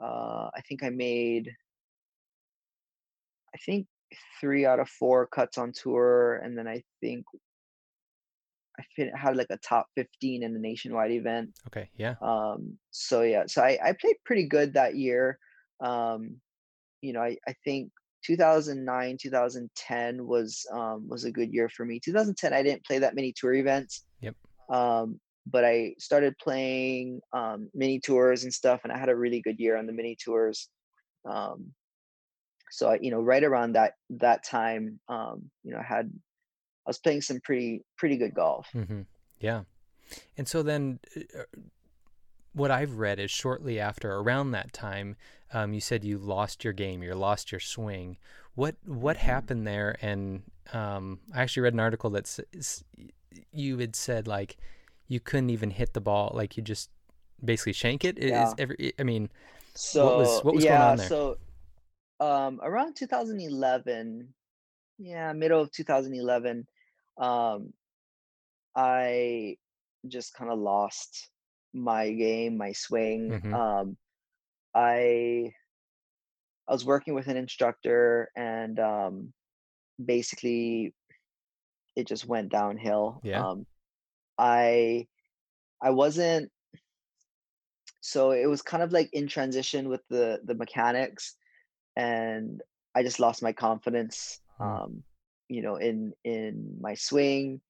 Uh, 0.00 0.50
I 0.54 0.60
think 0.68 0.82
I 0.82 0.90
made, 0.90 1.54
I 3.54 3.58
think 3.58 3.86
three 4.40 4.66
out 4.66 4.80
of 4.80 4.88
four 4.88 5.26
cuts 5.26 5.58
on 5.58 5.72
tour, 5.72 6.36
and 6.36 6.56
then 6.56 6.68
I 6.68 6.82
think 7.00 7.24
I 8.78 8.84
fin- 8.94 9.12
had 9.14 9.36
like 9.36 9.48
a 9.50 9.58
top 9.58 9.86
15 9.96 10.42
in 10.42 10.52
the 10.52 10.58
nationwide 10.60 11.10
event. 11.10 11.50
Okay. 11.68 11.88
Yeah. 11.96 12.14
Um, 12.20 12.78
so 12.90 13.22
yeah, 13.22 13.44
so 13.46 13.62
I, 13.62 13.78
I 13.82 13.92
played 13.92 14.16
pretty 14.24 14.46
good 14.46 14.74
that 14.74 14.96
year. 14.96 15.38
Um, 15.80 16.36
you 17.00 17.12
know, 17.12 17.20
I, 17.22 17.36
I 17.46 17.54
think 17.64 17.90
2009, 18.24 19.18
2010 19.20 20.26
was 20.26 20.66
um, 20.72 21.08
was 21.08 21.24
a 21.24 21.30
good 21.30 21.52
year 21.52 21.68
for 21.68 21.84
me. 21.84 22.00
2010, 22.00 22.52
I 22.52 22.62
didn't 22.62 22.84
play 22.84 22.98
that 22.98 23.14
many 23.14 23.32
tour 23.32 23.54
events, 23.54 24.04
Yep. 24.20 24.34
um, 24.70 25.20
but 25.46 25.64
I 25.64 25.94
started 25.98 26.36
playing 26.38 27.20
um, 27.32 27.70
mini 27.74 28.00
tours 28.00 28.44
and 28.44 28.52
stuff, 28.52 28.80
and 28.84 28.92
I 28.92 28.98
had 28.98 29.08
a 29.08 29.16
really 29.16 29.40
good 29.40 29.60
year 29.60 29.76
on 29.76 29.86
the 29.86 29.92
mini 29.92 30.16
tours. 30.22 30.68
Um, 31.24 31.72
so 32.76 32.90
I, 32.90 32.98
you 33.00 33.10
know, 33.10 33.22
right 33.22 33.42
around 33.42 33.72
that 33.72 33.94
that 34.10 34.44
time, 34.44 35.00
um, 35.08 35.50
you 35.64 35.72
know, 35.72 35.78
I 35.78 35.82
had 35.82 36.12
I 36.86 36.90
was 36.90 36.98
playing 36.98 37.22
some 37.22 37.40
pretty 37.40 37.84
pretty 37.96 38.18
good 38.18 38.34
golf. 38.34 38.68
hmm 38.72 39.02
Yeah. 39.40 39.62
And 40.36 40.46
so 40.46 40.62
then, 40.62 41.00
uh, 41.16 41.44
what 42.52 42.70
I've 42.70 42.98
read 42.98 43.18
is 43.18 43.30
shortly 43.30 43.80
after, 43.80 44.14
around 44.14 44.52
that 44.52 44.72
time, 44.72 45.16
um, 45.52 45.72
you 45.72 45.80
said 45.80 46.04
you 46.04 46.18
lost 46.18 46.64
your 46.64 46.72
game, 46.72 47.02
you 47.02 47.14
lost 47.14 47.50
your 47.50 47.60
swing. 47.60 48.18
What 48.54 48.76
what 48.84 49.16
Mhm. 49.16 49.20
happened 49.22 49.66
there? 49.66 49.96
And 50.02 50.42
um, 50.72 51.20
I 51.34 51.42
actually 51.42 51.62
read 51.62 51.74
an 51.74 51.80
article 51.80 52.10
that 52.10 52.38
you 53.52 53.78
had 53.78 53.96
said 53.96 54.26
like 54.28 54.56
you 55.08 55.20
couldn't 55.20 55.50
even 55.50 55.70
hit 55.70 55.94
the 55.94 56.00
ball, 56.00 56.32
like 56.34 56.56
you 56.56 56.62
just 56.62 56.90
basically 57.44 57.72
shank 57.72 58.04
it. 58.04 58.18
Is 58.18 58.30
Yeah. 58.30 58.54
every? 58.58 58.92
I 58.98 59.02
mean, 59.02 59.30
what 59.94 60.14
was 60.16 60.38
So 60.38 60.42
what 60.42 60.54
was 60.54 60.64
going 60.64 60.82
yeah, 60.82 60.90
on 60.90 60.96
there? 60.96 61.08
so 61.08 61.38
um, 62.20 62.60
around 62.62 62.94
2011, 62.96 64.34
yeah, 64.98 65.32
middle 65.32 65.60
of 65.60 65.72
2011, 65.72 66.66
um, 67.18 67.72
I 68.74 69.56
just 70.08 70.34
kind 70.34 70.50
of 70.50 70.58
lost 70.58 71.30
my 71.72 72.12
game, 72.12 72.56
my 72.56 72.72
swing. 72.72 73.36
hmm 73.40 73.52
Um, 73.52 73.96
I 74.74 75.54
I 76.68 76.72
was 76.72 76.84
working 76.84 77.14
with 77.14 77.28
an 77.28 77.36
instructor, 77.36 78.30
and 78.36 78.78
um, 78.80 79.32
basically 80.04 80.94
it 81.96 82.06
just 82.06 82.26
went 82.26 82.50
downhill. 82.50 83.22
Yeah. 83.22 83.40
Um, 83.40 83.66
I 84.38 85.08
I 85.82 85.90
wasn't 85.90 86.52
so 88.00 88.30
it 88.30 88.46
was 88.46 88.62
kind 88.62 88.82
of 88.82 88.92
like 88.92 89.08
in 89.12 89.26
transition 89.26 89.88
with 89.88 90.02
the 90.08 90.40
the 90.44 90.54
mechanics, 90.54 91.36
and 91.96 92.62
I 92.94 93.02
just 93.02 93.20
lost 93.20 93.42
my 93.42 93.52
confidence. 93.52 94.40
Mm-hmm. 94.60 94.84
Um, 94.84 95.02
you 95.48 95.62
know, 95.62 95.76
in 95.76 96.12
in 96.24 96.76
my 96.80 96.94
swing, 96.94 97.60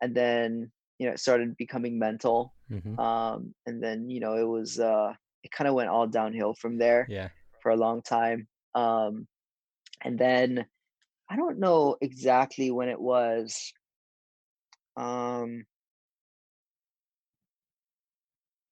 and 0.00 0.14
then 0.14 0.70
you 0.98 1.06
know 1.06 1.12
it 1.12 1.20
started 1.20 1.56
becoming 1.56 1.98
mental 1.98 2.54
hmm 2.68 2.98
um 3.00 3.54
and 3.66 3.82
then 3.82 4.08
you 4.10 4.20
know 4.20 4.36
it 4.36 4.46
was 4.46 4.78
uh 4.78 5.12
it 5.42 5.50
kind 5.50 5.66
of 5.66 5.74
went 5.74 5.88
all 5.88 6.06
downhill 6.06 6.54
from 6.54 6.78
there 6.78 7.04
Yeah. 7.08 7.30
for 7.62 7.72
a 7.72 7.76
long 7.76 8.00
time 8.02 8.46
um 8.74 9.26
and 10.02 10.18
then 10.18 10.66
i 11.28 11.36
don't 11.36 11.58
know 11.58 11.96
exactly 12.00 12.70
when 12.70 12.88
it 12.88 13.00
was 13.00 13.72
um 14.96 15.66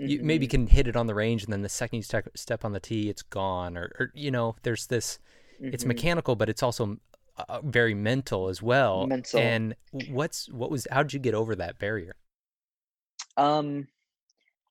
you 0.04 0.22
maybe 0.24 0.48
Mhm, 0.48 0.50
can 0.50 0.68
hit 0.68 0.88
it 0.88 0.96
on 0.98 1.08
the 1.08 1.16
range 1.16 1.44
and 1.44 1.54
then 1.54 1.62
the 1.64 1.70
second 1.70 1.98
you 1.98 2.04
step 2.04 2.30
step 2.38 2.66
on 2.66 2.74
the 2.74 2.80
tee, 2.82 3.10
it's 3.10 3.24
gone 3.24 3.78
or, 3.78 3.92
or 4.00 4.12
you 4.16 4.32
know, 4.32 4.56
there's 4.64 4.88
this 4.88 5.20
it's 5.60 5.84
mhm. 5.84 5.88
mechanical 5.88 6.36
but 6.36 6.50
it's 6.50 6.64
also 6.64 6.98
uh, 7.48 7.62
very 7.64 7.94
mental 7.94 8.50
as 8.50 8.62
well. 8.62 9.08
Mental. 9.08 9.40
And 9.40 9.76
what's 10.10 10.50
what 10.50 10.70
was 10.70 10.88
how 10.92 11.04
did 11.04 11.14
you 11.14 11.20
get 11.20 11.34
over 11.34 11.56
that 11.56 11.80
barrier? 11.80 12.16
Um, 13.38 13.88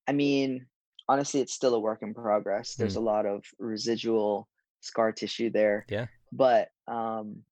I 0.06 0.12
mean, 0.12 0.66
honestly, 1.08 1.40
it's 1.40 1.54
still 1.54 1.74
a 1.74 1.80
work 1.80 2.02
in 2.02 2.12
progress. 2.14 2.74
There's 2.74 2.94
Mm, 2.94 2.98
a 2.98 3.00
lot 3.00 3.26
of 3.26 3.44
residual 3.58 4.48
scar 4.80 5.12
tissue 5.12 5.50
there, 5.50 5.86
yeah. 5.88 6.06
but 6.32 6.68
um, 6.86 7.42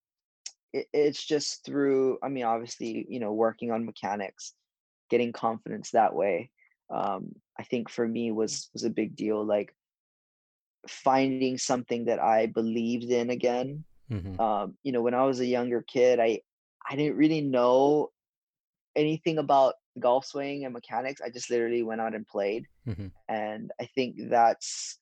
it, 0.73 0.87
it's 0.93 1.25
just 1.25 1.65
through. 1.65 2.19
I 2.23 2.29
mean, 2.29 2.45
obviously, 2.45 3.07
you 3.09 3.21
know, 3.21 3.33
working 3.33 3.71
on 3.71 3.87
mechanics, 3.87 4.53
getting 5.09 5.33
confidence 5.33 5.91
that 5.93 6.15
way. 6.15 6.51
Um, 6.91 7.35
I 7.59 7.63
think 7.65 7.89
for 7.89 8.07
me 8.07 8.33
was 8.33 8.69
was 8.75 8.85
a 8.85 8.91
big 8.91 9.17
deal. 9.17 9.45
Like 9.45 9.75
finding 10.91 11.59
something 11.59 12.07
that 12.07 12.13
I 12.13 12.47
believed 12.47 13.11
in 13.11 13.31
again. 13.31 13.85
hmm 14.09 14.37
Um, 14.39 14.77
you 14.83 14.93
know, 14.93 15.03
when 15.03 15.15
I 15.15 15.25
was 15.25 15.41
a 15.41 15.47
younger 15.47 15.83
kid, 15.83 16.21
I 16.21 16.41
I 16.89 16.97
didn't 16.97 17.17
really 17.17 17.41
know 17.41 18.11
anything 18.97 19.39
about 19.39 19.75
golf 19.99 20.27
swing 20.27 20.65
and 20.65 20.73
mechanics. 20.73 21.21
I 21.21 21.31
just 21.31 21.51
literally 21.51 21.83
went 21.83 22.01
out 22.01 22.15
and 22.15 22.27
played 22.27 22.67
hmm 22.85 23.09
and 23.29 23.71
I 23.81 23.87
think 23.87 24.17
that's 24.31 24.99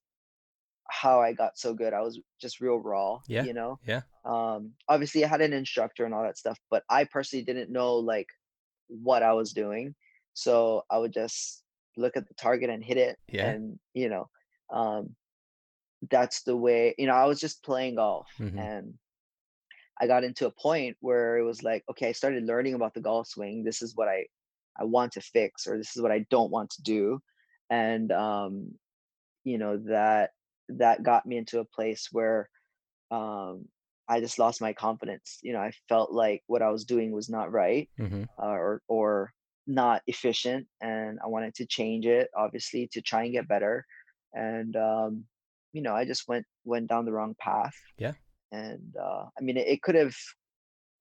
how 0.90 1.20
I 1.20 1.32
got 1.32 1.58
so 1.58 1.74
good. 1.74 1.92
I 1.92 2.00
was 2.00 2.20
just 2.40 2.60
real 2.60 2.76
raw, 2.78 3.20
Yeah. 3.28 3.44
you 3.44 3.54
know. 3.54 3.78
Yeah. 3.86 4.02
Um, 4.24 4.72
obviously, 4.88 5.24
I 5.24 5.28
had 5.28 5.40
an 5.40 5.52
instructor 5.52 6.04
and 6.04 6.14
all 6.14 6.22
that 6.22 6.38
stuff, 6.38 6.58
but 6.70 6.84
I 6.88 7.04
personally 7.04 7.44
didn't 7.44 7.70
know 7.70 7.96
like 7.96 8.28
what 8.88 9.22
I 9.22 9.32
was 9.32 9.52
doing. 9.52 9.94
So 10.34 10.84
I 10.90 10.98
would 10.98 11.12
just 11.12 11.62
look 11.96 12.16
at 12.16 12.28
the 12.28 12.34
target 12.34 12.70
and 12.70 12.82
hit 12.84 12.96
it, 12.98 13.18
Yeah. 13.28 13.50
and 13.50 13.78
you 13.94 14.08
know, 14.08 14.28
um, 14.72 15.14
that's 16.10 16.42
the 16.42 16.56
way 16.56 16.94
you 16.98 17.06
know 17.06 17.14
i 17.14 17.24
was 17.24 17.40
just 17.40 17.62
playing 17.64 17.96
golf 17.96 18.28
Mhm. 18.40 18.58
and 18.58 18.94
i 20.00 20.06
got 20.06 20.24
into 20.24 20.46
a 20.46 20.50
point 20.50 20.96
where 21.00 21.38
it 21.38 21.42
was 21.42 21.62
like 21.62 21.84
okay 21.90 22.08
i 22.08 22.12
started 22.12 22.44
learning 22.44 22.74
about 22.74 22.94
the 22.94 23.00
golf 23.00 23.26
swing 23.28 23.62
this 23.64 23.82
is 23.82 23.94
what 23.96 24.08
i 24.08 24.24
i 24.78 24.84
want 24.84 25.12
to 25.12 25.20
fix 25.20 25.66
or 25.66 25.76
this 25.76 25.96
is 25.96 26.02
what 26.02 26.12
i 26.12 26.24
don't 26.30 26.50
want 26.50 26.70
to 26.70 26.82
do 26.82 27.20
and 27.70 28.12
um 28.12 28.70
you 29.44 29.58
know 29.58 29.76
that 29.78 30.30
that 30.68 31.02
got 31.02 31.26
me 31.26 31.36
into 31.36 31.60
a 31.60 31.64
place 31.64 32.08
where 32.12 32.48
um 33.10 33.64
i 34.08 34.20
just 34.20 34.38
lost 34.38 34.60
my 34.60 34.72
confidence 34.72 35.38
you 35.42 35.52
know 35.52 35.60
i 35.60 35.70
felt 35.88 36.12
like 36.12 36.42
what 36.46 36.62
i 36.62 36.70
was 36.70 36.84
doing 36.84 37.12
was 37.12 37.28
not 37.28 37.52
right 37.52 37.88
Mhm. 37.98 38.28
uh, 38.42 38.46
or 38.46 38.82
or 38.88 39.32
not 39.66 40.02
efficient 40.06 40.66
and 40.80 41.18
i 41.24 41.28
wanted 41.28 41.54
to 41.54 41.66
change 41.66 42.06
it 42.06 42.28
obviously 42.36 42.88
to 42.92 43.00
try 43.00 43.24
and 43.24 43.32
get 43.32 43.48
better 43.48 43.84
and 44.34 44.76
um 44.76 45.24
you 45.74 45.82
know 45.82 45.94
i 45.94 46.04
just 46.06 46.26
went 46.28 46.46
went 46.64 46.88
down 46.88 47.04
the 47.04 47.12
wrong 47.12 47.34
path 47.38 47.76
Yeah. 47.98 48.14
and 48.52 48.94
uh 48.98 49.26
i 49.38 49.40
mean 49.42 49.58
it, 49.58 49.66
it 49.68 49.82
could 49.82 49.96
have 49.96 50.16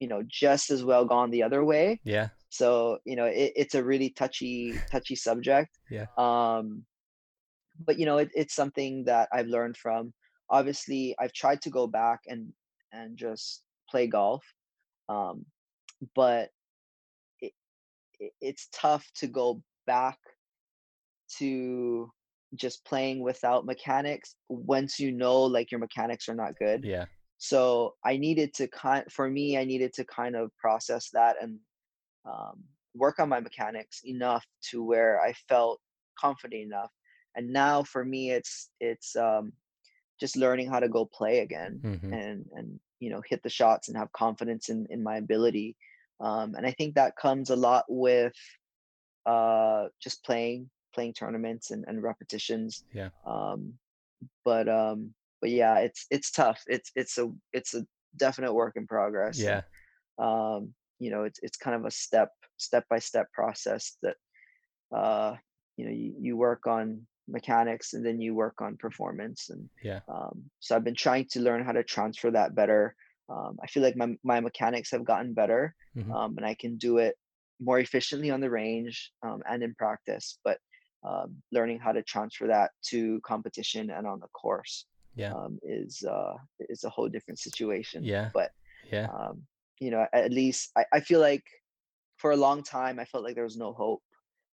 you 0.02 0.08
know 0.10 0.22
just 0.28 0.70
as 0.72 0.84
well 0.84 1.06
gone 1.06 1.32
the 1.32 1.44
other 1.44 1.64
way 1.64 2.02
Yeah. 2.04 2.30
so 2.50 2.98
you 3.06 3.16
know 3.16 3.26
it, 3.26 3.54
it's 3.56 3.76
a 3.76 3.84
really 3.84 4.10
touchy 4.10 4.82
touchy 4.92 5.16
subject 5.16 5.70
Yeah. 5.90 6.08
um 6.18 6.84
but 7.86 7.98
you 8.00 8.06
know 8.06 8.18
it, 8.18 8.30
it's 8.34 8.56
something 8.56 9.06
that 9.06 9.30
i've 9.32 9.48
learned 9.48 9.78
from 9.78 10.12
obviously 10.50 11.16
i've 11.20 11.34
tried 11.34 11.62
to 11.62 11.70
go 11.70 11.88
back 11.88 12.20
and 12.28 12.52
and 12.92 13.16
just 13.18 13.64
play 13.90 14.08
golf 14.08 14.44
um 15.10 15.46
but 16.16 16.50
it, 17.40 17.54
it, 18.20 18.34
it's 18.42 18.68
tough 18.74 19.06
to 19.16 19.28
go 19.28 19.62
back 19.86 20.18
to 21.38 22.12
just 22.56 22.86
playing 22.86 23.22
without 23.22 23.66
mechanics 23.66 24.36
once 24.50 25.00
you 25.00 25.12
know 25.12 25.42
like 25.44 25.72
your 25.72 25.80
mechanics 25.80 26.30
are 26.30 26.36
not 26.36 26.58
good 26.60 26.84
Yeah. 26.84 27.06
so 27.38 27.96
i 28.06 28.18
needed 28.18 28.54
to 28.54 28.68
kind 28.68 29.06
for 29.12 29.30
me 29.30 29.58
i 29.58 29.64
needed 29.64 29.94
to 29.94 30.06
kind 30.06 30.36
of 30.36 30.56
process 30.58 31.10
that 31.12 31.36
and 31.42 31.60
um, 32.26 32.64
work 32.96 33.20
on 33.20 33.30
my 33.30 33.40
mechanics 33.40 34.02
enough 34.06 34.46
to 34.70 34.84
where 34.84 35.22
i 35.22 35.34
felt 35.50 35.80
confident 36.20 36.62
enough 36.64 36.92
and 37.36 37.50
now 37.52 37.84
for 37.84 38.06
me 38.06 38.32
it's 38.32 38.70
it's 38.80 39.16
um, 39.16 39.52
just 40.20 40.38
learning 40.38 40.70
how 40.70 40.80
to 40.80 40.90
go 40.90 41.06
play 41.06 41.40
again 41.40 41.84
Mhm. 41.84 42.14
and 42.14 42.46
and 42.54 42.80
you 43.00 43.10
know 43.10 43.22
hit 43.28 43.42
the 43.44 43.50
shots 43.50 43.88
and 43.90 43.98
have 43.98 44.12
confidence 44.14 44.70
in 44.70 44.86
in 44.90 45.04
my 45.04 45.18
ability 45.18 45.76
um, 46.22 46.56
and 46.56 46.66
i 46.66 46.72
think 46.72 46.96
that 46.96 47.16
comes 47.18 47.50
a 47.50 47.56
lot 47.56 47.86
with 47.90 48.34
uh 49.26 49.88
just 50.02 50.24
playing 50.24 50.70
playing 50.94 51.14
tournaments 51.14 51.72
and, 51.72 51.84
and 51.88 52.02
repetitions 52.04 52.84
Yeah. 52.94 53.10
um 53.26 53.74
but 54.46 54.68
um 54.70 55.14
but 55.42 55.50
yeah 55.50 55.80
it's 55.80 56.06
it's 56.10 56.32
tough 56.32 56.62
it's 56.68 56.92
it's 56.96 57.18
a 57.18 57.30
it's 57.52 57.74
a 57.74 57.86
definite 58.18 58.54
work 58.54 58.74
in 58.76 58.86
progress 58.88 59.40
Yeah. 59.40 59.62
um 60.20 60.74
you 61.00 61.10
know 61.12 61.24
it's 61.24 61.40
it's 61.42 61.58
kind 61.58 61.76
of 61.76 61.86
a 61.86 61.92
step 61.92 62.30
step 62.58 62.86
by 62.90 63.00
step 63.00 63.28
process 63.34 63.98
that 64.04 64.16
uh 64.96 65.36
you 65.78 65.86
know 65.86 65.92
you, 65.92 66.16
you 66.20 66.38
work 66.38 66.68
on 66.68 67.06
mechanics 67.28 67.94
and 67.94 68.06
then 68.06 68.20
you 68.22 68.36
work 68.36 68.62
on 68.62 68.78
performance 68.78 69.50
and 69.50 69.70
Yeah. 69.82 70.02
um 70.08 70.44
so 70.60 70.76
i've 70.76 70.84
been 70.84 70.96
trying 70.96 71.26
to 71.32 71.40
learn 71.40 71.64
how 71.64 71.72
to 71.72 71.84
transfer 71.84 72.30
that 72.32 72.54
better 72.54 72.96
um 73.30 73.58
i 73.64 73.68
feel 73.68 73.82
like 73.84 73.96
my 73.96 74.16
my 74.24 74.40
mechanics 74.40 74.92
have 74.92 75.06
gotten 75.06 75.34
better 75.34 75.74
Mhm. 75.96 76.12
um 76.14 76.38
and 76.38 76.46
i 76.46 76.54
can 76.54 76.78
do 76.78 76.98
it 76.98 77.16
more 77.60 77.80
efficiently 77.80 78.30
on 78.30 78.42
the 78.42 78.50
range 78.50 79.12
um, 79.26 79.42
and 79.50 79.64
in 79.64 79.74
practice 79.76 80.38
but 80.44 80.58
um, 81.04 81.36
learning 81.52 81.80
how 81.80 81.92
to 81.92 82.02
transfer 82.04 82.48
that 82.48 82.72
to 82.90 83.20
competition 83.22 83.90
and 83.92 84.08
on 84.08 84.20
the 84.20 84.28
course 84.30 84.86
Yeah. 85.16 85.34
um, 85.34 85.60
is 85.64 86.04
uh, 86.04 86.36
is 86.70 86.84
a 86.84 86.90
whole 86.90 87.10
different 87.10 87.40
situation. 87.40 88.04
Yeah. 88.04 88.30
But 88.34 88.52
Yeah. 88.92 89.08
um, 89.18 89.44
you 89.80 89.92
know, 89.92 90.06
at 90.14 90.32
least 90.32 90.72
I, 90.78 90.84
I 90.94 91.00
feel 91.02 91.20
like 91.20 91.44
for 92.18 92.32
a 92.32 92.38
long 92.38 92.64
time 92.64 93.00
I 93.00 93.06
felt 93.06 93.24
like 93.24 93.36
there 93.36 93.44
was 93.52 93.58
no 93.58 93.74
hope 93.74 94.02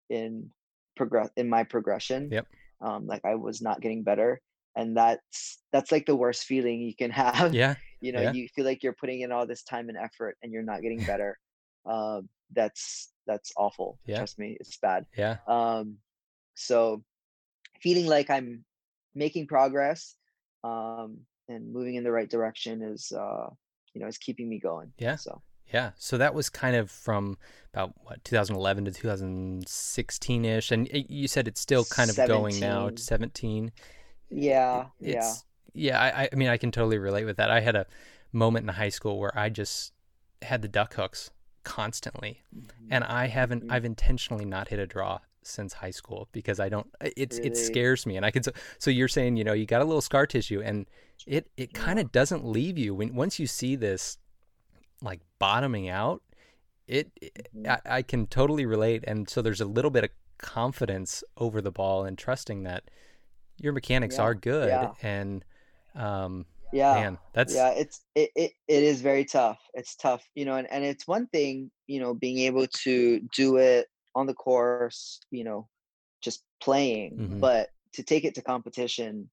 in 0.09 0.49
progress 0.95 1.29
in 1.37 1.47
my 1.49 1.63
progression. 1.63 2.29
Yep. 2.31 2.47
Um, 2.81 3.05
like 3.07 3.23
I 3.25 3.35
was 3.35 3.61
not 3.61 3.81
getting 3.81 4.03
better, 4.03 4.41
and 4.75 4.95
that's 4.95 5.59
that's 5.71 5.91
like 5.91 6.05
the 6.05 6.15
worst 6.15 6.43
feeling 6.45 6.81
you 6.81 6.95
can 6.95 7.11
have. 7.23 7.53
Yeah. 7.53 7.75
You 8.01 8.11
know, 8.13 8.21
Yeah. 8.21 8.31
you 8.33 8.47
feel 8.55 8.65
like 8.65 8.81
you're 8.83 8.95
putting 8.99 9.21
in 9.21 9.31
all 9.31 9.45
this 9.45 9.63
time 9.63 9.89
and 9.89 9.97
effort, 9.97 10.37
and 10.41 10.51
you're 10.51 10.63
not 10.71 10.81
getting 10.81 11.03
better. 11.13 11.37
um, 11.85 12.29
that's 12.55 13.13
that's 13.27 13.51
awful. 13.57 13.99
Yeah. 14.05 14.17
Trust 14.17 14.39
me, 14.39 14.57
it's 14.59 14.77
bad. 14.77 15.05
Yeah. 15.15 15.37
Um, 15.47 15.97
so 16.59 17.03
feeling 17.81 18.05
like 18.05 18.29
I'm 18.29 18.63
making 19.15 19.47
progress 19.47 20.15
um, 20.63 21.19
and 21.47 21.71
moving 21.73 21.95
in 21.95 22.03
the 22.03 22.11
right 22.11 22.29
direction 22.29 22.81
is, 22.81 23.11
uh, 23.11 23.47
you 23.93 24.01
know, 24.01 24.07
is 24.07 24.17
keeping 24.17 24.49
me 24.49 24.59
going. 24.59 24.91
Yeah. 24.97 25.15
So 25.15 25.41
Yeah. 25.73 25.91
So 25.97 26.17
that 26.17 26.33
was 26.33 26.49
kind 26.49 26.75
of 26.75 26.89
from 26.91 27.37
about 27.73 27.93
what 28.03 28.23
2011 28.23 28.85
to 28.85 28.91
2016 28.91 30.45
ish, 30.45 30.71
and 30.71 30.87
it- 30.87 31.09
you 31.09 31.27
said 31.27 31.47
it's 31.47 31.61
still 31.61 31.85
kind 31.85 32.09
of 32.09 32.15
going 32.27 32.59
now. 32.59 32.87
17. 32.89 32.97
17. 32.97 33.71
yeah, 34.29 34.87
yeah, 34.99 35.33
yeah. 35.73 35.99
I, 35.99 36.29
I- 36.31 36.35
mean, 36.35 36.49
I 36.49 36.57
can 36.57 36.71
totally 36.71 36.97
relate 36.97 37.25
with 37.25 37.37
that. 37.37 37.49
I 37.51 37.61
had 37.61 37.75
a 37.75 37.85
moment 38.31 38.63
in 38.67 38.75
high 38.75 38.89
school 38.89 39.17
where 39.19 39.35
I 39.37 39.49
just 39.49 39.93
had 40.41 40.61
the 40.61 40.67
duck 40.67 40.93
hooks 40.95 41.31
constantly, 41.63 42.43
and 42.89 43.03
I 43.03 43.27
haven't. 43.27 43.65
Mhm. 43.65 43.71
I've 43.71 43.85
intentionally 43.85 44.45
not 44.45 44.69
hit 44.69 44.79
a 44.79 44.85
draw 44.87 45.19
since 45.43 45.73
high 45.73 45.91
school 45.91 46.27
because 46.31 46.59
I 46.59 46.69
don't. 46.69 46.87
It's 47.01 47.39
it 47.39 47.57
scares 47.57 48.05
me, 48.05 48.17
and 48.17 48.25
I 48.25 48.31
can. 48.31 48.43
So, 48.43 48.51
so 48.77 48.91
you're 48.91 49.07
saying 49.07 49.37
you 49.37 49.43
know 49.43 49.53
you 49.53 49.65
got 49.65 49.81
a 49.81 49.85
little 49.85 50.01
scar 50.01 50.27
tissue, 50.27 50.61
and 50.61 50.85
it 51.25 51.49
it 51.57 51.73
kind 51.73 51.99
of 51.99 52.11
doesn't 52.11 52.45
leave 52.45 52.77
you 52.77 52.93
when 52.95 53.15
once 53.15 53.39
you 53.39 53.47
see 53.47 53.75
this 53.75 54.17
like 55.01 55.21
bottoming 55.39 55.89
out. 55.89 56.21
It, 56.87 57.11
Mhm. 57.55 57.67
I, 57.69 57.97
I 57.97 58.01
can 58.01 58.25
totally 58.27 58.65
relate, 58.65 59.03
and 59.07 59.29
so 59.29 59.41
there's 59.43 59.61
a 59.61 59.65
little 59.65 59.91
bit 59.91 60.03
of 60.05 60.09
confidence 60.39 61.23
over 61.37 61.61
the 61.61 61.71
ball 61.71 62.05
and 62.05 62.17
trusting 62.17 62.63
that 62.63 62.83
your 63.59 63.73
mechanics 63.73 64.15
Yeah, 64.15 64.23
are 64.23 64.33
good 64.33 64.69
yeah. 64.69 64.93
and 65.01 65.45
um 65.95 66.45
yeah. 66.71 66.93
man 66.93 67.17
that's 67.33 67.53
yeah 67.55 67.69
it's 67.71 68.01
it, 68.15 68.29
it 68.35 68.51
it 68.67 68.83
is 68.83 69.01
very 69.01 69.25
tough 69.25 69.59
it's 69.73 69.95
tough 69.95 70.23
you 70.35 70.45
know 70.45 70.55
and, 70.55 70.71
and 70.71 70.85
it's 70.85 71.07
one 71.07 71.27
thing 71.27 71.69
you 71.87 71.99
know 71.99 72.13
being 72.13 72.39
able 72.39 72.67
to 72.67 73.19
do 73.35 73.57
it 73.57 73.87
on 74.15 74.27
the 74.27 74.33
course 74.33 75.21
you 75.31 75.43
know 75.43 75.69
just 76.21 76.43
playing 76.61 77.21
Mhm. 77.21 77.39
but 77.39 77.69
to 77.93 78.03
take 78.03 78.25
it 78.25 78.35
to 78.35 78.41
competition 78.41 79.29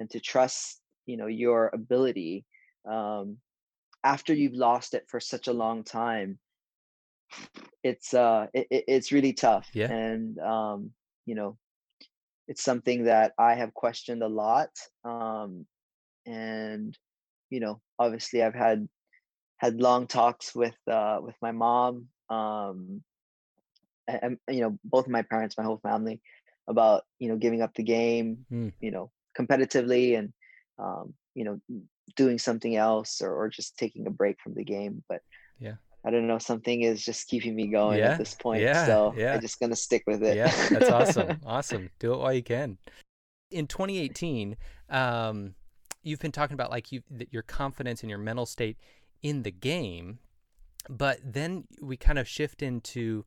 and 0.00 0.10
to 0.10 0.20
trust 0.20 0.80
you 1.06 1.16
know 1.16 1.26
your 1.26 1.70
ability 1.74 2.46
um 2.90 3.38
after 4.04 4.34
you've 4.34 4.54
lost 4.54 4.94
it 4.94 5.04
for 5.08 5.20
such 5.20 5.48
a 5.48 5.52
long 5.52 5.84
time 5.84 6.38
it's 7.82 8.14
uh 8.14 8.46
it, 8.54 8.66
it- 8.70 8.84
it's 8.88 9.12
really 9.12 9.32
tough 9.32 9.70
Yeah. 9.74 9.88
and 9.88 10.38
um 10.38 10.92
you 11.26 11.34
know 11.34 11.58
it's 12.48 12.62
something 12.62 13.04
that 13.04 13.32
i 13.38 13.54
have 13.54 13.74
questioned 13.74 14.22
a 14.22 14.28
lot 14.28 14.70
um 15.04 15.66
and 16.26 16.98
you 17.50 17.60
know 17.60 17.80
obviously 17.98 18.42
i've 18.42 18.54
had 18.54 18.88
had 19.58 19.80
long 19.80 20.06
talks 20.06 20.54
with 20.54 20.76
uh 20.90 21.18
with 21.22 21.36
my 21.42 21.52
mom 21.52 22.08
um 22.30 23.02
and 24.22 24.38
you 24.48 24.60
know 24.60 24.78
both 24.84 25.06
of 25.06 25.10
my 25.12 25.22
parents 25.22 25.56
my 25.58 25.64
whole 25.64 25.80
family 25.82 26.20
about 26.68 27.02
you 27.18 27.28
know 27.28 27.36
giving 27.36 27.62
up 27.62 27.74
the 27.74 27.82
game 27.82 28.46
Mm. 28.52 28.72
you 28.80 28.90
know 28.90 29.10
competitively 29.38 30.18
and 30.18 30.32
um 30.78 31.14
you 31.34 31.44
know 31.44 31.60
doing 32.16 32.38
something 32.38 32.74
else 32.76 33.20
or, 33.22 33.32
or 33.34 33.48
just 33.48 33.76
taking 33.76 34.06
a 34.06 34.10
break 34.10 34.36
from 34.42 34.54
the 34.54 34.64
game 34.64 35.02
but 35.08 35.20
Yeah. 35.58 35.74
i 36.04 36.10
don't 36.10 36.26
know 36.26 36.38
something 36.38 36.82
is 36.82 37.04
just 37.04 37.28
keeping 37.28 37.54
me 37.54 37.68
going 37.68 37.98
Yeah, 38.00 38.12
at 38.12 38.18
this 38.18 38.34
point 38.34 38.62
yeah, 38.62 38.86
so 38.86 39.14
yeah. 39.16 39.34
i'm 39.34 39.40
just 39.40 39.60
gonna 39.60 39.76
stick 39.76 40.02
with 40.06 40.22
it 40.22 40.36
yeah 40.36 40.52
that's 40.70 40.90
awesome 40.90 41.40
awesome 41.46 41.90
do 41.98 42.12
it 42.14 42.18
while 42.18 42.32
you 42.32 42.42
can 42.42 42.78
in 43.50 43.66
2018 43.66 44.56
um 44.88 45.54
you've 46.02 46.20
been 46.20 46.32
talking 46.32 46.54
about 46.54 46.70
like 46.70 46.90
you 46.92 47.02
that 47.10 47.32
your 47.32 47.42
confidence 47.42 48.02
and 48.02 48.10
your 48.10 48.18
mental 48.18 48.46
state 48.46 48.76
in 49.22 49.42
the 49.42 49.50
game 49.50 50.18
but 50.88 51.18
then 51.22 51.64
we 51.80 51.96
kind 51.96 52.18
of 52.18 52.26
shift 52.26 52.62
into 52.62 53.24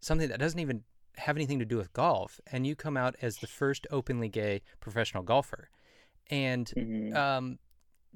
something 0.00 0.28
that 0.28 0.40
doesn't 0.40 0.60
even 0.60 0.84
have 1.16 1.36
anything 1.36 1.58
to 1.58 1.64
do 1.64 1.76
with 1.76 1.92
golf 1.92 2.40
and 2.52 2.66
you 2.66 2.76
come 2.76 2.96
out 2.96 3.16
as 3.22 3.38
the 3.38 3.46
first 3.46 3.86
openly 3.90 4.28
gay 4.28 4.60
professional 4.80 5.22
golfer 5.22 5.70
and 6.30 6.74
Mhm. 6.76 7.12
um, 7.14 7.58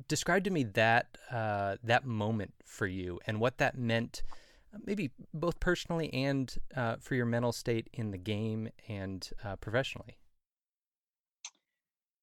describe 0.09 0.45
to 0.45 0.51
me 0.51 0.65
that 0.65 1.19
uh, 1.31 1.77
that 1.83 2.05
moment 2.05 2.55
for 2.65 2.87
you 2.87 3.21
and 3.27 3.41
what 3.41 3.59
that 3.59 3.79
meant, 3.79 4.23
maybe 4.85 5.11
both 5.35 5.61
personally 5.61 6.13
and 6.13 6.57
uh, 6.77 6.97
for 7.01 7.15
your 7.15 7.27
mental 7.27 7.53
state 7.53 7.89
in 7.93 8.11
the 8.11 8.19
game 8.19 8.69
and 8.89 9.31
uh, 9.45 9.57
professionally. 9.57 10.17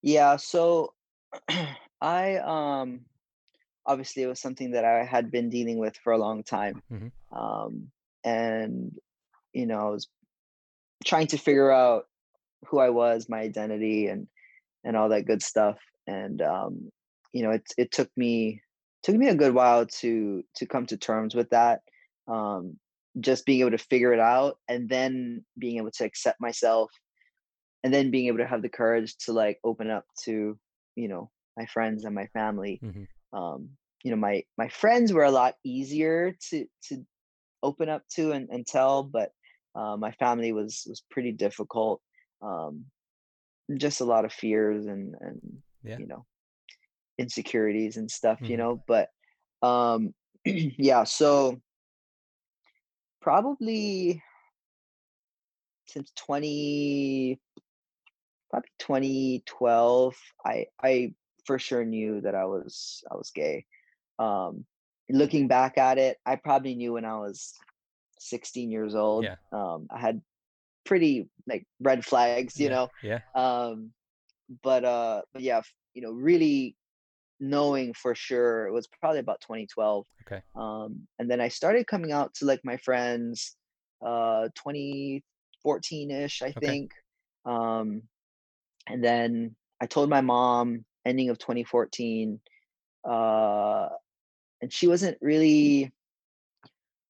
Yeah, 0.01 0.35
so 0.37 0.93
I 2.01 2.37
um 2.37 3.05
obviously 3.85 4.23
it 4.23 4.27
was 4.27 4.39
something 4.41 4.71
that 4.71 4.85
I 4.85 5.05
had 5.05 5.31
been 5.31 5.49
dealing 5.49 5.79
with 5.79 5.97
for 5.97 6.13
a 6.13 6.17
long 6.17 6.43
time. 6.43 6.83
Mhm. 6.89 7.11
Um 7.31 7.91
and 8.23 8.97
you 9.57 9.65
know, 9.65 9.87
I 9.87 9.89
was 9.89 10.07
trying 11.03 11.27
to 11.27 11.37
figure 11.37 11.71
out 11.71 12.03
who 12.67 12.77
I 12.79 12.91
was, 12.91 13.27
my 13.27 13.39
identity 13.39 14.07
and 14.07 14.27
and 14.83 14.95
all 14.95 15.09
that 15.09 15.25
good 15.25 15.41
stuff. 15.41 15.77
And 16.05 16.41
um, 16.43 16.91
you 17.33 17.43
know, 17.43 17.51
it 17.51 17.63
it 17.77 17.91
took 17.91 18.09
me 18.15 18.61
took 19.01 19.15
me 19.15 19.29
a 19.29 19.35
good 19.35 19.55
while 19.55 19.87
to 20.01 20.43
to 20.57 20.65
come 20.67 20.85
to 20.87 20.97
terms 20.97 21.33
with 21.33 21.49
that. 21.49 21.79
Um, 22.27 22.77
just 23.19 23.47
being 23.47 23.61
able 23.61 23.71
to 23.71 23.79
figure 23.79 24.13
it 24.13 24.19
out 24.19 24.59
and 24.67 24.87
then 24.87 25.43
being 25.57 25.77
able 25.77 25.89
to 25.89 26.05
accept 26.05 26.39
myself 26.39 26.91
and 27.83 27.91
then 27.91 28.11
being 28.11 28.27
able 28.27 28.37
to 28.37 28.45
have 28.45 28.61
the 28.61 28.69
courage 28.69 29.15
to 29.17 29.33
like 29.33 29.57
open 29.63 29.89
up 29.89 30.05
to 30.23 30.55
you 30.95 31.07
know 31.07 31.31
my 31.57 31.65
friends 31.65 32.05
and 32.05 32.13
my 32.13 32.27
family 32.27 32.79
mm-hmm. 32.83 33.35
um 33.35 33.69
you 34.03 34.11
know 34.11 34.17
my 34.17 34.43
my 34.55 34.67
friends 34.67 35.11
were 35.11 35.23
a 35.23 35.31
lot 35.31 35.55
easier 35.63 36.35
to 36.49 36.65
to 36.83 37.03
open 37.63 37.89
up 37.89 38.03
to 38.07 38.33
and, 38.33 38.49
and 38.51 38.67
tell 38.67 39.01
but 39.01 39.31
uh, 39.77 39.95
my 39.95 40.11
family 40.13 40.51
was 40.51 40.85
was 40.89 41.03
pretty 41.11 41.31
difficult 41.31 42.01
um 42.41 42.85
just 43.77 44.01
a 44.01 44.05
lot 44.05 44.25
of 44.25 44.33
fears 44.33 44.85
and 44.85 45.15
and 45.19 45.39
yeah. 45.83 45.97
you 45.97 46.07
know 46.07 46.25
insecurities 47.17 47.97
and 47.97 48.09
stuff 48.09 48.37
mm-hmm. 48.39 48.51
you 48.51 48.57
know 48.57 48.83
but 48.87 49.09
um 49.61 50.13
yeah 50.45 51.03
so 51.03 51.59
probably 53.21 54.21
since 55.87 56.11
20 56.15 57.39
probably 58.49 58.69
2012 58.79 60.15
i 60.45 60.65
i 60.81 61.13
for 61.45 61.59
sure 61.59 61.85
knew 61.85 62.21
that 62.21 62.35
i 62.35 62.45
was 62.45 63.03
i 63.11 63.15
was 63.15 63.31
gay 63.31 63.65
um 64.19 64.65
looking 65.09 65.47
back 65.47 65.77
at 65.77 65.97
it 65.97 66.17
i 66.25 66.35
probably 66.35 66.75
knew 66.75 66.93
when 66.93 67.05
i 67.05 67.17
was 67.17 67.53
16 68.19 68.71
years 68.71 68.95
old 68.95 69.23
yeah. 69.23 69.35
um 69.51 69.87
i 69.91 69.99
had 69.99 70.21
pretty 70.85 71.27
like 71.47 71.65
red 71.81 72.05
flags 72.05 72.59
you 72.59 72.67
yeah. 72.67 72.73
know 72.73 72.89
yeah 73.03 73.19
um 73.35 73.91
but 74.63 74.85
uh 74.85 75.21
but 75.33 75.41
yeah 75.41 75.61
you 75.93 76.01
know 76.01 76.11
really 76.11 76.75
knowing 77.39 77.93
for 77.93 78.15
sure 78.15 78.65
it 78.67 78.71
was 78.71 78.87
probably 78.99 79.19
about 79.19 79.41
2012 79.41 80.05
okay 80.25 80.41
um 80.55 81.07
and 81.19 81.29
then 81.29 81.39
i 81.39 81.47
started 81.47 81.85
coming 81.85 82.11
out 82.11 82.33
to 82.33 82.45
like 82.45 82.61
my 82.63 82.77
friends 82.77 83.55
uh 84.05 84.47
2014ish 84.67 85.21
i 86.41 86.47
okay. 86.47 86.53
think 86.59 86.91
um 87.45 88.01
and 88.87 89.03
then 89.03 89.55
i 89.81 89.85
told 89.85 90.09
my 90.09 90.21
mom 90.21 90.83
ending 91.05 91.29
of 91.29 91.37
2014 91.37 92.39
uh 93.07 93.89
and 94.61 94.73
she 94.73 94.87
wasn't 94.87 95.17
really 95.21 95.91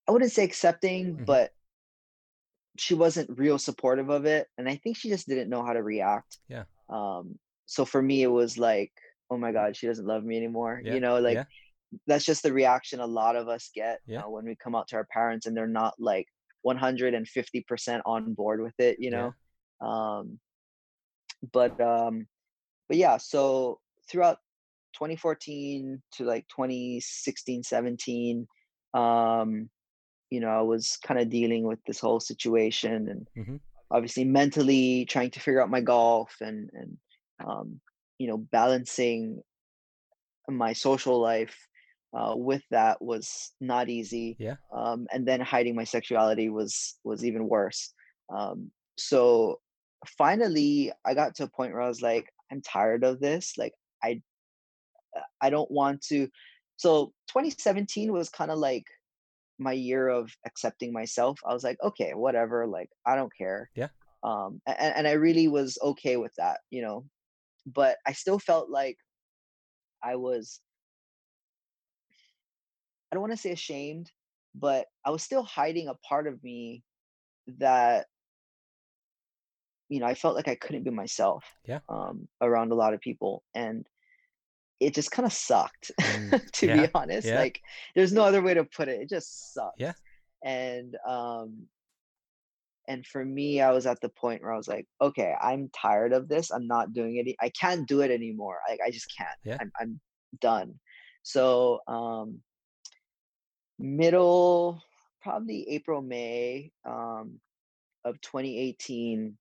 i 0.07 0.11
wouldn't 0.11 0.31
say 0.31 0.43
accepting 0.43 1.13
mm-hmm. 1.13 1.23
but 1.25 1.51
she 2.77 2.93
wasn't 2.93 3.37
real 3.37 3.57
supportive 3.57 4.09
of 4.09 4.25
it 4.25 4.47
and 4.57 4.69
i 4.69 4.75
think 4.75 4.97
she 4.97 5.09
just 5.09 5.27
didn't 5.27 5.49
know 5.49 5.63
how 5.63 5.73
to 5.73 5.83
react 5.83 6.37
yeah 6.47 6.63
um 6.89 7.37
so 7.65 7.85
for 7.85 8.01
me 8.01 8.23
it 8.23 8.27
was 8.27 8.57
like 8.57 8.91
oh 9.29 9.37
my 9.37 9.51
god 9.51 9.75
she 9.75 9.87
doesn't 9.87 10.05
love 10.05 10.23
me 10.23 10.37
anymore 10.37 10.81
yeah. 10.83 10.93
you 10.93 10.99
know 10.99 11.19
like 11.19 11.35
yeah. 11.35 11.43
that's 12.05 12.25
just 12.25 12.43
the 12.43 12.53
reaction 12.53 12.99
a 12.99 13.05
lot 13.05 13.35
of 13.35 13.47
us 13.47 13.69
get 13.73 13.99
yeah. 14.05 14.21
uh, 14.21 14.29
when 14.29 14.45
we 14.45 14.55
come 14.55 14.75
out 14.75 14.87
to 14.87 14.95
our 14.95 15.07
parents 15.11 15.45
and 15.45 15.55
they're 15.55 15.67
not 15.67 15.93
like 15.99 16.27
150% 16.65 18.01
on 18.05 18.33
board 18.33 18.61
with 18.61 18.73
it 18.79 18.97
you 18.99 19.11
know 19.11 19.33
um 19.81 20.39
but 21.53 21.79
um 21.79 22.27
but 22.87 22.97
yeah 22.97 23.17
so 23.17 23.79
throughout 24.09 24.37
2014 24.93 26.01
to 26.13 26.23
like 26.23 26.47
2016 26.47 27.63
17 27.63 28.47
um 28.93 29.69
you 30.29 30.39
know 30.39 30.49
i 30.49 30.61
was 30.61 30.97
kind 31.03 31.19
of 31.19 31.29
dealing 31.29 31.63
with 31.63 31.79
this 31.85 31.99
whole 31.99 32.19
situation 32.19 33.09
and 33.09 33.27
mm-hmm. 33.37 33.55
obviously 33.91 34.23
mentally 34.23 35.05
trying 35.05 35.31
to 35.31 35.39
figure 35.39 35.61
out 35.61 35.69
my 35.69 35.81
golf 35.81 36.35
and 36.41 36.69
and 36.73 36.97
um 37.45 37.79
you 38.17 38.27
know 38.27 38.37
balancing 38.37 39.41
my 40.49 40.73
social 40.73 41.19
life 41.19 41.67
uh, 42.17 42.33
with 42.35 42.63
that 42.71 43.01
was 43.01 43.51
not 43.59 43.89
easy 43.89 44.35
yeah 44.39 44.55
um, 44.73 45.07
and 45.11 45.27
then 45.27 45.41
hiding 45.41 45.75
my 45.75 45.83
sexuality 45.83 46.49
was 46.49 46.95
was 47.03 47.25
even 47.25 47.47
worse 47.47 47.93
um, 48.33 48.71
so 48.97 49.59
finally 50.05 50.91
i 51.05 51.13
got 51.13 51.35
to 51.35 51.43
a 51.43 51.49
point 51.49 51.73
where 51.73 51.81
i 51.81 51.87
was 51.87 52.01
like 52.01 52.29
i'm 52.51 52.61
tired 52.61 53.03
of 53.03 53.19
this 53.19 53.53
like 53.57 53.73
i 54.03 54.21
i 55.41 55.49
don't 55.49 55.69
want 55.69 56.01
to 56.01 56.29
so 56.77 57.07
2017 57.29 58.13
was 58.13 58.29
kind 58.29 58.51
of 58.51 58.59
like 58.59 58.85
my 59.59 59.71
year 59.71 60.07
of 60.07 60.31
accepting 60.45 60.93
myself 60.93 61.39
i 61.47 61.53
was 61.53 61.63
like 61.63 61.77
okay 61.83 62.11
whatever 62.13 62.67
like 62.67 62.89
i 63.05 63.15
don't 63.15 63.31
care 63.35 63.69
yeah 63.75 63.87
um 64.23 64.61
and, 64.67 64.93
and 64.97 65.07
i 65.07 65.11
really 65.11 65.47
was 65.47 65.77
okay 65.81 66.17
with 66.17 66.33
that 66.37 66.59
you 66.69 66.81
know 66.81 67.03
but 67.73 67.97
I 68.05 68.13
still 68.13 68.39
felt 68.39 68.69
like 68.69 68.97
I 70.03 70.15
was 70.15 70.61
I 73.11 73.15
don't 73.15 73.21
want 73.21 73.33
to 73.33 73.37
say 73.37 73.51
ashamed, 73.51 74.11
but 74.55 74.85
I 75.05 75.11
was 75.11 75.23
still 75.23 75.43
hiding 75.43 75.87
a 75.87 75.95
part 76.07 76.27
of 76.27 76.43
me 76.43 76.83
that 77.59 78.07
you 79.89 80.01
know, 80.01 80.05
I 80.05 80.15
felt 80.15 80.35
like 80.35 80.49
I 80.49 80.55
couldn't 80.55 80.83
be 80.83 80.89
myself. 80.89 81.45
Yeah. 81.65 81.79
Um, 81.87 82.27
around 82.41 82.73
a 82.73 82.75
lot 82.75 82.93
of 82.93 82.99
people, 82.99 83.43
and 83.55 83.85
it 84.79 84.93
just 84.93 85.11
kind 85.11 85.25
of 85.25 85.33
sucked, 85.33 85.91
mm, 85.99 86.51
to 86.53 86.67
yeah, 86.67 86.85
be 86.85 86.91
honest. 86.93 87.27
yeah. 87.27 87.39
Like, 87.39 87.61
there's 87.95 88.13
no 88.13 88.23
other 88.23 88.41
way 88.41 88.53
to 88.53 88.63
put 88.63 88.87
it. 88.87 89.01
It 89.01 89.09
just 89.09 89.53
sucked. 89.53 89.79
Yeah. 89.79 89.93
And 90.43 90.95
um, 91.07 91.67
and 92.87 93.05
for 93.05 93.23
me 93.23 93.61
i 93.61 93.71
was 93.71 93.85
at 93.85 93.99
the 94.01 94.09
point 94.09 94.41
where 94.41 94.53
i 94.53 94.57
was 94.57 94.67
like 94.67 94.87
okay 95.01 95.33
i'm 95.41 95.69
tired 95.69 96.13
of 96.13 96.27
this 96.27 96.51
i'm 96.51 96.67
not 96.67 96.93
doing 96.93 97.17
it 97.17 97.35
i 97.41 97.49
can't 97.49 97.87
do 97.87 98.01
it 98.01 98.11
anymore 98.11 98.59
like 98.67 98.79
i 98.85 98.89
just 98.89 99.13
can't 99.15 99.29
yeah. 99.43 99.57
I'm, 99.59 99.71
I'm 99.79 99.99
done 100.39 100.75
so 101.23 101.79
um 101.87 102.39
middle 103.79 104.81
probably 105.21 105.69
april 105.69 106.01
may 106.01 106.71
um 106.85 107.39
of 108.05 108.19
2018 108.21 109.37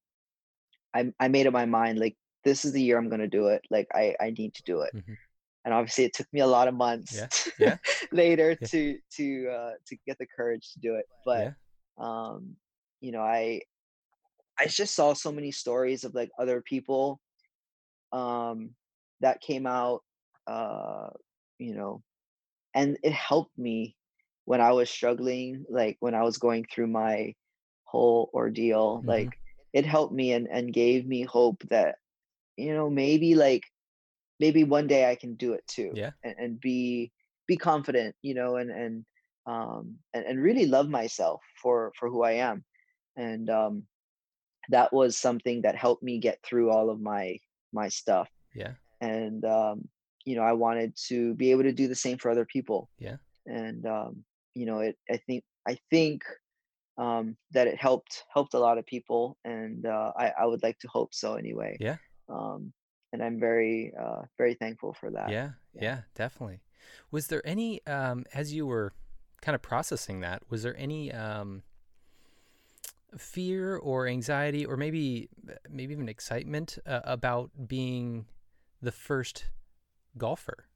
i 0.94 1.12
i 1.20 1.28
made 1.28 1.46
up 1.46 1.52
my 1.52 1.66
mind 1.66 1.98
like 1.98 2.16
this 2.44 2.64
is 2.64 2.72
the 2.72 2.82
year 2.82 2.98
i'm 2.98 3.08
going 3.08 3.20
to 3.20 3.28
do 3.28 3.48
it 3.48 3.62
like 3.70 3.86
i 3.94 4.14
i 4.20 4.30
need 4.30 4.54
to 4.54 4.62
do 4.64 4.80
it 4.80 4.94
mm-hmm. 4.94 5.14
And 5.66 5.74
obviously 5.74 6.04
it 6.04 6.14
took 6.14 6.32
me 6.32 6.40
a 6.40 6.46
lot 6.46 6.68
of 6.68 6.74
months 6.74 7.14
yeah. 7.14 7.28
Yeah. 7.58 7.76
later 8.12 8.56
yeah. 8.58 8.66
to 8.68 8.98
to 9.16 9.48
uh 9.50 9.72
to 9.86 9.96
get 10.06 10.16
the 10.18 10.26
courage 10.26 10.72
to 10.72 10.78
do 10.78 10.94
it 10.94 11.06
but 11.26 11.54
um 11.98 12.56
you 13.00 13.12
know 13.12 13.20
i 13.20 13.60
i 14.58 14.66
just 14.66 14.94
saw 14.94 15.12
so 15.12 15.30
many 15.30 15.50
stories 15.50 16.04
of 16.04 16.14
like 16.14 16.30
other 16.38 16.62
people 16.62 17.20
um 18.12 18.70
that 19.20 19.40
came 19.40 19.66
out 19.66 20.02
uh 20.46 21.08
you 21.58 21.74
know 21.74 22.02
and 22.74 22.96
it 23.02 23.12
helped 23.12 23.58
me 23.58 23.96
when 24.44 24.60
i 24.60 24.70
was 24.70 24.88
struggling 24.88 25.66
like 25.68 25.96
when 26.00 26.14
i 26.14 26.22
was 26.22 26.38
going 26.38 26.64
through 26.72 26.86
my 26.86 27.34
whole 27.84 28.30
ordeal 28.32 28.98
mm-hmm. 28.98 29.08
like 29.08 29.38
it 29.72 29.84
helped 29.84 30.14
me 30.14 30.32
and 30.32 30.46
and 30.48 30.72
gave 30.72 31.06
me 31.06 31.22
hope 31.22 31.62
that 31.70 31.96
you 32.56 32.72
know 32.72 32.88
maybe 32.88 33.34
like 33.34 33.64
maybe 34.40 34.64
one 34.64 34.86
day 34.86 35.10
i 35.10 35.14
can 35.14 35.34
do 35.34 35.52
it 35.52 35.66
too 35.66 35.90
yeah. 35.94 36.10
and, 36.24 36.34
and 36.38 36.60
be 36.60 37.10
be 37.46 37.56
confident 37.56 38.14
you 38.22 38.34
know 38.34 38.56
and 38.56 38.70
and 38.70 39.04
um 39.46 39.96
and, 40.14 40.24
and 40.24 40.42
really 40.42 40.66
love 40.66 40.88
myself 40.88 41.40
for 41.62 41.92
for 41.98 42.08
who 42.08 42.22
i 42.22 42.32
am. 42.32 42.64
And 43.16 43.48
um, 43.48 43.84
that 44.68 44.92
was 44.92 45.16
something 45.16 45.62
that 45.62 45.74
helped 45.74 46.02
me 46.02 46.18
get 46.18 46.38
through 46.42 46.70
all 46.70 46.90
of 46.90 47.00
my 47.00 47.38
my 47.72 47.88
stuff. 47.88 48.28
Yeah. 48.54 48.72
And 49.00 49.44
um, 49.44 49.88
you 50.24 50.36
know 50.36 50.42
i 50.42 50.52
wanted 50.52 50.94
to 51.08 51.34
be 51.34 51.50
able 51.50 51.62
to 51.62 51.72
do 51.72 51.88
the 51.88 51.94
same 51.94 52.18
for 52.18 52.30
other 52.30 52.44
people. 52.44 52.90
Yeah. 52.98 53.16
And 53.46 53.86
um, 53.86 54.24
you 54.54 54.66
know 54.66 54.80
it 54.80 54.96
i 55.10 55.18
think 55.18 55.44
i 55.68 55.78
think 55.90 56.22
um, 56.98 57.36
that 57.52 57.66
it 57.66 57.76
helped 57.76 58.24
helped 58.32 58.54
a 58.54 58.58
lot 58.58 58.78
of 58.78 58.86
people 58.86 59.36
and 59.44 59.84
uh, 59.84 60.12
I, 60.18 60.32
I 60.40 60.46
would 60.46 60.62
like 60.62 60.78
to 60.80 60.88
hope 60.88 61.14
so 61.14 61.34
anyway. 61.34 61.76
Yeah. 61.78 61.96
Um, 62.28 62.72
and 63.16 63.24
i'm 63.24 63.40
very 63.40 63.94
uh, 63.98 64.22
very 64.36 64.54
thankful 64.54 64.92
for 64.92 65.10
that. 65.10 65.30
Yeah, 65.30 65.50
yeah. 65.74 65.82
yeah 65.82 65.98
definitely. 66.14 66.60
Was 67.10 67.28
there 67.28 67.44
any 67.46 67.84
um, 67.86 68.26
as 68.34 68.52
you 68.52 68.66
were 68.66 68.92
kind 69.40 69.54
of 69.54 69.62
processing 69.62 70.20
that 70.20 70.42
was 70.50 70.62
there 70.62 70.76
any 70.76 71.12
um, 71.12 71.62
fear 73.16 73.76
or 73.76 74.06
anxiety 74.06 74.66
or 74.66 74.76
maybe 74.76 75.30
maybe 75.70 75.94
even 75.94 76.10
excitement 76.10 76.78
uh, 76.86 77.00
about 77.04 77.50
being 77.66 78.26
the 78.82 78.92
first 78.92 79.46
golfer 80.18 80.66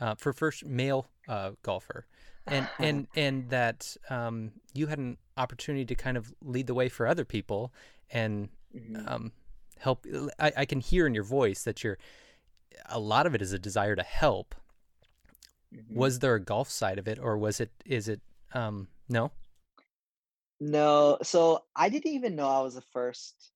uh, 0.00 0.14
for 0.14 0.32
first 0.32 0.64
male 0.64 1.08
uh, 1.26 1.50
golfer? 1.64 2.06
And 2.46 2.68
and 2.78 3.08
and 3.16 3.50
that 3.50 3.96
um, 4.08 4.52
you 4.72 4.86
had 4.86 4.98
an 4.98 5.16
opportunity 5.36 5.84
to 5.86 5.96
kind 5.96 6.16
of 6.16 6.32
lead 6.42 6.68
the 6.68 6.74
way 6.74 6.88
for 6.88 7.08
other 7.08 7.24
people 7.24 7.72
and 8.10 8.50
mm-hmm. 8.74 9.08
um, 9.08 9.32
help 9.80 10.06
I, 10.38 10.52
I, 10.58 10.64
can 10.64 10.80
hear 10.80 11.06
in 11.06 11.14
your 11.14 11.24
voice 11.24 11.64
that 11.64 11.84
you're 11.84 11.98
a 12.86 12.98
lot 12.98 13.26
of 13.26 13.34
it 13.34 13.42
is 13.42 13.52
a 13.52 13.58
desire 13.58 13.96
to 13.96 14.02
help 14.02 14.54
mm-hmm. 15.74 15.98
was 15.98 16.18
there 16.18 16.34
a 16.34 16.40
golf 16.40 16.70
side 16.70 16.98
of 16.98 17.08
it 17.08 17.18
or 17.18 17.36
was 17.36 17.60
it 17.60 17.70
is 17.84 18.08
it 18.08 18.20
um, 18.54 18.88
no 19.08 19.30
no, 20.60 21.18
so 21.22 21.64
I 21.76 21.88
didn't 21.88 22.12
even 22.12 22.34
know 22.34 22.48
I 22.48 22.60
was 22.60 22.74
the 22.74 22.82
first 22.92 23.50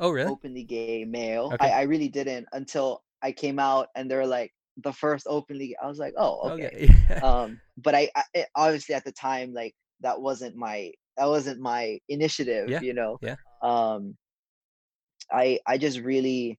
Oh, 0.00 0.10
really? 0.10 0.30
openly 0.30 0.64
gay 0.64 1.04
male. 1.04 1.50
Okay. 1.54 1.70
I, 1.70 1.80
I 1.80 1.82
really 1.82 2.08
didn't 2.08 2.46
until 2.52 3.02
I 3.22 3.32
came 3.32 3.58
out 3.58 3.88
and 3.94 4.10
they're 4.10 4.26
like 4.26 4.52
the 4.82 4.92
first 4.92 5.26
openly. 5.28 5.76
I 5.82 5.86
was 5.86 5.98
like, 5.98 6.14
oh, 6.16 6.50
okay. 6.52 6.88
Okay. 6.90 7.14
um, 7.22 7.60
but 7.76 7.94
I, 7.94 8.10
I 8.14 8.22
it, 8.34 8.48
obviously 8.56 8.94
at 8.94 9.04
the 9.04 9.12
time 9.12 9.52
like 9.52 9.74
that 10.00 10.20
wasn't 10.20 10.56
my 10.56 10.92
that 11.16 11.26
wasn't 11.26 11.60
my 11.60 12.00
initiative. 12.08 12.68
Yeah, 12.68 12.80
You 12.80 12.94
know. 12.94 13.18
yeah. 13.20 13.36
Um, 13.62 14.16
I 15.32 15.60
I 15.66 15.78
just 15.78 15.98
really, 16.00 16.58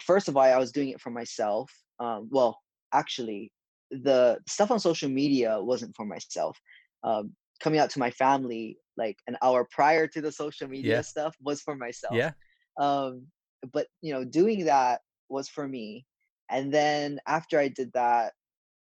first 0.00 0.28
of 0.28 0.36
all, 0.36 0.42
I 0.42 0.58
was 0.58 0.72
doing 0.72 0.90
it 0.90 1.00
for 1.00 1.10
myself. 1.10 1.72
Um, 1.98 2.28
well, 2.30 2.60
actually, 2.92 3.52
the 3.90 4.38
stuff 4.48 4.70
on 4.70 4.80
social 4.80 5.08
media 5.08 5.62
wasn't 5.62 5.96
for 5.96 6.06
myself. 6.06 6.58
Um, 7.04 7.36
coming 7.60 7.78
out 7.78 7.90
to 7.90 7.98
my 8.00 8.10
family 8.10 8.78
like 8.96 9.18
an 9.28 9.36
hour 9.42 9.66
prior 9.70 10.06
to 10.08 10.20
the 10.20 10.32
social 10.32 10.68
media 10.68 10.98
Yeah. 10.98 11.02
stuff 11.02 11.36
was 11.40 11.62
for 11.62 11.76
myself 11.76 12.26
yeah. 12.26 12.32
um 12.80 13.26
but 13.72 13.86
you 14.02 14.12
know 14.12 14.24
doing 14.24 14.64
that 14.64 15.00
was 15.28 15.48
for 15.48 15.68
me 15.68 16.04
and 16.50 16.72
then 16.74 17.20
after 17.26 17.58
i 17.58 17.68
did 17.68 17.92
that 17.92 18.32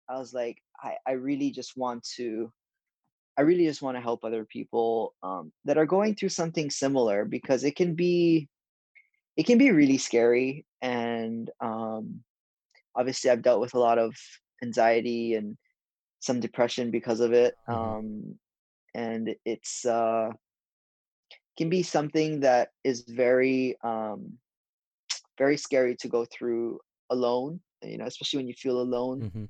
i 0.09 0.19
was 0.19 0.35
like 0.35 0.59
i 0.83 0.97
i 1.07 1.13
really 1.13 1.51
just 1.51 1.77
want 1.77 2.03
to 2.05 2.53
i 3.37 3.43
really 3.43 3.65
just 3.67 3.83
want 3.83 3.97
to 3.97 4.01
help 4.01 4.25
other 4.25 4.45
people 4.45 5.15
um 5.23 5.53
that 5.65 5.79
are 5.79 5.87
going 5.87 6.15
through 6.15 6.29
something 6.29 6.71
similar 6.71 7.25
because 7.25 7.65
it 7.65 7.77
can 7.77 7.95
be 7.95 8.49
it 9.37 9.47
can 9.47 9.59
be 9.59 9.71
really 9.71 9.99
scary 9.99 10.65
and 10.83 11.51
um 11.61 12.21
obviously 12.95 13.31
i've 13.31 13.43
dealt 13.43 13.61
with 13.61 13.75
a 13.75 13.79
lot 13.79 13.99
of 13.99 14.15
anxiety 14.63 15.35
and 15.35 15.57
some 16.21 16.41
depression 16.41 16.91
because 16.91 17.21
of 17.21 17.33
it 17.33 17.55
Mhm. 17.69 17.75
um 17.75 18.39
and 18.95 19.35
it's 19.45 19.85
uh 19.87 20.31
can 21.59 21.69
be 21.69 21.83
something 21.83 22.41
that 22.41 22.71
is 22.85 23.03
very 23.03 23.77
um 23.83 24.39
very 25.39 25.57
scary 25.57 25.97
to 25.97 26.09
go 26.09 26.25
through 26.25 26.81
alone 27.11 27.61
you 27.83 27.99
know 27.99 28.07
especially 28.07 28.39
when 28.39 28.49
you 28.49 28.55
feel 28.55 28.81
alone 28.81 29.25
hmm 29.35 29.45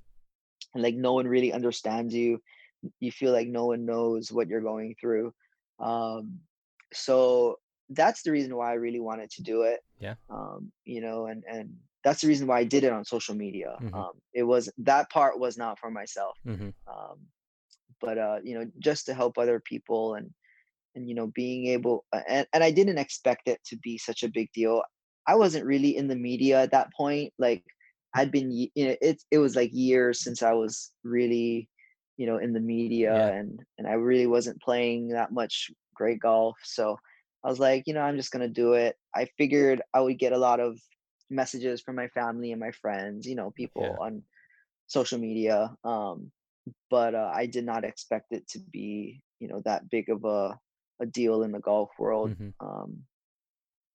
and 0.74 0.82
like 0.82 0.94
no 0.94 1.12
one 1.14 1.26
really 1.26 1.52
understands 1.52 2.14
you 2.14 2.40
you 3.00 3.10
feel 3.10 3.32
like 3.32 3.48
no 3.48 3.66
one 3.66 3.84
knows 3.86 4.30
what 4.32 4.48
you're 4.48 4.60
going 4.60 4.94
through 5.00 5.32
um 5.80 6.38
so 6.92 7.56
that's 7.90 8.22
the 8.22 8.30
reason 8.30 8.56
why 8.56 8.70
i 8.70 8.74
really 8.74 9.00
wanted 9.00 9.30
to 9.30 9.42
do 9.42 9.62
it 9.62 9.80
Yeah. 10.00 10.14
um 10.30 10.72
you 10.84 11.00
know 11.00 11.26
and 11.26 11.44
and 11.50 11.74
that's 12.04 12.20
the 12.20 12.28
reason 12.28 12.46
why 12.46 12.58
i 12.58 12.64
did 12.64 12.84
it 12.84 12.92
on 12.92 13.04
social 13.04 13.34
media 13.34 13.78
Mhm. 13.82 13.94
um 13.94 14.12
it 14.34 14.42
was 14.42 14.70
that 14.78 15.10
part 15.10 15.38
was 15.38 15.56
not 15.56 15.78
for 15.78 15.90
myself 15.90 16.36
hmm 16.44 16.70
um 16.86 17.18
but 18.00 18.18
uh 18.18 18.38
you 18.42 18.58
know 18.58 18.66
just 18.78 19.06
to 19.06 19.14
help 19.14 19.38
other 19.38 19.60
people 19.60 20.14
and 20.14 20.30
and 20.94 21.08
you 21.08 21.14
know 21.14 21.28
being 21.34 21.66
able 21.66 22.04
and, 22.28 22.46
and 22.52 22.64
i 22.64 22.70
didn't 22.70 22.98
expect 22.98 23.48
it 23.48 23.60
to 23.64 23.76
be 23.78 23.98
such 23.98 24.22
a 24.22 24.28
big 24.28 24.48
deal 24.52 24.82
i 25.26 25.34
wasn't 25.34 25.64
really 25.64 25.96
in 25.96 26.08
the 26.08 26.16
media 26.16 26.60
at 26.62 26.70
that 26.72 26.92
point 26.94 27.32
like 27.38 27.64
i'd 28.14 28.30
been 28.32 28.50
you 28.50 28.68
know 28.76 28.96
it, 29.00 29.22
it 29.30 29.38
was 29.38 29.56
like 29.56 29.70
years 29.72 30.22
since 30.22 30.42
i 30.42 30.52
was 30.52 30.92
really 31.04 31.68
you 32.16 32.26
know 32.26 32.38
in 32.38 32.52
the 32.52 32.60
media 32.60 33.12
Yeah. 33.14 33.28
and 33.32 33.60
and 33.78 33.86
i 33.86 33.92
really 33.92 34.26
wasn't 34.26 34.60
playing 34.62 35.08
that 35.08 35.32
much 35.32 35.70
great 35.94 36.20
golf 36.20 36.56
so 36.64 36.96
i 37.44 37.48
was 37.48 37.58
like 37.60 37.84
you 37.86 37.94
know 37.94 38.00
i'm 38.00 38.16
just 38.16 38.30
gonna 38.32 38.48
do 38.48 38.74
it 38.74 38.96
i 39.14 39.26
figured 39.38 39.82
i 39.94 40.00
would 40.00 40.18
get 40.18 40.32
a 40.32 40.38
lot 40.38 40.60
of 40.60 40.78
messages 41.30 41.80
from 41.80 41.96
my 41.96 42.08
family 42.08 42.52
and 42.52 42.60
my 42.60 42.70
friends 42.70 43.26
you 43.26 43.34
know 43.34 43.50
people 43.50 43.96
Yeah. 43.96 43.98
on 44.00 44.22
social 44.88 45.18
media 45.18 45.74
um 45.84 46.30
but 46.90 47.14
uh, 47.14 47.30
I 47.34 47.46
did 47.46 47.64
not 47.66 47.84
expect 47.84 48.32
it 48.32 48.48
to 48.50 48.60
be, 48.60 49.22
you 49.40 49.48
know, 49.48 49.62
that 49.64 49.88
big 49.90 50.10
of 50.10 50.24
a 50.24 50.58
a 51.00 51.06
deal 51.06 51.42
in 51.42 51.52
the 51.52 51.60
golf 51.60 51.90
world. 51.98 52.34
hmm 52.34 52.48
Um, 52.60 53.04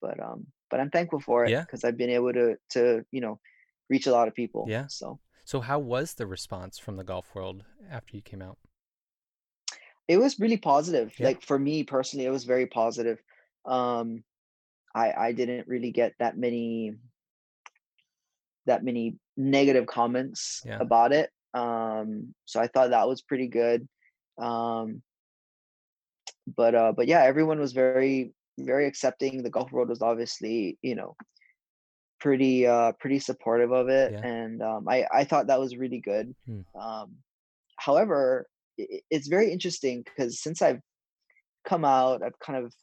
but 0.01 0.19
um, 0.21 0.47
but 0.69 0.79
I'm 0.79 0.89
thankful 0.89 1.19
for 1.19 1.45
it 1.45 1.53
Yeah. 1.53 1.65
because 1.65 1.83
I've 1.83 1.97
been 1.97 2.09
able 2.09 2.33
to 2.33 2.55
to 2.71 3.05
you 3.11 3.21
know 3.21 3.39
reach 3.89 4.07
a 4.07 4.11
lot 4.11 4.27
of 4.27 4.35
people. 4.35 4.73
Yeah. 4.73 4.87
So 4.87 5.19
So, 5.43 5.61
how 5.61 5.79
was 5.79 6.13
the 6.15 6.25
response 6.27 6.77
from 6.79 6.97
the 6.97 7.03
golf 7.03 7.35
world 7.35 7.65
after 7.89 8.15
you 8.15 8.21
came 8.21 8.41
out? 8.41 8.57
it 10.07 10.17
was 10.17 10.39
really 10.39 10.57
positive. 10.57 11.13
Yeah. 11.17 11.27
Like 11.27 11.41
for 11.41 11.57
me 11.57 11.83
personally, 11.83 12.25
it 12.25 12.31
was 12.31 12.43
very 12.43 12.65
positive. 12.65 13.19
Um, 13.65 14.23
I 14.95 15.13
I 15.13 15.31
didn't 15.31 15.67
really 15.67 15.91
get 15.91 16.13
that 16.19 16.37
many 16.37 16.95
that 18.65 18.83
many 18.83 19.15
negative 19.37 19.85
comments 19.87 20.61
Yeah. 20.65 20.77
about 20.79 21.11
it. 21.13 21.29
Um, 21.53 22.33
so 22.45 22.59
I 22.61 22.67
thought 22.67 22.91
that 22.91 23.07
was 23.07 23.21
pretty 23.21 23.47
good. 23.47 23.87
Um, 24.37 25.01
but 26.55 26.75
uh, 26.75 26.91
but 26.95 27.07
yeah, 27.07 27.23
everyone 27.23 27.59
was 27.59 27.73
very 27.73 28.33
very 28.59 28.85
accepting. 28.85 29.41
The 29.43 29.49
golf 29.49 29.71
world 29.71 29.89
was 29.89 30.01
obviously 30.01 30.77
you 30.81 30.95
know 30.95 31.15
pretty 32.19 32.67
uh 32.67 32.91
pretty 32.99 33.19
supportive 33.19 33.71
of 33.71 33.89
it, 33.89 34.11
Yeah. 34.13 34.25
and 34.25 34.61
um, 34.61 34.87
I 34.87 35.05
I 35.11 35.23
thought 35.23 35.47
that 35.47 35.59
was 35.59 35.77
really 35.77 35.99
good. 35.99 36.35
Hmm. 36.45 36.61
Um, 36.79 37.15
however, 37.77 38.47
i 38.79 38.83
i- 38.83 39.01
it's 39.09 39.27
very 39.27 39.51
interesting 39.51 40.03
because 40.03 40.39
since 40.41 40.61
I've 40.61 40.81
come 41.65 41.85
out, 41.85 42.21
I've 42.23 42.37
kind 42.39 42.63
of 42.63 42.73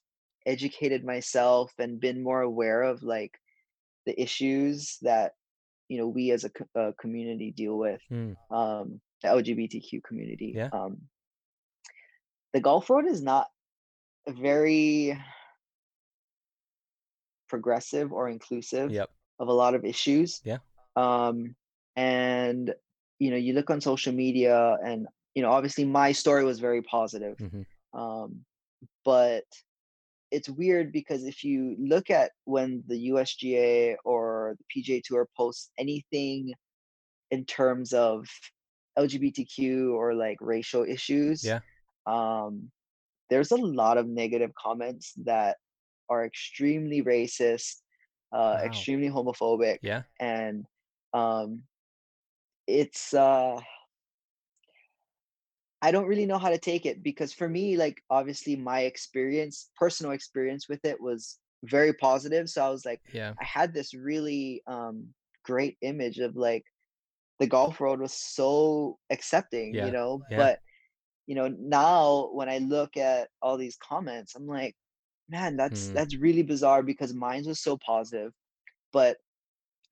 educated 0.49 1.05
myself 1.05 1.73
and 1.79 2.01
been 2.01 2.23
more 2.23 2.41
aware 2.41 2.83
of 2.83 3.03
like 3.03 3.35
the 4.07 4.15
issues 4.21 4.99
that 5.03 5.33
you 5.89 5.99
know 5.99 6.09
we 6.09 6.31
as 6.33 6.45
a, 6.45 6.51
co- 6.51 6.73
a 6.75 6.93
community 6.95 7.51
deal 7.53 7.77
with 7.77 8.01
Mm. 8.11 8.35
um 8.51 9.01
the 9.23 9.29
lgbtq 9.29 10.03
community 10.09 10.53
Yeah. 10.57 10.71
um 10.73 10.93
the 12.55 12.61
golf 12.61 12.89
road 12.91 13.07
is 13.07 13.21
not 13.23 13.47
very 14.27 15.19
progressive 17.49 18.13
or 18.13 18.29
inclusive 18.29 18.91
Yep. 18.91 19.11
of 19.39 19.49
a 19.49 19.53
lot 19.53 19.75
of 19.75 19.85
issues 19.85 20.41
Yeah. 20.45 20.59
um 20.97 21.55
and 21.97 22.75
you 23.19 23.31
know 23.31 23.37
you 23.37 23.53
look 23.55 23.71
on 23.71 23.81
social 23.81 24.13
media 24.13 24.77
and 24.85 25.07
you 25.35 25.43
know 25.43 25.51
obviously 25.51 25.85
my 25.85 26.13
story 26.13 26.45
was 26.45 26.59
very 26.61 26.83
positive 26.83 27.37
hmm 27.39 27.63
um 27.93 28.45
but 29.05 29.45
it's 30.31 30.49
weird 30.49 30.93
because 30.93 31.25
if 31.25 31.43
you 31.45 31.77
look 31.79 32.11
at 32.11 32.33
when 32.45 32.83
the 32.87 33.09
USGA 33.11 33.97
or 34.05 34.57
the 34.59 34.83
PGA 34.83 35.03
Tour 35.03 35.29
posts 35.37 35.71
anything 35.79 36.53
in 37.31 37.45
terms 37.45 37.93
of 37.93 38.27
LGBTQ 38.99 39.93
or 39.95 40.15
like 40.15 40.39
racial 40.41 40.85
issues, 40.85 41.45
Yeah. 41.45 41.61
um, 42.07 42.71
there's 43.31 43.53
a 43.53 43.57
lot 43.57 43.99
of 43.99 44.07
negative 44.07 44.51
comments 44.55 45.13
that 45.25 45.57
are 46.09 46.25
extremely 46.25 47.03
racist, 47.03 47.83
uh, 48.33 48.59
Wow. 48.61 48.65
extremely 48.65 49.09
homophobic, 49.09 49.79
Yeah. 49.83 50.03
and 50.21 50.65
um, 51.15 51.63
it's 52.67 53.15
uh, 53.15 53.61
I 55.83 55.91
don't 55.93 56.07
really 56.09 56.27
know 56.27 56.39
how 56.39 56.51
to 56.51 56.59
take 56.59 56.87
it 56.87 57.03
because 57.03 57.33
for 57.33 57.49
me, 57.49 57.77
like 57.77 58.03
obviously 58.11 58.57
my 58.57 58.81
experience, 58.83 59.71
personal 59.77 60.13
experience 60.13 60.69
with 60.69 60.85
it 60.85 61.01
was 61.01 61.39
very 61.65 61.93
positive. 61.95 62.49
So 62.51 62.65
I 62.65 62.71
was 62.71 62.85
like, 62.85 63.01
Yeah. 63.13 63.35
I 63.41 63.45
had 63.45 63.73
this 63.75 63.95
really 63.95 64.63
um 64.67 65.15
great 65.45 65.79
image 65.83 66.19
of 66.19 66.37
like 66.37 66.65
the 67.39 67.47
golf 67.47 67.81
world 67.81 68.01
was 68.01 68.13
so 68.15 68.99
accepting, 69.11 69.79
Yeah, 69.79 69.83
you 69.83 69.93
know. 69.93 70.25
yeah. 70.31 70.37
But 70.37 70.59
you 71.27 71.35
know, 71.35 71.49
now 71.49 72.31
when 72.33 72.49
I 72.49 72.59
look 72.59 72.97
at 72.97 73.29
all 73.43 73.57
these 73.59 73.77
comments, 73.77 74.35
I'm 74.35 74.47
like, 74.47 74.77
man, 75.29 75.57
that's 75.57 75.91
Hmm. 75.91 75.95
that's 75.95 76.17
really 76.17 76.43
bizarre 76.43 76.83
because 76.83 77.15
mine 77.15 77.45
was 77.47 77.61
so 77.61 77.79
positive. 77.79 78.33
But 78.93 79.19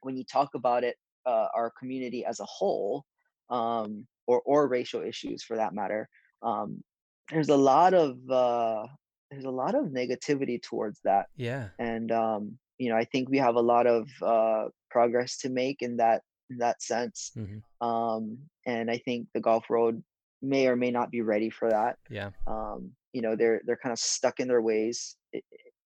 when 0.02 0.16
you 0.16 0.24
talk 0.24 0.54
about 0.54 0.84
it, 0.84 0.96
uh, 1.26 1.48
our 1.54 1.70
community 1.78 2.24
as 2.24 2.40
a 2.40 2.44
whole, 2.46 3.04
um, 3.50 4.06
or 4.26 4.40
or 4.44 4.68
racial 4.68 5.02
issues 5.02 5.42
for 5.42 5.56
that 5.56 5.74
matter, 5.74 6.08
um, 6.42 6.82
there's 7.30 7.48
a 7.48 7.56
lot 7.56 7.94
of 7.94 8.18
uh, 8.30 8.86
there's 9.30 9.44
a 9.44 9.50
lot 9.50 9.74
of 9.74 9.86
negativity 9.86 10.62
towards 10.62 11.00
that, 11.04 11.26
Yeah. 11.36 11.68
and 11.78 12.10
um, 12.12 12.58
you 12.78 12.90
know 12.90 12.96
I 12.96 13.04
think 13.04 13.28
we 13.28 13.38
have 13.38 13.56
a 13.56 13.60
lot 13.60 13.86
of 13.86 14.08
uh, 14.22 14.68
progress 14.90 15.38
to 15.38 15.48
make 15.48 15.82
in 15.82 15.96
that 15.98 16.22
in 16.50 16.58
that 16.58 16.82
sense, 16.82 17.32
hmm 17.34 17.58
um, 17.86 18.38
and 18.66 18.90
I 18.90 18.98
think 18.98 19.28
the 19.34 19.40
golf 19.40 19.68
road 19.70 20.02
may 20.42 20.68
or 20.68 20.76
may 20.76 20.90
not 20.90 21.10
be 21.10 21.22
ready 21.22 21.50
for 21.50 21.70
that. 21.70 21.96
Yeah. 22.08 22.30
Um, 22.46 22.92
you 23.12 23.22
know 23.22 23.34
they're 23.34 23.60
they're 23.64 23.76
kind 23.82 23.92
of 23.92 23.98
stuck 23.98 24.40
in 24.40 24.48
their 24.48 24.62
ways 24.62 25.16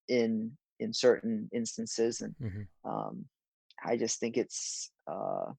in 0.07 0.51
in 0.79 0.93
certain 0.93 1.49
instances, 1.53 2.21
and 2.21 2.35
hmm 2.39 2.63
um, 2.83 3.25
I 3.83 3.97
just 3.97 4.19
think 4.19 4.37
it's 4.37 4.91
uh, 5.07 5.51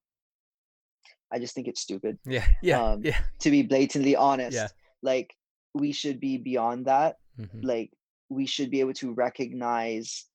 I 1.33 1.39
just 1.39 1.55
think 1.55 1.67
it's 1.69 1.81
stupid. 1.81 2.19
Yeah. 2.27 2.47
Yeah. 2.63 2.83
Um, 2.83 3.03
yeah. 3.05 3.19
To 3.41 3.51
be 3.51 3.63
blatantly 3.63 4.15
honest, 4.17 4.57
Yeah. 4.57 4.69
like 5.03 5.35
we 5.75 5.93
should 5.93 6.21
be 6.21 6.37
beyond 6.39 6.87
that. 6.87 7.17
hmm 7.37 7.61
Like 7.63 7.91
we 8.29 8.47
should 8.47 8.71
be 8.71 8.81
able 8.81 8.95
to 8.95 9.13
recognize 9.13 10.27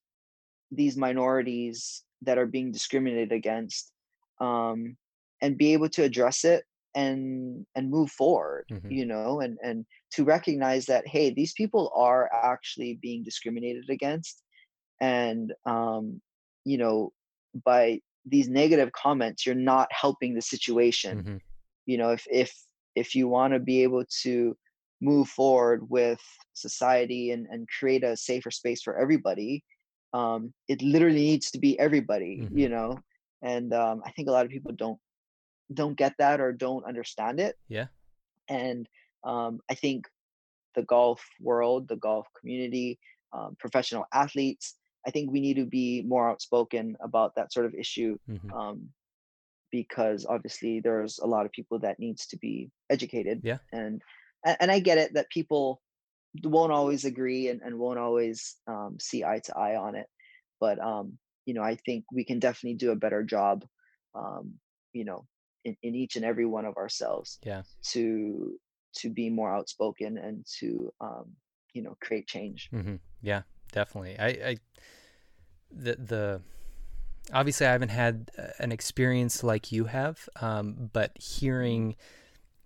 these 0.71 0.97
minorities 0.97 2.03
that 2.23 2.37
are 2.37 2.45
being 2.47 2.71
discriminated 2.71 3.31
against, 3.31 3.91
um, 4.41 4.97
and 5.41 5.57
be 5.57 5.73
able 5.73 5.89
to 5.89 6.03
address 6.03 6.43
it 6.43 6.63
and 6.95 7.65
and 7.75 7.89
move 7.89 8.11
forward. 8.11 8.65
Mhm. 8.71 8.91
You 8.91 9.05
know, 9.05 9.39
and 9.39 9.57
and 9.63 9.85
to 10.15 10.23
recognize 10.23 10.85
that 10.87 11.07
hey, 11.07 11.29
these 11.33 11.53
people 11.53 11.91
are 11.95 12.29
actually 12.33 12.97
being 13.01 13.23
discriminated 13.23 13.89
against, 13.89 14.41
and 14.99 15.53
um, 15.65 16.21
you 16.65 16.77
know 16.77 17.13
by 17.65 17.99
these 18.29 18.49
negative 18.49 18.91
comments 18.91 19.45
you're 19.45 19.55
not 19.55 19.87
helping 19.91 20.33
the 20.35 20.41
situation. 20.41 21.23
Hmm 21.23 21.37
you 21.87 21.97
know 21.97 22.11
if 22.11 22.27
if 22.29 22.53
if 22.95 23.15
you 23.15 23.27
want 23.27 23.53
to 23.53 23.59
be 23.59 23.81
able 23.81 24.03
to 24.21 24.55
move 25.01 25.27
forward 25.27 25.89
with 25.89 26.21
society 26.53 27.31
and 27.31 27.47
and 27.49 27.67
create 27.67 28.03
a 28.03 28.15
safer 28.15 28.51
space 28.51 28.81
for 28.83 28.95
everybody 28.99 29.63
um 30.13 30.53
it 30.67 30.81
literally 30.81 31.23
needs 31.31 31.49
to 31.49 31.57
be 31.59 31.79
everybody 31.79 32.45
hmm 32.47 32.57
you 32.59 32.69
know? 32.69 32.99
And 33.41 33.73
um 33.73 34.01
i 34.05 34.11
think 34.11 34.27
a 34.27 34.31
lot 34.31 34.45
of 34.45 34.51
people 34.51 34.73
don't 34.73 34.99
don't 35.73 35.97
get 35.97 36.13
that 36.19 36.39
or 36.39 36.51
don't 36.53 36.85
understand 36.85 37.39
it. 37.39 37.55
Yeah. 37.69 37.87
and 38.49 38.87
um 39.23 39.59
i 39.69 39.75
think 39.75 40.05
the 40.75 40.83
golf 40.83 41.21
world 41.39 41.87
the 41.87 41.95
golf 41.97 42.27
community 42.39 42.99
um, 43.33 43.55
professional 43.59 44.05
athletes 44.13 44.75
i 45.07 45.11
think 45.11 45.31
we 45.31 45.41
need 45.41 45.55
to 45.55 45.65
be 45.65 46.03
more 46.07 46.29
outspoken 46.29 46.95
about 47.01 47.35
that 47.35 47.51
sort 47.53 47.65
of 47.65 47.73
issue 47.73 48.17
hmm 48.27 48.51
um, 48.57 48.89
because 49.71 50.25
obviously 50.27 50.79
there's 50.79 51.19
a 51.19 51.27
lot 51.27 51.45
of 51.45 51.51
people 51.51 51.79
that 51.79 51.99
needs 51.99 52.27
to 52.27 52.37
be 52.37 52.69
educated 52.89 53.41
Yeah. 53.43 53.57
and 53.71 54.01
and 54.59 54.71
i 54.71 54.79
get 54.79 54.97
it 54.97 55.13
that 55.13 55.29
people 55.29 55.81
won't 56.43 56.71
always 56.71 57.05
agree 57.05 57.47
and, 57.49 57.61
and 57.61 57.77
won't 57.79 57.99
always 57.99 58.57
um, 58.67 58.97
see 58.99 59.23
eye 59.23 59.39
to 59.43 59.57
eye 59.57 59.75
on 59.75 59.95
it 59.95 60.07
but 60.59 60.79
um, 60.79 61.17
you 61.45 61.53
know 61.53 61.63
i 61.63 61.75
think 61.75 62.05
we 62.13 62.23
can 62.23 62.39
definitely 62.39 62.77
do 62.77 62.91
a 62.91 62.95
better 62.95 63.23
job 63.23 63.65
um, 64.15 64.53
you 64.93 65.05
know 65.05 65.25
in, 65.65 65.75
in 65.83 65.95
each 65.95 66.15
and 66.15 66.25
every 66.25 66.45
one 66.45 66.65
of 66.65 66.77
ourselves 66.77 67.39
Yeah. 67.43 67.63
to 67.83 68.57
to 68.95 69.09
be 69.09 69.29
more 69.29 69.53
outspoken 69.53 70.17
and 70.17 70.45
to 70.59 70.91
um, 71.01 71.25
you 71.73 71.81
know 71.83 71.95
create 72.01 72.27
change 72.27 72.69
hmm 72.71 72.95
Yeah, 73.21 73.43
definitely. 73.71 74.17
I, 74.19 74.27
I, 74.27 74.57
the 75.71 75.95
the 75.95 76.41
obviously 77.33 77.67
I 77.67 77.71
haven't 77.71 77.89
had 77.89 78.31
uh, 78.37 78.47
an 78.59 78.71
experience 78.71 79.43
like 79.43 79.71
you 79.71 79.85
have, 79.85 80.27
um, 80.41 80.89
but 80.93 81.11
hearing 81.17 81.95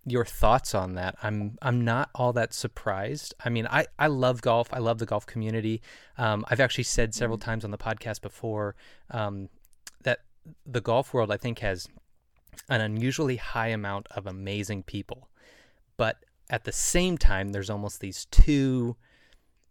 your 0.05 0.25
thoughts 0.25 0.73
on 0.73 0.95
that, 0.95 1.15
I'm 1.21 1.57
I'm 1.61 1.83
not 1.83 2.09
all 2.15 2.33
that 2.33 2.53
surprised. 2.53 3.33
I 3.43 3.49
mean, 3.49 3.67
I 3.67 3.85
I 3.99 4.07
love 4.07 4.41
golf. 4.41 4.67
I 4.71 4.79
love 4.79 4.99
the 4.99 5.05
golf 5.05 5.25
community. 5.25 5.81
Um, 6.17 6.45
I've 6.49 6.59
actually 6.59 6.85
said 6.85 7.13
several 7.13 7.37
times 7.37 7.63
on 7.63 7.71
the 7.71 7.77
podcast 7.77 8.21
before 8.21 8.75
um, 9.09 9.49
that 10.03 10.19
the 10.65 10.81
golf 10.81 11.13
world 11.13 11.31
I 11.31 11.37
think 11.37 11.59
has 11.59 11.87
an 12.69 12.81
unusually 12.81 13.37
high 13.37 13.69
amount 13.69 14.07
of 14.11 14.27
amazing 14.27 14.83
people, 14.83 15.29
but 15.97 16.17
at 16.49 16.65
the 16.65 16.71
same 16.71 17.17
time, 17.17 17.49
there's 17.49 17.69
almost 17.69 18.01
these 18.01 18.25
two 18.25 18.97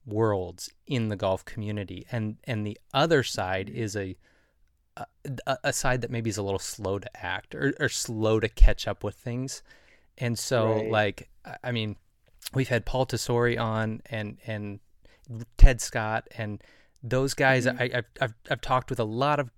worlds 0.06 0.70
in 0.86 1.08
the 1.08 1.16
golf 1.16 1.44
community 1.44 2.06
and 2.10 2.36
and 2.44 2.66
the 2.66 2.78
other 2.94 3.22
side 3.22 3.68
is 3.70 3.94
a 3.94 4.16
a, 5.46 5.56
a 5.64 5.72
side 5.72 6.00
that 6.02 6.10
maybe 6.10 6.28
is 6.30 6.36
a 6.36 6.42
little 6.42 6.58
slow 6.58 6.98
to 6.98 7.16
act 7.16 7.54
or, 7.54 7.72
or 7.80 7.88
slow 7.88 8.40
to 8.40 8.48
catch 8.48 8.86
up 8.88 9.02
with 9.04 9.14
things 9.14 9.62
and 10.18 10.38
so 10.38 10.74
Right. 10.74 10.90
like 10.90 11.28
I- 11.62 11.72
mean 11.72 11.96
we've 12.54 12.68
had 12.68 12.84
paul 12.84 13.06
tesori 13.06 13.58
on 13.60 14.02
and 14.06 14.38
and 14.46 14.80
ted 15.56 15.80
scott 15.80 16.26
and 16.36 16.62
those 17.02 17.34
guys 17.34 17.66
Mhm. 17.66 17.80
I, 17.80 17.98
I've, 17.98 18.06
I've 18.20 18.34
i've 18.50 18.60
talked 18.60 18.90
with 18.90 19.00
a 19.00 19.04
lot 19.04 19.38
of 19.38 19.50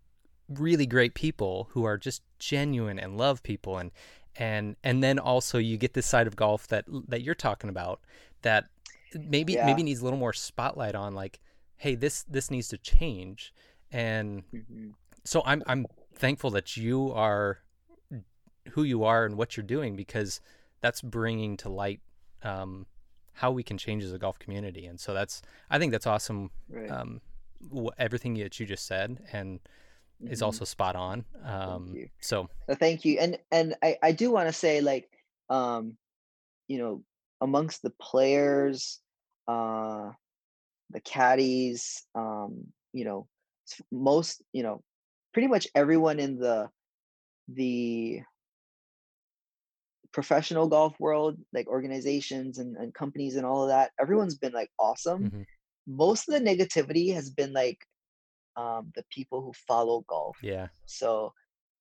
really 0.49 0.87
great 0.87 1.15
people 1.15 1.69
who 1.71 1.85
are 1.85 1.97
just 1.97 2.23
genuine 2.39 2.99
and 2.99 3.17
love 3.17 3.43
people 3.43 3.79
and 3.79 3.91
and 4.37 4.77
and 4.85 5.03
then 5.03 5.19
also 5.19 5.59
you 5.59 5.77
get 5.79 5.95
this 5.95 6.07
side 6.07 6.27
of 6.27 6.37
golf 6.37 6.69
that 6.69 6.85
that 7.09 7.23
you're 7.23 7.35
talking 7.35 7.71
about 7.71 8.01
that 8.43 8.67
maybe 9.19 9.55
Yeah. 9.55 9.67
maybe 9.67 9.83
needs 9.83 10.01
a 10.01 10.05
little 10.05 10.19
more 10.19 10.33
spotlight 10.33 10.95
on 10.95 11.15
like 11.15 11.41
hey 11.77 11.95
this 11.95 12.23
this 12.25 12.51
needs 12.51 12.69
to 12.69 12.79
change 12.79 13.53
and 13.91 14.45
Mhm. 14.53 14.95
so 15.25 15.43
i'm 15.45 15.63
i'm 15.67 15.87
thankful 16.15 16.51
that 16.51 16.77
you 16.77 17.13
are 17.13 17.59
who 18.71 18.83
you 18.85 19.05
are 19.05 19.25
and 19.25 19.37
what 19.37 19.57
you're 19.57 19.67
doing 19.67 19.97
because 19.97 20.41
that's 20.81 21.03
bringing 21.03 21.57
to 21.57 21.69
light 21.69 22.01
um, 22.45 22.87
how 23.35 23.51
we 23.51 23.63
can 23.63 23.77
change 23.79 24.05
as 24.05 24.13
a 24.13 24.19
golf 24.19 24.39
community 24.39 24.87
and 24.87 25.01
so 25.01 25.13
that's 25.15 25.43
i 25.71 25.79
think 25.79 25.91
that's 25.93 26.07
awesome 26.07 26.51
right 26.69 26.91
um, 26.91 27.21
wh- 27.75 27.89
everything 27.99 28.35
that 28.35 28.59
you 28.61 28.67
just 28.67 28.87
said 28.87 29.19
and 29.33 29.61
is 30.25 30.41
Mhm. 30.41 30.45
also 30.45 30.65
spot 30.65 30.95
on 30.95 31.25
um, 31.45 31.93
you. 31.95 32.09
so 32.21 32.49
Uh, 32.69 32.75
thank 32.77 33.05
you 33.05 33.19
and 33.19 33.39
and 33.51 33.75
i 33.83 33.97
i 34.03 34.13
do 34.13 34.31
want 34.31 34.47
to 34.49 34.53
say 34.53 34.81
like 34.81 35.11
um 35.51 35.97
you 36.69 36.79
know 36.79 37.03
amongst 37.43 37.83
the 37.83 37.93
players 38.01 39.01
uh 39.49 40.11
the 40.91 41.01
caddies 41.01 42.07
um 42.15 42.65
you 42.93 43.05
know 43.05 43.27
most 43.91 44.43
you 44.53 44.63
know 44.63 44.83
pretty 45.35 45.49
much 45.49 45.67
everyone 45.75 46.19
in 46.19 46.39
the 46.39 46.69
the 47.49 48.23
professional 50.13 50.69
golf 50.69 50.95
world 51.01 51.37
like 51.53 51.67
organizations 51.67 52.59
and, 52.59 52.77
and 52.77 52.95
companies 52.95 53.37
and 53.37 53.47
all 53.47 53.63
of 53.63 53.69
that 53.69 53.91
everyone's 54.01 54.37
been 54.37 54.53
like 54.53 54.71
awesome. 54.79 55.31
Mhm, 55.31 55.45
most 55.87 56.29
of 56.29 56.35
the 56.35 56.41
negativity 56.41 57.13
has 57.15 57.31
been 57.31 57.53
like 57.53 57.79
um 58.57 58.93
the 58.95 59.05
people 59.11 59.41
who 59.43 59.53
follow 59.67 60.05
golf. 60.07 60.39
Yeah. 60.43 60.69
So 60.87 61.33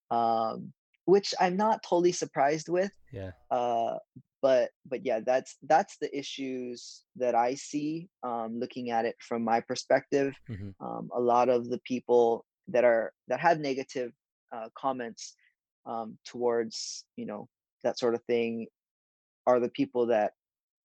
um 0.10 0.74
which 1.06 1.34
i'm 1.40 1.58
not 1.58 1.84
totally 1.84 2.12
surprised 2.12 2.70
with 2.70 2.92
yeah. 3.12 3.32
uh 3.50 3.98
but 4.42 4.70
but 4.86 5.06
yeah 5.06 5.20
that's 5.26 5.58
that's 5.64 5.98
the 5.98 6.18
issues 6.18 7.04
that 7.16 7.36
i 7.36 7.54
see 7.54 8.10
um 8.24 8.60
looking 8.60 8.90
at 8.90 9.06
it 9.06 9.16
from 9.20 9.44
my 9.44 9.60
perspective. 9.62 10.34
Mhm, 10.50 10.74
um 10.80 11.10
a 11.14 11.20
lot 11.20 11.50
of 11.50 11.70
the 11.70 11.80
people 11.80 12.46
that 12.68 12.84
are 12.84 13.14
that 13.28 13.40
have 13.40 13.60
negative 13.60 14.12
uh, 14.56 14.70
comments 14.76 15.36
um 15.86 16.18
towards 16.26 17.06
you 17.16 17.26
know 17.26 17.48
that 17.84 17.98
sort 17.98 18.16
of 18.16 18.24
thing 18.26 18.68
are 19.48 19.60
the 19.60 19.70
people 19.70 20.08
that 20.08 20.34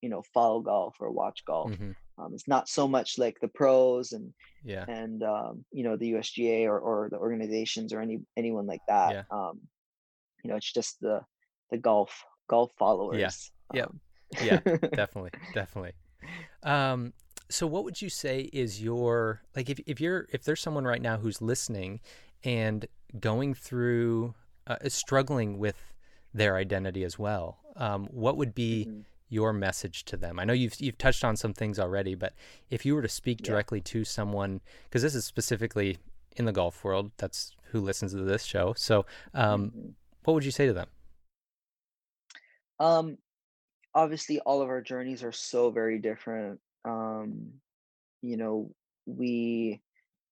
you 0.03 0.09
know 0.09 0.23
follow 0.35 0.61
golf 0.61 0.97
or 1.01 1.11
watch 1.11 1.45
golf. 1.47 1.71
Mhm, 1.71 1.95
um 2.19 2.35
it's 2.35 2.49
not 2.49 2.69
so 2.69 2.87
much 2.87 3.19
like 3.19 3.39
the 3.41 3.49
pros 3.49 4.13
and 4.13 4.33
yeah. 4.67 4.85
and 4.89 5.23
um, 5.23 5.65
you 5.71 5.85
know 5.85 5.97
the 5.97 6.13
USGA 6.13 6.67
or, 6.67 6.79
or 6.79 7.09
the 7.11 7.19
organizations 7.19 7.93
or 7.93 8.01
any 8.01 8.19
anyone 8.37 8.67
like 8.67 8.83
that. 8.89 9.13
Yeah. 9.13 9.23
Um, 9.31 9.61
you 10.43 10.51
know, 10.51 10.57
it's 10.57 10.73
just 10.73 11.01
the 11.01 11.21
the 11.71 11.79
golf 11.79 12.25
golf 12.49 12.73
followers. 12.79 13.51
Yeah. 13.73 13.85
Um, 13.85 14.01
yeah 14.43 14.59
definitely 14.95 15.31
definitely 15.53 15.93
um 16.65 17.13
so 17.49 17.67
what 17.67 17.85
would 17.85 18.03
you 18.03 18.09
say 18.11 18.51
is 18.53 18.83
your 18.83 19.41
like 19.55 19.71
if, 19.71 19.79
if 19.87 20.01
you're 20.01 20.27
if 20.33 20.43
there's 20.43 20.61
someone 20.61 20.85
right 20.85 21.01
now 21.01 21.17
who's 21.17 21.41
listening 21.41 22.01
and 22.43 22.87
going 23.21 23.55
through 23.55 24.35
uh, 24.67 24.77
struggling 24.89 25.59
with 25.59 25.77
their 26.35 26.57
identity 26.57 27.05
as 27.05 27.19
well 27.19 27.59
um, 27.77 28.07
what 28.11 28.37
would 28.37 28.53
be 28.55 28.87
Mhm. 28.89 29.05
your 29.29 29.53
message 29.53 30.05
to 30.07 30.17
them 30.17 30.39
i 30.41 30.45
know 30.45 30.53
you've 30.53 30.75
you've 30.81 30.99
touched 30.99 31.25
on 31.25 31.37
some 31.37 31.55
things 31.55 31.79
already 31.79 32.15
but 32.17 32.33
if 32.69 32.85
you 32.85 32.95
were 32.97 33.03
to 33.03 33.09
speak 33.09 33.39
Yeah. 33.41 33.47
directly 33.53 33.81
to 33.83 34.05
someone 34.05 34.61
because 34.85 35.03
this 35.03 35.15
is 35.15 35.25
specifically 35.25 35.99
in 36.37 36.45
the 36.47 36.53
golf 36.53 36.83
world 36.85 37.13
that's 37.17 37.53
who 37.71 37.81
listens 37.81 38.13
to 38.13 38.19
this 38.23 38.43
show 38.45 38.75
so 38.77 39.07
um, 39.35 39.71
Mhm. 39.71 39.93
what 40.25 40.35
would 40.35 40.45
you 40.45 40.51
say 40.51 40.67
to 40.67 40.73
them 40.73 40.89
Um, 42.79 43.19
obviously, 43.95 44.41
all 44.41 44.63
of 44.63 44.69
our 44.69 44.83
journeys 44.83 45.23
are 45.23 45.33
so 45.33 45.71
very 45.71 45.99
different. 45.99 46.61
Um, 46.85 47.53
you 48.23 48.37
know, 48.37 48.71
we 49.07 49.81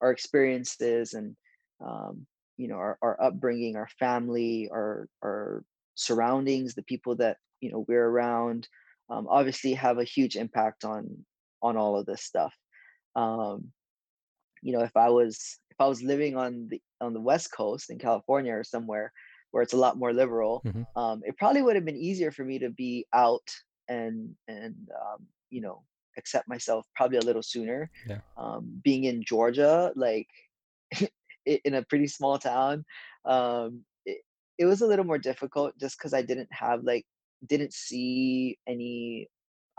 our 0.00 0.10
experiences 0.10 1.14
and 1.14 1.36
um, 1.84 2.26
you 2.56 2.68
know 2.68 2.76
our, 2.76 2.98
our 3.02 3.22
upbringing, 3.22 3.76
our 3.76 3.88
family, 3.98 4.68
our 4.72 5.08
our 5.22 5.64
surroundings, 5.94 6.74
the 6.74 6.82
people 6.82 7.16
that 7.16 7.38
you 7.60 7.70
know 7.70 7.84
we're 7.88 8.06
around, 8.06 8.68
um, 9.10 9.26
obviously 9.28 9.74
have 9.74 9.98
a 9.98 10.04
huge 10.04 10.36
impact 10.36 10.84
on 10.84 11.24
on 11.62 11.76
all 11.76 11.98
of 11.98 12.06
this 12.06 12.22
stuff. 12.22 12.54
Um, 13.16 13.72
you 14.62 14.72
know, 14.72 14.82
if 14.82 14.96
I 14.96 15.10
was 15.10 15.58
if 15.70 15.76
I 15.80 15.86
was 15.86 16.02
living 16.02 16.36
on 16.36 16.68
the 16.70 16.80
on 17.00 17.14
the 17.14 17.20
West 17.20 17.52
Coast 17.52 17.90
in 17.90 17.98
California 17.98 18.52
or 18.52 18.64
somewhere 18.64 19.12
where 19.54 19.62
it's 19.62 19.74
a 19.74 19.78
lot 19.78 19.98
more 19.98 20.12
liberal, 20.12 20.64
Mhm. 20.64 20.86
um, 20.96 21.22
it 21.24 21.38
probably 21.38 21.62
would 21.62 21.76
have 21.76 21.86
been 21.86 21.96
easier 21.96 22.32
for 22.32 22.44
me 22.44 22.58
to 22.58 22.70
be 22.70 23.06
out 23.14 23.46
and 23.88 24.36
and 24.48 24.90
um, 25.02 25.28
you 25.50 25.62
know 25.62 25.84
accept 26.18 26.48
myself 26.48 26.86
probably 26.96 27.18
a 27.18 27.22
little 27.22 27.42
sooner. 27.44 27.90
Yeah. 28.04 28.20
Um, 28.36 28.82
being 28.84 29.04
in 29.04 29.24
Georgia, 29.24 29.92
like 29.96 30.28
in 31.46 31.74
a 31.74 31.84
pretty 31.84 32.06
small 32.08 32.38
town, 32.38 32.84
um, 33.24 33.84
it, 34.06 34.22
it 34.58 34.66
was 34.66 34.82
a 34.82 34.86
little 34.86 35.04
more 35.04 35.18
difficult 35.18 35.78
just 35.78 35.98
because 35.98 36.14
I 36.14 36.22
didn't 36.22 36.52
have 36.52 36.84
like 36.84 37.06
didn't 37.46 37.74
see 37.74 38.58
any 38.68 39.28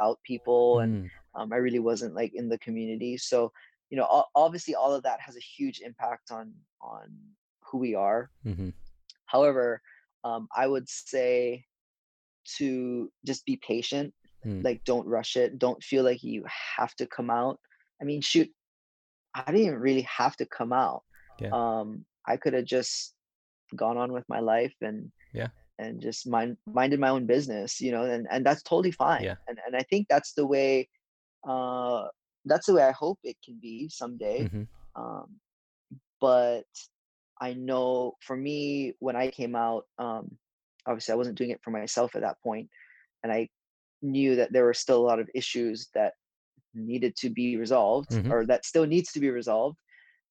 out 0.01 0.19
people 0.23 0.79
and 0.81 0.97
Mm, 0.97 1.11
um, 1.35 1.53
I 1.53 1.57
really 1.57 1.79
wasn't 1.79 2.15
like 2.15 2.33
in 2.35 2.49
the 2.49 2.59
community. 2.59 3.17
So, 3.17 3.51
you 3.89 3.97
know, 3.97 4.25
obviously 4.35 4.75
all 4.75 4.93
of 4.93 5.03
that 5.03 5.21
has 5.21 5.37
a 5.37 5.39
huge 5.41 5.81
impact 5.81 6.31
on 6.31 6.55
on 6.81 7.35
who 7.71 7.79
we 7.79 7.95
are. 7.95 8.31
mhm, 8.43 8.73
However, 9.25 9.81
um, 10.23 10.47
I 10.55 10.67
would 10.67 10.87
say 10.89 11.65
to 12.57 13.11
just 13.25 13.45
be 13.45 13.57
patient. 13.57 14.13
Mm. 14.45 14.63
Like, 14.63 14.83
don't 14.83 15.07
rush 15.07 15.35
it. 15.35 15.57
Don't 15.57 15.83
feel 15.83 16.03
like 16.03 16.23
you 16.23 16.43
have 16.77 16.95
to 16.95 17.07
come 17.07 17.29
out. 17.29 17.59
I 18.01 18.05
mean, 18.05 18.21
shoot, 18.21 18.49
I 19.33 19.51
didn't 19.51 19.79
really 19.79 20.01
have 20.03 20.35
to 20.37 20.45
come 20.45 20.71
out. 20.71 21.03
Yeah. 21.39 21.49
Um, 21.51 22.05
I 22.27 22.37
could 22.37 22.53
have 22.53 22.65
just 22.65 23.15
gone 23.75 23.97
on 23.97 24.11
with 24.11 24.25
my 24.29 24.39
life 24.39 24.75
and 24.81 25.11
Yeah. 25.33 25.49
and 25.79 26.01
just 26.01 26.27
mind 26.27 26.57
minded 26.65 26.99
my 26.99 27.09
own 27.09 27.25
business, 27.25 27.81
you 27.81 27.91
know, 27.91 28.03
and 28.03 28.27
and 28.31 28.45
that's 28.45 28.63
totally 28.63 28.91
fine. 28.91 29.23
Yeah. 29.23 29.35
And 29.47 29.59
and 29.65 29.75
I 29.75 29.83
think 29.89 30.07
that's 30.07 30.33
the 30.33 30.45
way 30.45 30.87
uh 31.47 32.07
that's 32.45 32.67
the 32.67 32.75
way 32.75 32.83
I 32.83 32.91
hope 32.91 33.19
it 33.23 33.37
can 33.43 33.59
be 33.59 33.89
someday. 33.89 34.47
Mhm. 34.47 34.67
Um, 34.95 35.39
but 36.21 36.65
I 37.41 37.53
know 37.53 38.13
for 38.21 38.35
me 38.37 38.93
when 38.99 39.15
I 39.15 39.29
came 39.31 39.55
out, 39.55 39.85
um, 39.97 40.37
obviously 40.87 41.13
I 41.13 41.17
wasn't 41.17 41.37
doing 41.37 41.51
it 41.51 41.61
for 41.63 41.71
myself 41.71 42.15
at 42.15 42.21
that 42.21 42.41
point, 42.41 42.69
and 43.23 43.31
I 43.31 43.49
knew 44.01 44.35
that 44.35 44.53
there 44.53 44.65
were 44.65 44.73
still 44.73 45.01
a 45.01 45.07
lot 45.07 45.19
of 45.19 45.29
issues 45.35 45.89
that 45.95 46.13
needed 46.73 47.15
to 47.17 47.29
be 47.29 47.57
resolved 47.57 48.11
Mhm. 48.11 48.31
or 48.31 48.45
that 48.45 48.65
still 48.65 48.85
needs 48.85 49.11
to 49.13 49.19
be 49.19 49.29
resolved 49.29 49.79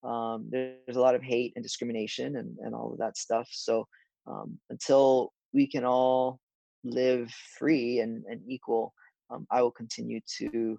um, 0.05 0.49
there's 0.51 0.97
a 0.97 1.01
lot 1.01 1.15
of 1.15 1.23
hate 1.23 1.53
and 1.57 1.63
discrimination 1.63 2.37
and, 2.37 2.59
and 2.59 2.75
all 2.75 2.93
of 2.93 2.99
that 2.99 3.17
stuff 3.17 3.49
so 3.51 3.87
um, 4.27 4.59
until 4.71 5.33
we 5.53 5.67
can 5.67 5.85
all 5.85 6.41
live 6.85 7.31
free 7.59 8.01
and, 8.01 8.25
and 8.27 8.43
equal 8.49 8.93
um, 9.31 9.47
i 9.51 9.63
will 9.63 9.71
continue 9.73 10.21
to 10.39 10.79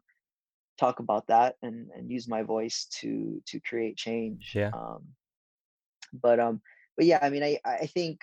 talk 0.77 0.99
about 0.99 1.25
that 1.27 1.55
and, 1.61 1.89
and 1.95 2.11
use 2.11 2.27
my 2.27 2.43
voice 2.43 2.85
to 2.91 3.41
to 3.47 3.59
create 3.61 3.97
change 3.97 4.55
Yeah. 4.55 4.71
um, 4.73 5.03
but 6.21 6.39
um 6.39 6.61
but 6.97 7.05
yeah 7.05 7.19
i 7.21 7.29
mean 7.29 7.43
i 7.43 7.59
i 7.65 7.85
think 7.87 8.19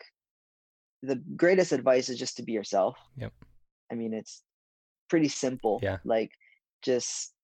the 1.03 1.17
greatest 1.37 1.73
advice 1.73 2.09
is 2.09 2.19
just 2.19 2.37
to 2.37 2.43
be 2.43 2.53
yourself 2.53 2.97
Yep. 3.17 3.33
i 3.91 3.95
mean 3.95 4.13
it's 4.15 4.43
pretty 5.09 5.29
simple 5.29 5.81
Yeah. 5.83 5.99
like 6.05 6.31
just 6.83 7.35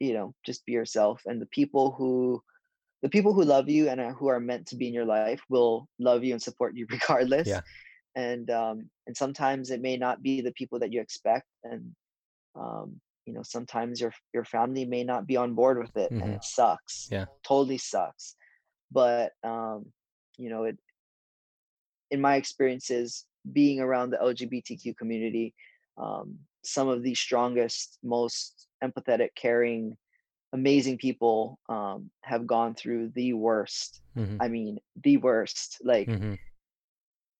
you 0.00 0.12
know 0.14 0.34
just 0.44 0.64
be 0.66 0.72
yourself 0.72 1.22
and 1.26 1.40
the 1.40 1.46
people 1.46 1.92
who 1.92 2.42
the 3.02 3.08
people 3.08 3.32
who 3.32 3.44
love 3.44 3.68
you 3.68 3.88
and 3.88 4.00
who 4.16 4.28
are 4.28 4.40
meant 4.40 4.66
to 4.68 4.76
be 4.76 4.88
in 4.88 4.94
your 4.94 5.04
life 5.04 5.42
will 5.48 5.88
love 5.98 6.24
you 6.24 6.32
and 6.32 6.42
support 6.42 6.74
you 6.76 6.86
regardless 6.90 7.48
Yeah. 7.48 7.60
and 8.14 8.50
um 8.50 8.90
and 9.06 9.16
sometimes 9.16 9.70
it 9.70 9.80
may 9.80 9.96
not 9.96 10.22
be 10.22 10.40
the 10.40 10.52
people 10.52 10.78
that 10.80 10.92
you 10.92 11.00
expect 11.00 11.46
and 11.64 11.94
um 12.54 13.00
you 13.26 13.32
know 13.34 13.42
sometimes 13.42 14.00
your 14.00 14.12
your 14.32 14.44
family 14.44 14.84
may 14.84 15.04
not 15.04 15.26
be 15.26 15.36
on 15.36 15.54
board 15.54 15.78
with 15.78 15.96
it 15.96 16.12
and 16.20 16.30
Mhm. 16.30 16.36
it 16.36 16.44
sucks 16.44 17.08
Yeah. 17.10 17.26
totally 17.44 17.78
sucks 17.78 18.36
but 18.92 19.32
um 19.44 19.92
you 20.38 20.50
know 20.50 20.64
it 20.64 20.78
in 22.10 22.20
my 22.20 22.36
experiences 22.36 23.26
being 23.52 23.80
around 23.80 24.10
the 24.10 24.16
lgbtq 24.18 24.96
community 24.96 25.54
um 25.98 26.38
some 26.64 26.88
of 26.88 27.02
the 27.02 27.14
strongest 27.14 27.98
most 28.02 28.68
empathetic 28.82 29.30
caring 29.36 29.96
amazing 30.52 30.98
people 30.98 31.58
um 31.68 32.10
have 32.22 32.46
gone 32.46 32.74
through 32.74 33.10
the 33.14 33.32
worst 33.34 34.02
Mhm. 34.14 34.40
i 34.40 34.48
mean 34.48 34.78
the 35.04 35.16
worst 35.18 35.78
like 35.84 36.10
Mhm. 36.10 36.38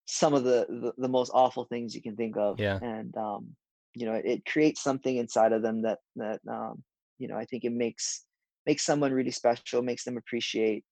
some 0.07 0.35
of 0.35 0.45
the, 0.45 0.67
the 0.69 0.93
the 0.99 1.09
most 1.09 1.31
awful 1.35 1.65
things 1.65 1.95
you 1.95 2.03
can 2.03 2.17
think 2.17 2.37
of 2.37 2.59
Yeah. 2.59 2.81
and 2.81 3.17
um 3.17 3.57
you 3.95 4.07
know 4.07 4.15
it, 4.15 4.25
it 4.25 4.45
creates 4.47 4.83
something 4.83 5.17
inside 5.17 5.53
of 5.53 5.63
them 5.63 5.83
that 5.83 5.99
that 6.17 6.41
um 6.51 6.85
you 7.19 7.29
know 7.29 7.37
i 7.37 7.45
think 7.45 7.65
it 7.65 7.73
makes 7.73 8.25
makes 8.67 8.85
someone 8.85 9.13
really 9.13 9.31
special 9.31 9.83
makes 9.83 10.05
them 10.05 10.17
appreciate 10.17 10.85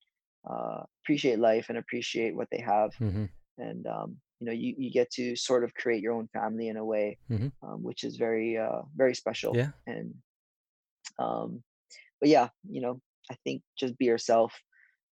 uh 0.49 0.83
appreciate 1.03 1.39
life 1.39 1.67
and 1.69 1.79
appreciate 1.79 2.35
what 2.35 2.49
they 2.51 2.61
have 2.61 2.91
Mhm. 3.01 3.29
and 3.59 3.87
um 3.87 4.17
you 4.41 4.47
know 4.47 4.53
you, 4.53 4.75
you 4.77 4.91
get 4.91 5.11
to 5.13 5.37
sort 5.37 5.65
of 5.65 5.73
create 5.75 6.03
your 6.03 6.13
own 6.13 6.29
family 6.29 6.69
in 6.69 6.77
a 6.77 6.85
way 6.85 7.19
Mhm. 7.31 7.53
um, 7.63 7.83
which 7.83 8.05
is 8.05 8.17
very 8.17 8.57
uh 8.59 8.83
very 8.97 9.15
special 9.15 9.55
Yeah. 9.57 9.71
and 9.87 10.15
um 11.19 11.63
but 12.21 12.29
yeah 12.29 12.49
you 12.69 12.81
know 12.81 13.01
i 13.31 13.35
think 13.45 13.63
just 13.79 13.97
be 13.99 14.07
yourself 14.07 14.53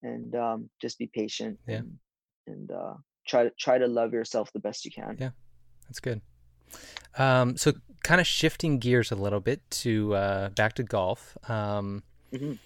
and 0.03 0.35
um 0.35 0.69
just 0.81 0.99
be 0.99 1.07
patient 1.07 1.59
Yeah. 1.67 1.77
and 1.79 1.99
and 2.47 2.71
uh 2.71 2.95
try 3.27 3.45
to 3.45 3.51
try 3.59 3.79
to 3.79 3.87
love 3.87 4.13
yourself 4.13 4.53
the 4.53 4.61
best 4.61 4.85
you 4.85 4.91
can 4.91 5.17
Yeah. 5.19 5.31
That's 5.89 6.01
good. 6.01 6.23
Um, 7.19 7.57
so 7.59 7.73
kind 8.03 8.19
of 8.21 8.27
shifting 8.27 8.79
gears 8.79 9.13
a 9.13 9.15
little 9.15 9.41
bit 9.41 9.61
to 9.83 10.15
uh, 10.15 10.49
back 10.51 10.73
to 10.75 10.83
golf. 10.83 11.37
Um, 11.51 12.03
Mhm. 12.33 12.59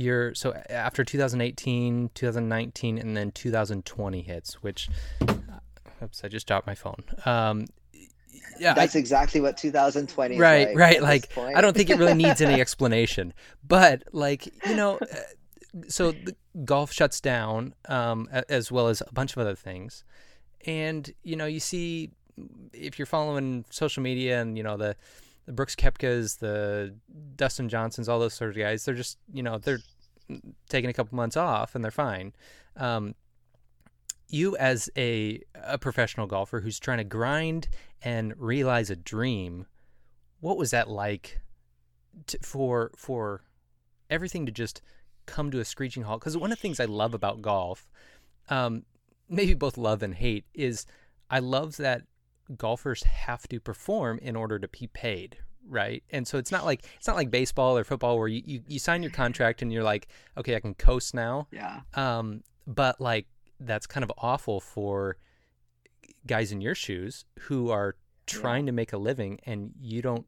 You're 0.00 0.34
so 0.34 0.54
after 0.70 1.04
2018, 1.04 2.10
2019, 2.14 2.98
and 2.98 3.16
then 3.16 3.30
2020 3.32 4.22
hits, 4.22 4.54
which 4.62 4.88
uh, 5.20 5.26
oops, 6.02 6.22
I 6.24 6.28
just 6.28 6.46
dropped 6.46 6.66
my 6.66 6.74
phone. 6.74 7.02
Um, 7.26 7.66
yeah, 8.58 8.72
I- 8.72 8.74
that's 8.74 8.94
exactly 8.94 9.40
what 9.42 9.58
2020 9.58 10.34
is 10.36 10.40
right, 10.40 10.68
like 10.68 10.76
right. 10.76 11.02
Like. 11.02 11.36
I 11.36 11.60
don't 11.60 11.76
think 11.76 11.90
it 11.90 11.98
really 11.98 12.14
needs 12.14 12.40
any 12.40 12.60
explanation, 12.66 13.34
but 13.66 14.04
like 14.12 14.46
you 14.66 14.74
know, 14.74 14.98
uh, 15.02 15.16
so 15.88 16.12
the 16.12 16.34
golf 16.64 16.92
shuts 16.92 17.20
down, 17.20 17.74
um, 17.88 18.28
as 18.48 18.72
well 18.72 18.88
as 18.88 19.02
a 19.06 19.12
bunch 19.12 19.32
of 19.32 19.38
other 19.38 19.54
things, 19.54 20.04
and 20.66 21.10
you 21.22 21.36
know, 21.36 21.46
you 21.46 21.60
see 21.60 22.10
if 22.72 22.98
you're 22.98 23.04
following 23.06 23.66
social 23.68 24.02
media 24.02 24.40
and 24.40 24.56
you 24.56 24.62
know 24.62 24.78
the 24.78 24.96
the 25.50 25.56
Brooks 25.56 25.74
Koepkas, 25.74 26.38
the 26.38 26.94
Dustin 27.34 27.68
Johnsons, 27.68 28.08
all 28.08 28.20
those 28.20 28.34
sort 28.34 28.50
of 28.50 28.56
guys, 28.56 28.84
they're 28.84 28.94
just 28.94 29.18
you 29.32 29.42
know 29.42 29.58
they're 29.58 29.80
taking 30.68 30.88
a 30.88 30.92
couple 30.92 31.16
months 31.16 31.36
off 31.36 31.74
and 31.74 31.82
they're 31.82 31.90
fine. 31.90 32.32
Um, 32.76 33.16
you 34.28 34.56
as 34.56 34.88
a 34.96 35.40
a 35.64 35.76
professional 35.76 36.28
golfer 36.28 36.60
who's 36.60 36.78
trying 36.78 36.98
to 36.98 37.04
grind 37.04 37.68
and 38.00 38.32
realize 38.36 38.90
a 38.90 38.96
dream, 38.96 39.66
what 40.38 40.56
was 40.56 40.70
that 40.70 40.88
like 40.88 41.40
to, 42.28 42.38
for 42.42 42.92
for 42.96 43.42
everything 44.08 44.46
to 44.46 44.52
just 44.52 44.80
come 45.26 45.50
to 45.50 45.58
a 45.58 45.64
screeching 45.64 46.04
halt? 46.04 46.20
Because 46.20 46.36
one 46.36 46.52
of 46.52 46.58
the 46.58 46.62
things 46.62 46.78
I 46.78 46.84
love 46.84 47.12
about 47.12 47.42
golf, 47.42 47.88
um, 48.50 48.84
maybe 49.28 49.54
both 49.54 49.76
love 49.76 50.00
and 50.04 50.14
hate, 50.14 50.44
is 50.54 50.86
I 51.28 51.40
love 51.40 51.76
that 51.78 52.02
golfers 52.56 53.02
have 53.04 53.46
to 53.48 53.60
perform 53.60 54.18
in 54.22 54.36
order 54.36 54.58
to 54.58 54.68
be 54.68 54.86
paid 54.88 55.38
right 55.68 56.02
and 56.10 56.26
so 56.26 56.38
it's 56.38 56.50
not 56.50 56.64
like 56.64 56.84
it's 56.96 57.06
not 57.06 57.16
like 57.16 57.30
baseball 57.30 57.76
or 57.76 57.84
football 57.84 58.18
where 58.18 58.28
you, 58.28 58.42
you, 58.44 58.62
you 58.66 58.78
sign 58.78 59.02
your 59.02 59.12
contract 59.12 59.60
and 59.62 59.72
you're 59.72 59.82
like 59.84 60.08
okay 60.36 60.56
i 60.56 60.60
can 60.60 60.74
coast 60.74 61.14
now 61.14 61.46
yeah 61.52 61.80
um, 61.94 62.42
but 62.66 63.00
like 63.00 63.26
that's 63.60 63.86
kind 63.86 64.02
of 64.02 64.10
awful 64.18 64.58
for 64.60 65.16
guys 66.26 66.50
in 66.52 66.60
your 66.60 66.74
shoes 66.74 67.24
who 67.40 67.70
are 67.70 67.94
Yeah. 68.32 68.40
trying 68.40 68.66
to 68.66 68.72
make 68.72 68.92
a 68.92 68.98
living 68.98 69.38
and 69.44 69.72
you 69.80 70.02
don't 70.02 70.26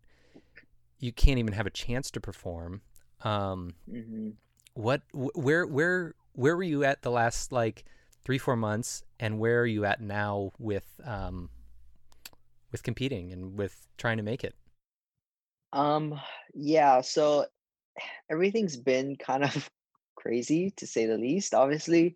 you 0.98 1.12
can't 1.12 1.38
even 1.38 1.52
have 1.54 1.66
a 1.66 1.70
chance 1.70 2.10
to 2.12 2.20
perform. 2.20 2.82
Um, 3.22 3.74
hmm 3.90 4.30
what 4.74 5.02
wh- 5.12 5.36
where 5.36 5.66
where 5.66 6.14
where 6.32 6.56
were 6.56 6.62
you 6.62 6.82
at 6.84 7.02
the 7.02 7.10
last 7.10 7.52
like 7.52 7.84
three 8.24 8.38
four 8.38 8.56
months 8.56 9.02
and 9.20 9.38
where 9.38 9.60
are 9.60 9.66
you 9.66 9.84
at 9.84 10.00
now 10.00 10.50
with 10.58 10.86
um 11.04 11.50
with 12.72 12.82
competing 12.82 13.32
and 13.32 13.56
with 13.56 13.86
trying 13.98 14.16
to 14.16 14.22
make 14.22 14.42
it? 14.42 14.54
um 15.74 16.20
yeah 16.54 17.00
so 17.00 17.46
everything's 18.30 18.76
been 18.76 19.16
kind 19.16 19.42
of 19.42 19.70
crazy 20.16 20.70
to 20.76 20.86
say 20.86 21.06
the 21.06 21.16
least 21.16 21.54
obviously 21.54 22.14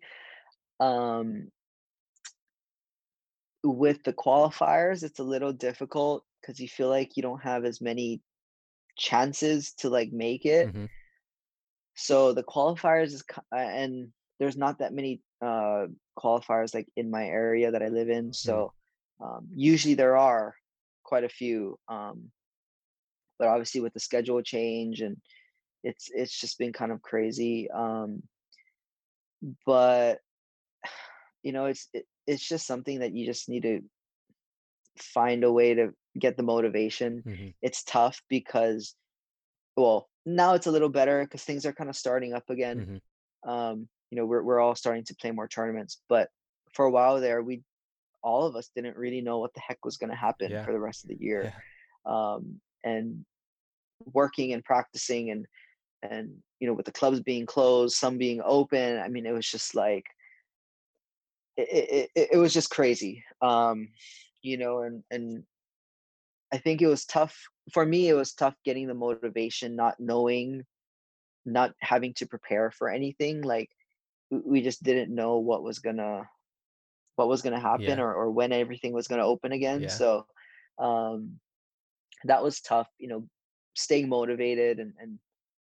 um 0.79 1.49
with 3.63 4.03
the 4.03 4.13
qualifiers 4.13 5.03
it's 5.03 5.19
a 5.19 5.23
little 5.23 5.51
difficult 5.51 6.23
because 6.39 6.59
you 6.59 6.67
feel 6.67 6.87
like 6.89 7.17
you 7.17 7.23
don't 7.23 7.41
have 7.41 7.65
as 7.65 7.81
many 7.81 8.21
chances 8.95 9.73
to 9.73 9.89
like 9.89 10.11
make 10.11 10.45
it 10.45 10.67
Mhm. 10.73 10.87
so 11.95 12.31
the 12.33 12.43
qualifiers 12.43 13.07
is 13.13 13.23
and 13.51 14.09
there's 14.39 14.57
not 14.57 14.77
that 14.79 14.93
many 14.93 15.21
uh 15.41 15.87
qualifiers 16.17 16.75
like 16.75 16.87
in 16.95 17.09
my 17.09 17.25
area 17.25 17.71
that 17.71 17.81
i 17.81 17.87
live 17.87 18.09
in 18.09 18.31
so 18.31 18.71
um, 19.19 19.47
usually 19.53 19.95
there 19.95 20.17
are 20.17 20.55
quite 21.03 21.23
a 21.23 21.29
few 21.29 21.79
um 21.87 22.31
but 23.39 23.47
obviously 23.47 23.81
with 23.81 23.93
the 23.93 23.99
schedule 23.99 24.41
change 24.41 25.01
and 25.01 25.17
it's 25.83 26.09
it's 26.13 26.37
just 26.37 26.57
been 26.57 26.73
kind 26.73 26.91
of 26.91 27.01
crazy 27.01 27.69
um 27.71 28.21
but 29.65 30.19
you 31.43 31.51
know 31.51 31.65
it's 31.65 31.87
it, 31.93 32.05
it's 32.25 32.45
just 32.47 32.65
something 32.67 32.99
that 32.99 33.13
you 33.13 33.25
just 33.25 33.47
need 33.49 33.63
to 33.63 33.81
find 34.97 35.43
a 35.43 35.51
way 35.51 35.75
to 35.75 35.93
get 36.17 36.35
the 36.37 36.43
motivation 36.43 37.23
Mhm. 37.25 37.53
it's 37.61 37.83
tough 37.83 38.21
because 38.29 38.95
well 39.75 40.09
now 40.25 40.55
it's 40.55 40.67
a 40.67 40.71
little 40.71 40.89
better 40.89 41.23
because 41.23 41.43
things 41.43 41.65
are 41.65 41.73
kind 41.73 41.89
of 41.89 41.95
starting 41.95 42.33
up 42.33 42.49
again 42.49 43.01
Mhm. 43.45 43.49
um 43.49 43.87
you 44.09 44.17
know 44.17 44.25
we're, 44.25 44.41
we're 44.41 44.59
all 44.59 44.75
starting 44.75 45.03
to 45.05 45.15
play 45.15 45.31
more 45.31 45.47
tournaments 45.47 46.01
but 46.09 46.29
for 46.73 46.85
a 46.85 46.91
while 46.91 47.21
there 47.21 47.41
we 47.43 47.61
all 48.27 48.45
of 48.45 48.55
us 48.55 48.69
didn't 48.75 48.97
really 48.97 49.21
know 49.21 49.39
what 49.39 49.53
the 49.53 49.61
heck 49.67 49.83
was 49.85 49.97
going 49.97 50.09
to 50.09 50.15
happen 50.15 50.51
Yeah. 50.51 50.65
for 50.65 50.71
the 50.71 50.79
rest 50.79 51.03
of 51.03 51.09
the 51.09 51.17
year 51.19 51.53
Yeah. 52.05 52.13
um 52.13 52.61
and 52.83 53.25
working 54.13 54.53
and 54.53 54.63
practicing 54.63 55.31
and 55.31 55.45
and 56.03 56.25
you 56.59 56.67
know 56.67 56.73
with 56.73 56.85
the 56.85 56.91
clubs 56.91 57.19
being 57.21 57.45
closed 57.45 57.95
some 57.95 58.17
being 58.17 58.41
open 58.43 58.99
i 58.99 59.07
mean 59.07 59.25
it 59.25 59.31
was 59.31 59.49
just 59.49 59.73
like 59.75 60.05
it, 61.57 62.09
it, 62.15 62.27
it, 62.33 62.37
was 62.37 62.53
just 62.53 62.69
crazy 62.69 63.23
um 63.41 63.89
you 64.43 64.57
know 64.57 64.83
and 64.83 65.03
and 65.09 65.43
i 66.53 66.57
think 66.57 66.81
it 66.81 66.87
was 66.87 67.05
tough 67.05 67.35
for 67.73 67.83
me 67.83 68.07
it 68.09 68.13
was 68.13 68.33
tough 68.33 68.55
getting 68.63 68.87
the 68.87 68.93
motivation 68.93 69.75
not 69.75 69.95
knowing 69.99 70.63
not 71.47 71.73
having 71.79 72.13
to 72.15 72.27
prepare 72.27 72.69
for 72.71 72.89
anything. 72.89 73.41
Like 73.41 73.69
we 74.29 74.61
just 74.61 74.83
didn't 74.83 75.15
know 75.15 75.37
what 75.37 75.63
was 75.63 75.79
gonna 75.79 76.29
what 77.17 77.27
was 77.27 77.41
gonna 77.41 77.59
happen 77.59 77.99
Yeah. 77.99 78.05
or, 78.05 78.13
or 78.13 78.31
when 78.31 78.53
everything 78.53 78.93
was 78.93 79.07
gonna 79.07 79.25
open 79.25 79.51
again. 79.51 79.81
Yeah. 79.81 79.89
So 79.89 80.25
um 80.79 81.39
that 82.23 82.41
was 82.41 82.61
tough, 82.61 82.87
you 82.97 83.07
know, 83.07 83.27
staying 83.75 84.09
motivated 84.09 84.79
and, 84.79 84.93
and 84.99 85.19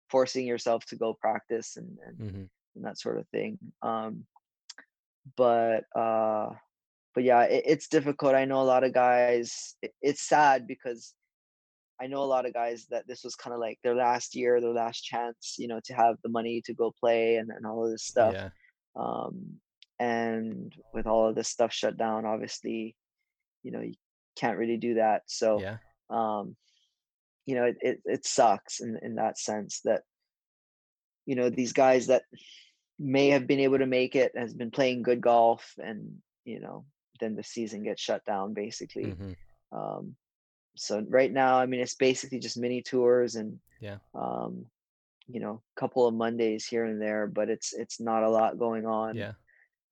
forcing 0.09 0.47
yourself 0.47 0.85
to 0.87 0.97
go 0.97 1.15
practice 1.21 1.77
and, 1.77 1.99
and, 2.07 2.17
hmm 2.19 2.45
and 2.77 2.85
that 2.85 2.99
sort 2.99 3.19
of 3.19 3.29
thing. 3.29 3.59
Um 3.83 4.25
but 5.37 5.85
uh 5.95 6.51
but 7.15 7.25
yeah, 7.25 7.43
it, 7.43 7.65
it's 7.67 7.89
difficult. 7.89 8.35
I 8.35 8.45
know 8.45 8.63
a 8.63 8.71
lot 8.73 8.85
of 8.85 8.95
guys 8.95 9.77
it, 9.83 9.93
it's 10.01 10.23
sad 10.23 10.67
because 10.67 11.15
I 12.03 12.07
know 12.07 12.23
a 12.23 12.33
lot 12.35 12.47
of 12.47 12.55
guys 12.55 12.87
that 12.91 13.07
this 13.07 13.25
was 13.25 13.35
kind 13.37 13.53
of 13.53 13.61
like 13.61 13.79
their 13.83 13.95
last 13.95 14.35
year, 14.35 14.61
their 14.61 14.73
last 14.73 15.03
chance, 15.03 15.57
you 15.59 15.69
know, 15.69 15.81
to 15.85 15.95
have 15.95 16.17
the 16.23 16.31
money 16.31 16.63
to 16.65 16.73
go 16.73 16.95
play 16.99 17.37
and, 17.37 17.51
and 17.51 17.67
all 17.67 17.85
of 17.85 17.91
this 17.91 18.05
stuff. 18.05 18.35
Yeah. 18.35 18.49
Um, 18.97 19.61
and 20.01 20.75
with 20.95 21.07
all 21.07 21.29
of 21.29 21.35
this 21.35 21.49
stuff 21.49 21.73
shut 21.75 21.99
down, 21.99 22.25
obviously, 22.25 22.97
you 23.63 23.71
know, 23.71 23.83
you 23.83 23.95
can't 24.35 24.57
really 24.57 24.79
do 24.79 24.95
that. 24.95 25.23
So, 25.27 25.61
Yeah. 25.61 25.77
um, 26.09 26.57
you 27.45 27.55
know, 27.55 27.65
it, 27.65 27.77
it, 27.83 28.01
it 28.07 28.27
sucks 28.27 28.81
in, 28.81 28.99
in 29.03 29.17
that 29.17 29.39
sense 29.39 29.83
that, 29.85 30.03
you 31.27 31.37
know, 31.37 31.51
these 31.51 31.75
guys 31.75 32.07
that 32.07 32.23
may 32.99 33.29
have 33.29 33.47
been 33.47 33.61
able 33.61 33.79
to 33.79 33.87
make 33.87 34.17
it 34.17 34.33
has 34.35 34.55
been 34.55 34.71
playing 34.71 35.03
good 35.03 35.21
golf 35.21 35.75
and, 35.79 36.23
you 36.47 36.61
know, 36.61 36.87
then 37.21 37.37
the 37.37 37.45
season 37.45 37.83
gets 37.83 38.01
shut 38.01 38.25
down 38.25 38.55
basically. 38.55 39.11
hmm 39.11 39.33
Um, 39.71 40.17
so 40.77 41.05
right 41.09 41.31
now, 41.31 41.59
I 41.59 41.67
mean, 41.67 41.81
it's 41.81 41.95
basically 41.95 42.39
just 42.39 42.57
mini 42.57 42.81
tours 42.81 43.35
and 43.35 43.61
Yeah. 43.81 43.99
um, 44.15 44.65
you 45.29 45.41
know, 45.41 45.63
a 45.77 45.81
couple 45.81 46.09
of 46.09 46.15
Mondays 46.15 46.67
here 46.67 46.85
and 46.85 47.01
there, 47.01 47.27
but 47.27 47.49
it's 47.49 47.73
it's 47.73 48.01
not 48.01 48.25
a 48.25 48.31
lot 48.31 48.59
going 48.59 48.85
on. 48.87 49.15
Yeah. 49.15 49.35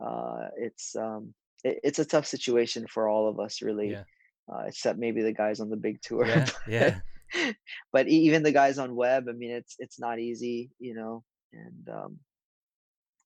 Uh, 0.01 0.49
it's 0.57 0.95
um, 0.97 1.35
it, 1.65 1.81
it's 1.83 1.99
a 1.99 2.05
tough 2.05 2.27
situation 2.27 2.87
for 2.87 3.09
all 3.09 3.29
of 3.29 3.41
us, 3.41 3.63
really, 3.63 3.91
Yeah. 3.91 4.05
uh, 4.53 4.63
except 4.67 4.99
maybe 4.99 5.23
the 5.23 5.33
guys 5.33 5.61
on 5.61 5.71
the 5.71 5.77
big 5.77 6.01
tour. 6.03 6.27
Yeah. 6.69 7.01
Yeah. 7.35 7.53
but 7.93 8.09
even 8.09 8.43
the 8.43 8.53
guys 8.53 8.79
on 8.79 8.95
web, 8.95 9.27
I 9.29 9.33
mean, 9.33 9.51
it's 9.51 9.77
it's 9.79 10.01
not 10.01 10.19
easy, 10.19 10.71
you 10.79 10.95
know, 10.95 11.25
and 11.53 11.89
um, 11.91 12.19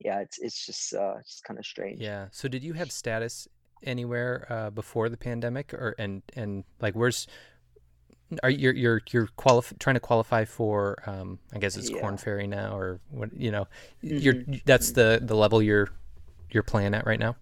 yeah, 0.00 0.20
it's 0.20 0.38
it's 0.40 0.66
just 0.66 0.94
uh, 0.94 1.14
it's 1.20 1.40
kind 1.46 1.58
of 1.58 1.64
strange. 1.66 2.00
Yeah. 2.00 2.26
So 2.32 2.48
did 2.48 2.64
you 2.64 2.72
have 2.72 2.90
status 2.90 3.46
anywhere 3.84 4.46
uh, 4.50 4.70
before 4.70 5.08
the 5.08 5.16
pandemic, 5.16 5.72
or 5.74 5.94
and 5.98 6.22
and 6.34 6.64
like 6.80 6.94
where's 6.94 7.26
are 8.42 8.50
you 8.50 8.58
you're 8.58 8.72
you're, 8.74 9.00
you're 9.12 9.26
qualif- 9.38 9.78
trying 9.78 9.94
to 9.94 10.00
qualify 10.00 10.44
for? 10.46 10.96
Um, 11.06 11.38
I 11.54 11.58
guess 11.58 11.76
it's 11.76 11.90
Korn 11.90 12.14
Yeah. 12.14 12.16
Ferry 12.16 12.46
now, 12.48 12.76
or 12.76 12.98
what? 13.10 13.30
You 13.36 13.50
know, 13.52 13.68
you're 14.00 14.34
Mhm. 14.34 14.62
that's 14.64 14.92
the 14.92 15.20
the 15.22 15.36
level 15.36 15.62
you're 15.62 15.90
you're 16.54 16.62
playing 16.62 16.94
at 16.94 17.06
right 17.06 17.20
now. 17.20 17.36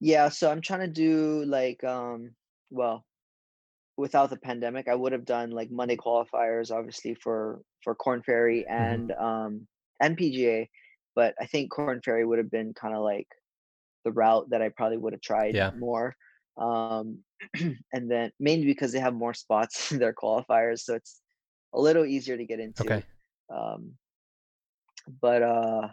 Yeah, 0.00 0.28
so 0.28 0.50
I'm 0.50 0.60
trying 0.60 0.80
to 0.80 0.88
do 0.88 1.44
like 1.46 1.82
um 1.84 2.34
well, 2.70 3.04
without 3.96 4.30
the 4.30 4.36
pandemic, 4.36 4.88
I 4.88 4.94
would 4.94 5.12
have 5.12 5.24
done 5.24 5.50
like 5.50 5.70
Monday 5.70 5.96
qualifiers 5.96 6.70
obviously 6.70 7.14
for 7.14 7.62
for 7.82 7.94
Korn 7.94 8.22
Ferry 8.22 8.66
and 8.66 9.12
um 9.12 9.66
and 10.00 10.16
PGA, 10.16 10.68
but 11.14 11.34
I 11.40 11.46
think 11.46 11.70
Korn 11.70 12.00
Ferry 12.04 12.24
would 12.26 12.38
have 12.38 12.50
been 12.50 12.74
kind 12.74 12.94
of 12.94 13.02
like 13.02 13.28
the 14.04 14.12
route 14.12 14.50
that 14.50 14.60
I 14.60 14.68
probably 14.70 14.98
would 14.98 15.12
have 15.12 15.22
tried 15.22 15.54
Yeah. 15.54 15.70
more. 15.78 16.16
Um 16.58 17.20
and 17.92 18.10
then 18.10 18.30
mainly 18.40 18.66
because 18.66 18.92
they 18.92 19.00
have 19.00 19.14
more 19.14 19.34
spots 19.34 19.92
in 19.92 19.98
their 19.98 20.12
qualifiers, 20.14 20.80
so 20.80 20.94
it's 20.94 21.20
a 21.72 21.80
little 21.80 22.04
easier 22.04 22.36
to 22.36 22.44
get 22.44 22.60
into. 22.60 22.84
Okay. 22.84 23.04
Um 23.54 23.92
but 25.20 25.42
uh 25.42 25.88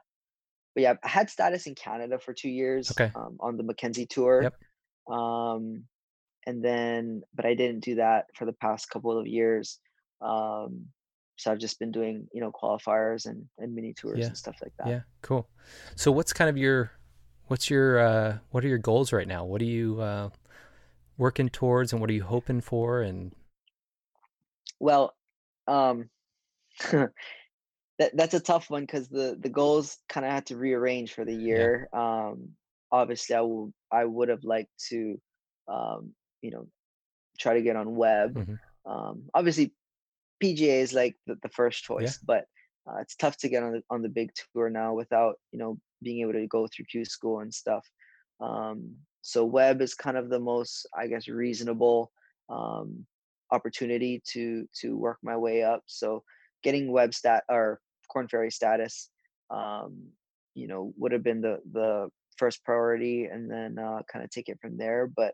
but 0.73 0.83
yeah, 0.83 0.93
I 1.03 1.07
had 1.07 1.29
status 1.29 1.67
in 1.67 1.75
Canada 1.75 2.19
for 2.19 2.33
two 2.33 2.49
years 2.49 2.91
Okay. 2.91 3.11
um, 3.15 3.37
on 3.39 3.57
the 3.57 3.63
Mackenzie 3.63 4.05
tour. 4.05 4.43
Yep. 4.43 4.55
Um, 5.15 5.83
and 6.47 6.63
then, 6.63 7.21
but 7.35 7.45
I 7.45 7.53
didn't 7.53 7.81
do 7.81 7.95
that 7.95 8.25
for 8.35 8.45
the 8.45 8.53
past 8.53 8.89
couple 8.89 9.17
of 9.17 9.27
years. 9.27 9.79
Um, 10.21 10.87
so 11.37 11.51
I've 11.51 11.59
just 11.59 11.79
been 11.79 11.91
doing, 11.91 12.27
you 12.33 12.41
know, 12.41 12.51
qualifiers 12.51 13.25
and, 13.25 13.45
and 13.57 13.73
mini 13.73 13.93
tours 13.93 14.19
Yeah. 14.19 14.27
and 14.27 14.37
stuff 14.37 14.55
like 14.61 14.73
that. 14.77 14.87
Yeah. 14.87 15.01
Cool. 15.21 15.47
So 15.95 16.11
what's 16.11 16.33
kind 16.33 16.49
of 16.49 16.57
your 16.57 16.91
what's 17.47 17.69
your 17.69 17.99
uh, 17.99 18.37
what 18.51 18.63
are 18.63 18.67
your 18.67 18.77
goals 18.77 19.11
right 19.11 19.27
now? 19.27 19.43
What 19.43 19.61
are 19.61 19.65
you 19.65 19.99
uh, 20.01 20.29
working 21.17 21.49
towards, 21.49 21.91
and 21.91 21.99
what 21.99 22.09
are 22.09 22.13
you 22.13 22.23
hoping 22.23 22.61
for? 22.61 23.01
And 23.01 23.33
Well, 24.79 25.15
um, 25.67 26.09
that 28.01 28.17
that's 28.17 28.33
a 28.33 28.39
tough 28.39 28.69
one 28.71 28.81
because 28.81 29.09
the 29.09 29.37
the 29.39 29.49
goals 29.49 29.99
kind 30.09 30.25
of 30.25 30.31
had 30.31 30.47
to 30.47 30.57
rearrange 30.57 31.13
for 31.13 31.23
the 31.23 31.35
year. 31.35 31.87
Um, 31.93 32.49
obviously, 32.91 33.35
I 33.35 33.41
will 33.41 33.71
I 33.91 34.05
would 34.05 34.29
have 34.29 34.43
liked 34.43 34.71
to, 34.89 35.21
um, 35.67 36.13
you 36.41 36.49
know, 36.49 36.67
try 37.37 37.53
to 37.53 37.61
get 37.61 37.75
on 37.75 37.95
web. 37.95 38.33
Mhm. 38.35 38.59
Um, 38.85 39.29
obviously, 39.35 39.73
PGA 40.43 40.81
is 40.81 40.93
like 40.93 41.15
the, 41.27 41.35
the 41.43 41.49
first 41.49 41.83
choice, 41.83 42.17
but 42.17 42.45
uh, 42.87 42.97
it's 43.01 43.15
tough 43.15 43.37
to 43.37 43.49
get 43.49 43.61
on 43.61 43.73
the 43.73 43.83
on 43.91 44.01
the 44.01 44.09
big 44.09 44.31
tour 44.33 44.69
now 44.71 44.95
without 44.95 45.35
you 45.51 45.59
know 45.59 45.77
being 46.01 46.21
able 46.21 46.33
to 46.33 46.47
go 46.47 46.67
through 46.67 46.85
Q 46.85 47.05
school 47.05 47.41
and 47.41 47.53
stuff. 47.53 47.85
Um, 48.39 48.95
so 49.21 49.45
web 49.45 49.79
is 49.81 49.93
kind 49.93 50.17
of 50.17 50.29
the 50.29 50.39
most, 50.39 50.87
I 50.97 51.05
guess, 51.05 51.27
reasonable 51.27 52.11
um, 52.49 53.05
opportunity 53.51 54.23
to 54.29 54.67
to 54.81 54.97
work 54.97 55.19
my 55.21 55.37
way 55.37 55.61
up. 55.61 55.83
So 55.85 56.23
getting 56.63 56.91
web 56.91 57.13
stat 57.13 57.43
or 57.47 57.79
Korn 58.11 58.27
Ferry 58.27 58.51
status, 58.51 59.09
um, 59.49 59.97
you 60.53 60.67
know, 60.67 60.93
would 60.97 61.11
have 61.11 61.23
been 61.23 61.41
the 61.41 61.59
the 61.71 62.09
first 62.37 62.63
priority, 62.63 63.25
and 63.25 63.49
then 63.49 63.77
uh, 63.79 64.01
kind 64.11 64.23
of 64.23 64.31
take 64.31 64.49
it 64.49 64.59
from 64.61 64.77
there. 64.77 65.07
But 65.07 65.33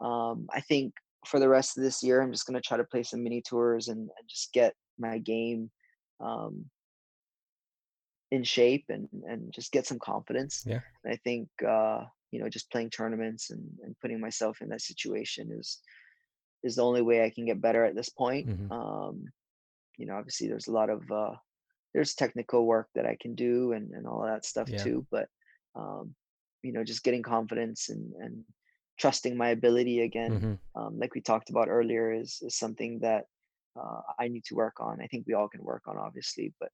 um, 0.00 0.46
I 0.52 0.60
think 0.60 0.92
for 1.26 1.38
the 1.38 1.48
rest 1.48 1.76
of 1.76 1.84
this 1.84 2.02
year, 2.02 2.20
I'm 2.20 2.32
just 2.32 2.46
gonna 2.46 2.60
try 2.60 2.76
to 2.76 2.84
play 2.84 3.02
some 3.02 3.22
mini 3.22 3.42
tours 3.42 3.88
and, 3.88 3.98
and 3.98 4.28
just 4.28 4.52
get 4.52 4.74
my 4.98 5.18
game 5.18 5.70
um, 6.20 6.64
in 8.30 8.44
shape 8.44 8.84
and 8.88 9.08
and 9.26 9.52
just 9.52 9.72
get 9.72 9.86
some 9.86 9.98
confidence. 9.98 10.64
Yeah. 10.66 10.80
And 11.04 11.12
I 11.12 11.16
think 11.24 11.48
uh, 11.66 12.04
you 12.30 12.40
know 12.40 12.48
just 12.48 12.70
playing 12.70 12.90
tournaments 12.90 13.50
and, 13.50 13.64
and 13.84 13.96
putting 14.00 14.20
myself 14.20 14.60
in 14.60 14.68
that 14.68 14.82
situation 14.82 15.50
is 15.58 15.80
is 16.62 16.76
the 16.76 16.84
only 16.84 17.02
way 17.02 17.24
I 17.24 17.30
can 17.30 17.46
get 17.46 17.60
better 17.60 17.84
at 17.84 17.94
this 17.94 18.10
point. 18.10 18.46
Mhm. 18.48 18.70
Um, 18.70 19.24
you 19.96 20.06
know, 20.06 20.16
obviously 20.16 20.48
there's 20.48 20.68
a 20.68 20.72
lot 20.72 20.90
of 20.90 21.10
uh, 21.10 21.34
there's 21.94 22.14
technical 22.14 22.66
work 22.66 22.88
that 22.94 23.06
I 23.06 23.16
can 23.20 23.34
do 23.34 23.72
and, 23.72 23.90
and 23.92 24.06
all 24.06 24.22
that 24.22 24.44
stuff 24.44 24.68
Yeah. 24.68 24.76
too. 24.76 25.06
But 25.10 25.28
um, 25.74 26.14
you 26.62 26.72
know, 26.72 26.84
just 26.84 27.04
getting 27.04 27.22
confidence 27.22 27.88
and, 27.88 28.12
and 28.14 28.44
trusting 28.98 29.36
my 29.36 29.48
ability 29.48 30.00
again, 30.00 30.42
Mhm. 30.42 30.60
um, 30.74 30.98
like 30.98 31.14
we 31.14 31.20
talked 31.20 31.50
about 31.50 31.68
earlier, 31.68 32.12
is 32.12 32.38
is 32.42 32.56
something 32.56 33.00
that 33.00 33.24
uh, 33.80 34.00
I 34.18 34.28
need 34.28 34.44
to 34.46 34.54
work 34.54 34.76
on. 34.80 35.00
I 35.00 35.06
think 35.06 35.26
we 35.26 35.34
all 35.34 35.48
can 35.48 35.62
work 35.64 35.84
on, 35.88 35.96
obviously, 35.96 36.54
but 36.60 36.70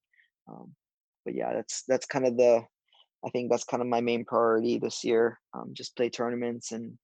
um, 0.48 0.74
but 1.24 1.34
yeah, 1.34 1.52
that's 1.54 1.84
that's 1.88 2.06
kind 2.06 2.26
of 2.26 2.36
the 2.36 2.62
I 3.26 3.30
think 3.30 3.50
that's 3.50 3.64
kind 3.64 3.82
of 3.82 3.88
my 3.88 4.00
main 4.00 4.24
priority 4.24 4.78
this 4.78 5.04
year. 5.04 5.40
Um, 5.54 5.72
just 5.74 5.96
play 5.96 6.10
tournaments 6.10 6.72
and 6.72 6.98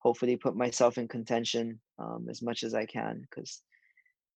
hopefully 0.00 0.36
put 0.36 0.56
myself 0.56 0.98
in 0.98 1.08
contention 1.08 1.80
um, 1.98 2.26
as 2.30 2.42
much 2.42 2.62
as 2.64 2.74
I 2.74 2.86
can 2.86 3.22
because 3.22 3.62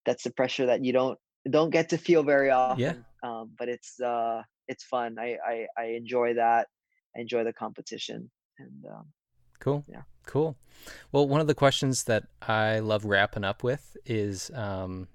that's 0.05 0.24
the 0.24 0.31
pressure 0.33 0.66
that 0.66 0.85
you 0.85 0.93
don't 0.93 1.18
don't 1.51 1.70
get 1.70 1.89
to 1.91 1.99
feel 1.99 2.22
very 2.22 2.51
often. 2.51 3.07
Um, 3.27 3.51
but 3.59 3.68
it's 3.68 4.01
uh, 4.01 4.43
it's 4.68 4.85
fun. 4.85 5.16
I, 5.18 5.37
I 5.45 5.66
I 5.77 5.85
enjoy 5.97 6.35
that. 6.35 6.68
I 7.16 7.20
enjoy 7.20 7.45
the 7.45 7.53
competition, 7.53 8.31
and 8.59 8.85
um, 8.93 9.07
Cool. 9.59 9.85
Yeah. 9.89 10.03
Cool. 10.27 10.57
Well, 11.12 11.27
one 11.27 11.41
of 11.41 11.47
the 11.47 11.55
questions 11.55 12.05
that 12.05 12.24
I 12.43 12.81
love 12.81 13.05
wrapping 13.05 13.45
up 13.45 13.62
with 13.62 13.97
is 14.05 14.51
um, 14.55 15.09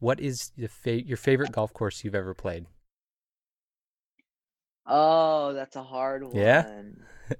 what 0.00 0.20
is 0.20 0.52
the 0.56 0.68
fa- 0.68 1.04
your 1.04 1.16
favorite 1.16 1.52
golf 1.52 1.72
course 1.72 2.02
you've 2.04 2.14
ever 2.14 2.34
played? 2.34 2.66
oh, 4.86 5.52
that's 5.52 5.76
a 5.76 5.82
hard 5.82 6.24
one. 6.24 6.34
Yeah? 6.34 7.36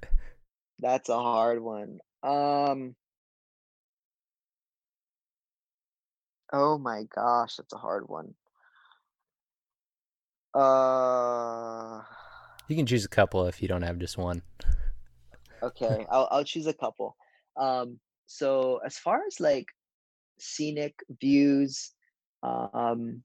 that's 0.79 1.09
a 1.09 1.19
hard 1.19 1.63
one. 1.63 1.99
Um. 2.23 2.95
Oh 6.53 6.79
my 6.79 7.05
gosh, 7.15 7.57
that's 7.57 7.73
a 7.73 7.79
hard 7.79 8.09
one. 8.09 8.35
Uh. 10.55 12.03
You 12.69 12.77
can 12.77 12.87
choose 12.87 13.05
a 13.05 13.09
couple 13.09 13.47
if 13.47 13.61
you 13.61 13.69
don't 13.69 13.83
have 13.83 13.99
just 13.99 14.17
one. 14.17 14.43
Okay, 15.63 16.07
I'll 16.11 16.29
I'll 16.31 16.45
choose 16.45 16.67
a 16.67 16.73
couple. 16.73 17.17
Um, 17.57 17.99
so 18.27 18.81
as 18.85 18.97
far 18.97 19.21
as 19.27 19.41
like 19.41 19.67
scenic 20.39 20.95
views, 21.21 21.93
um, 22.43 23.23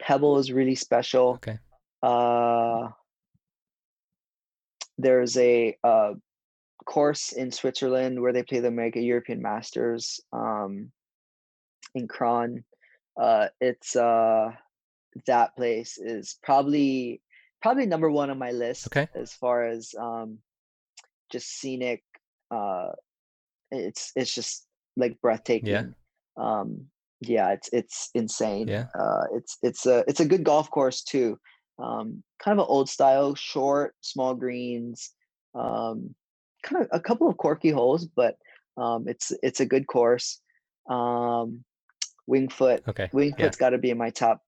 Pebble 0.00 0.38
is 0.38 0.52
really 0.52 0.74
special. 0.74 1.34
Okay. 1.34 1.58
Uh, 2.02 2.88
there's 4.96 5.36
a 5.36 5.76
uh, 5.84 6.14
course 6.84 7.32
in 7.32 7.52
Switzerland 7.52 8.20
where 8.20 8.32
they 8.32 8.42
play 8.42 8.60
the 8.60 8.68
Omega 8.68 9.00
European 9.00 9.42
Masters 9.42 10.20
um, 10.32 10.90
in 11.94 12.08
Crans. 12.08 12.62
Uh, 13.20 13.48
it's 13.60 13.96
uh, 13.96 14.50
that 15.26 15.56
place 15.56 15.98
is 15.98 16.38
probably 16.42 17.20
probably 17.62 17.86
number 17.86 18.10
one 18.10 18.30
on 18.30 18.38
my 18.38 18.52
list 18.52 18.86
Okay. 18.88 19.08
as 19.14 19.32
far 19.32 19.64
as 19.64 19.94
um 19.98 20.38
just 21.30 21.48
scenic 21.58 22.02
uh 22.50 22.90
it's 23.70 24.12
it's 24.16 24.34
just 24.34 24.66
like 24.96 25.20
breathtaking 25.20 25.94
um 26.36 26.86
yeah 27.20 27.50
it's 27.50 27.68
it's 27.72 28.10
insane 28.14 28.68
Yeah. 28.68 28.86
uh 28.98 29.24
it's 29.34 29.58
it's 29.62 29.86
a 29.86 30.04
it's 30.08 30.20
a 30.20 30.24
good 30.26 30.44
golf 30.44 30.70
course 30.70 31.02
too 31.02 31.38
um 31.78 32.22
kind 32.42 32.58
of 32.58 32.64
an 32.64 32.70
old 32.70 32.88
style 32.88 33.34
short 33.34 33.94
small 34.00 34.34
greens 34.34 35.12
um 35.54 36.14
kind 36.62 36.82
of 36.84 36.88
a 36.92 37.00
couple 37.00 37.28
of 37.28 37.36
quirky 37.36 37.70
holes 37.70 38.06
but 38.06 38.36
um 38.76 39.04
it's 39.08 39.32
it's 39.42 39.60
a 39.60 39.66
good 39.66 39.86
course 39.86 40.40
um 40.88 41.64
Winged 42.26 42.52
Foot 42.52 42.82
Okay. 42.86 43.08
Winged 43.12 43.36
Foot's 43.38 43.56
got 43.56 43.70
to 43.70 43.78
be 43.78 43.90
in 43.90 43.98
my 43.98 44.10
top 44.10 44.42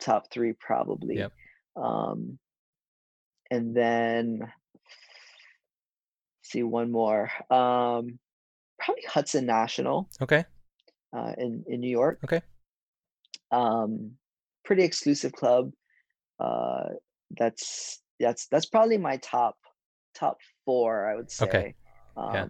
top 0.00 0.30
three 0.30 0.52
probably 0.52 1.16
Yep. 1.16 1.32
um 1.76 2.38
and 3.50 3.74
then 3.76 4.52
see 6.42 6.62
one 6.62 6.90
more 6.92 7.30
um 7.50 8.18
probably 8.78 9.02
hudson 9.08 9.46
national 9.46 10.08
Okay. 10.20 10.44
uh 11.16 11.32
in 11.38 11.64
in 11.68 11.80
new 11.80 11.90
york 11.90 12.20
Okay. 12.24 12.42
um 13.50 14.12
pretty 14.64 14.82
exclusive 14.84 15.32
club 15.32 15.72
uh 16.40 16.88
that's 17.38 18.00
that's 18.20 18.46
that's 18.48 18.66
probably 18.66 18.98
my 18.98 19.16
top 19.18 19.56
top 20.14 20.38
four 20.64 21.06
i 21.08 21.14
would 21.14 21.30
say 21.30 21.46
Okay. 21.48 21.74
um 22.16 22.34
Yeah. 22.34 22.46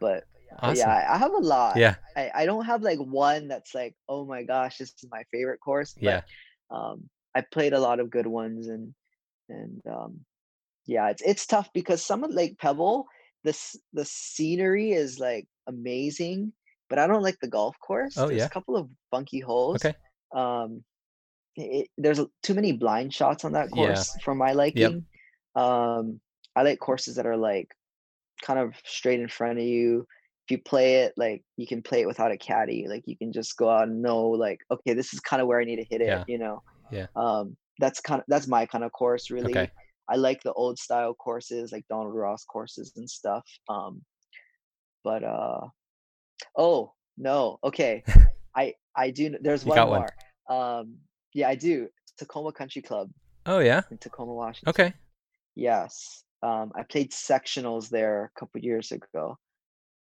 but 0.00 0.24
Awesome. 0.60 0.76
yeah 0.78 1.06
I, 1.10 1.18
have 1.18 1.32
a 1.32 1.38
lot 1.38 1.76
Yeah. 1.76 1.96
I, 2.16 2.30
I 2.34 2.46
don't 2.46 2.64
have 2.64 2.82
like 2.82 2.98
one 2.98 3.48
that's 3.48 3.74
like 3.74 3.94
oh 4.08 4.24
my 4.24 4.42
gosh 4.42 4.78
this 4.78 4.90
is 4.90 5.08
my 5.10 5.22
favorite 5.30 5.60
course 5.60 5.94
but 5.94 6.04
Yeah. 6.04 6.20
Um 6.70 7.08
i 7.34 7.40
played 7.52 7.72
a 7.72 7.80
lot 7.80 8.00
of 8.00 8.10
good 8.10 8.26
ones 8.26 8.68
and 8.68 8.94
and 9.48 9.80
um 9.90 10.20
yeah 10.86 11.08
it's 11.10 11.22
it's 11.22 11.46
tough 11.46 11.68
because 11.72 12.04
some 12.04 12.24
of 12.24 12.30
lake 12.30 12.58
pebble 12.58 13.06
this 13.44 13.76
the 13.92 14.04
scenery 14.04 14.92
is 14.92 15.18
like 15.18 15.46
amazing 15.66 16.52
but 16.88 16.98
i 16.98 17.06
don't 17.06 17.22
like 17.22 17.38
the 17.40 17.48
golf 17.48 17.76
course 17.80 18.16
Oh, 18.16 18.28
there's 18.28 18.40
yeah? 18.40 18.46
a 18.46 18.50
couple 18.50 18.76
of 18.76 18.88
funky 19.10 19.40
holes 19.40 19.84
Okay. 19.84 19.94
um 20.34 20.82
it, 21.56 21.88
there's 21.98 22.20
too 22.42 22.54
many 22.54 22.72
blind 22.72 23.12
shots 23.12 23.44
on 23.44 23.52
that 23.52 23.70
Yeah. 23.72 23.92
course 23.94 24.16
for 24.22 24.34
my 24.34 24.52
liking 24.52 25.04
um 25.56 26.20
i 26.56 26.62
like 26.62 26.78
courses 26.78 27.16
that 27.16 27.26
are 27.26 27.36
like 27.36 27.68
kind 28.42 28.58
of 28.58 28.74
straight 28.84 29.20
in 29.20 29.28
front 29.28 29.58
of 29.58 29.64
you 29.64 30.06
if 30.48 30.52
you 30.52 30.62
play 30.62 31.02
it 31.02 31.12
like 31.18 31.42
you 31.58 31.66
can 31.66 31.82
play 31.82 32.00
it 32.00 32.06
without 32.06 32.32
a 32.32 32.38
caddy 32.38 32.86
like 32.88 33.02
you 33.06 33.16
can 33.16 33.32
just 33.32 33.56
go 33.58 33.68
out 33.68 33.86
and 33.88 34.00
know 34.00 34.28
like 34.28 34.60
okay 34.70 34.94
this 34.94 35.12
is 35.12 35.20
kind 35.20 35.42
of 35.42 35.46
where 35.48 35.60
i 35.60 35.64
need 35.64 35.76
to 35.76 35.84
hit 35.90 36.00
it 36.00 36.06
Yeah. 36.06 36.24
you 36.26 36.38
know 36.38 36.62
Yeah. 36.90 37.06
um 37.16 37.54
that's 37.78 38.00
kind 38.00 38.20
of 38.20 38.24
that's 38.28 38.46
my 38.48 38.64
kind 38.66 38.82
of 38.82 38.92
course 38.92 39.30
really 39.30 39.52
Okay. 39.52 39.70
i 40.08 40.16
like 40.16 40.42
the 40.42 40.52
old 40.54 40.78
style 40.78 41.12
courses 41.14 41.70
like 41.70 41.84
donald 41.90 42.14
ross 42.14 42.44
courses 42.44 42.92
and 42.96 43.08
stuff 43.08 43.44
um 43.68 44.00
but 45.04 45.22
uh 45.22 45.60
oh 46.56 46.92
no 47.18 47.58
okay 47.62 48.02
i 48.56 48.72
i 48.96 49.10
do 49.10 49.36
there's 49.42 49.64
one 49.66 49.76
got 49.76 49.90
one. 49.90 50.06
more 50.48 50.58
um 50.80 50.96
yeah 51.34 51.48
i 51.48 51.54
do 51.54 51.88
tacoma 52.16 52.52
country 52.52 52.80
club 52.82 53.10
Oh 53.46 53.60
yeah. 53.60 53.82
in 53.90 53.98
tacoma 53.98 54.32
washington 54.34 54.68
Okay. 54.70 54.92
Yes. 55.54 56.22
Um, 56.42 56.70
I 56.76 56.82
played 56.82 57.10
sectionals 57.12 57.88
there 57.88 58.30
a 58.36 58.38
couple 58.38 58.60
years 58.60 58.92
ago. 58.92 59.36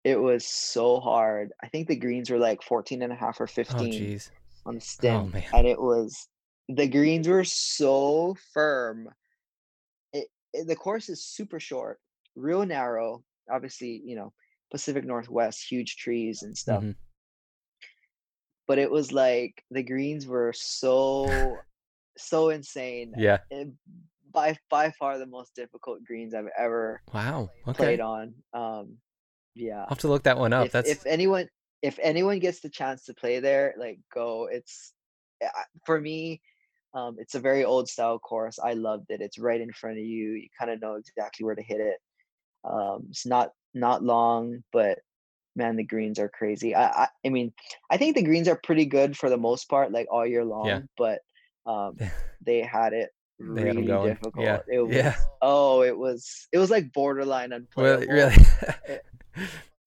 It 0.04 0.20
was 0.20 0.46
so 0.46 1.00
hard. 1.00 1.52
I 1.64 1.68
think 1.68 1.88
the 1.88 1.96
greens 1.96 2.30
were 2.30 2.40
like 2.40 2.64
14 2.64 3.02
and 3.04 3.14
a 3.14 3.16
half 3.16 3.40
or 3.40 3.44
Oh 3.44 3.48
15 3.48 3.92
jeez. 3.92 4.32
on 4.66 4.76
the 4.76 4.82
Stimp. 4.82 5.34
man. 5.34 5.44
And 5.54 5.68
it 5.68 5.80
was 5.80 6.28
the 6.70 6.88
greens 6.88 7.28
were 7.28 7.44
so 7.44 8.36
firm. 8.54 9.10
It, 10.14 10.28
it 10.54 10.68
the 10.68 10.76
course 10.76 11.10
is 11.10 11.24
super 11.26 11.60
short, 11.60 12.00
real 12.36 12.66
narrow. 12.66 13.24
Obviously, 13.52 14.02
you 14.06 14.16
know, 14.16 14.34
Pacific 14.72 15.06
Northwest, 15.06 15.66
huge 15.70 15.98
trees 15.98 16.42
and 16.44 16.58
stuff. 16.58 16.84
Mhm. 16.84 16.96
But 18.68 18.80
it 18.80 18.90
was 18.90 19.12
like 19.12 19.64
the 19.70 19.84
greens 19.84 20.26
were 20.26 20.54
so 20.56 21.58
so 22.18 22.50
insane. 22.50 23.14
Yeah. 23.18 23.40
it, 23.52 23.68
by 24.32 24.58
by 24.70 24.92
far 24.92 25.18
the 25.20 25.26
most 25.26 25.54
difficult 25.56 26.04
greens 26.06 26.34
I've 26.34 26.50
ever 26.58 27.02
Wow. 27.14 27.52
Okay. 27.68 27.84
played 27.84 28.00
on. 28.00 28.34
Um, 28.54 28.98
yeah. 29.56 29.82
I'll 29.82 29.90
have 29.90 30.00
to 30.00 30.08
look 30.08 30.24
that 30.24 30.38
one 30.38 30.54
up. 30.54 30.68
If, 30.68 30.72
That's 30.72 30.90
if 30.90 31.06
anyone 31.06 31.48
if 31.82 31.98
anyone 32.02 32.40
gets 32.40 32.60
the 32.60 32.70
chance 32.70 33.06
to 33.06 33.14
play 33.14 33.40
there, 33.40 33.74
like 33.78 34.00
go. 34.14 34.48
It's 34.52 34.94
for 35.86 36.00
me. 36.00 36.42
Um, 36.94 37.16
it's 37.20 37.36
a 37.36 37.40
very 37.40 37.64
old 37.64 37.88
style 37.88 38.20
course. 38.20 38.60
I 38.60 38.74
loved 38.74 39.06
it. 39.10 39.22
It's 39.22 39.40
right 39.40 39.62
in 39.62 39.72
front 39.72 39.98
of 39.98 40.04
you. 40.04 40.32
You 40.34 40.50
kind 40.60 40.70
of 40.72 40.82
know 40.82 40.96
exactly 40.96 41.46
where 41.46 41.56
to 41.56 41.64
hit 41.64 41.80
it. 41.80 41.98
Um, 42.64 43.08
it's 43.10 43.26
not 43.26 43.52
not 43.74 44.04
long, 44.04 44.64
but 44.72 45.00
man, 45.56 45.76
the 45.78 45.84
greens 45.84 46.20
are 46.20 46.30
crazy. 46.30 46.76
I, 46.76 47.04
I 47.04 47.08
I 47.26 47.30
mean, 47.30 47.54
I 47.90 47.98
think 47.98 48.16
the 48.16 48.24
greens 48.24 48.48
are 48.48 48.60
pretty 48.64 48.86
good 48.86 49.18
for 49.18 49.30
the 49.30 49.38
most 49.38 49.70
part, 49.70 49.92
like 49.92 50.08
all 50.12 50.26
year 50.28 50.46
long. 50.46 50.68
But 50.98 51.20
um, 51.66 51.98
they 52.46 52.62
had 52.62 52.94
it 52.94 53.10
They 53.40 53.64
really 53.64 53.86
difficult. 53.86 54.46
Yeah. 54.46 54.60
It 54.68 54.80
was 54.80 54.96
Yeah. 54.96 55.16
oh, 55.42 55.82
it 55.82 55.98
was 55.98 56.48
it 56.52 56.58
was 56.58 56.70
like 56.70 56.94
borderline 56.94 57.54
unplayable. 57.54 58.06
really. 58.14 58.36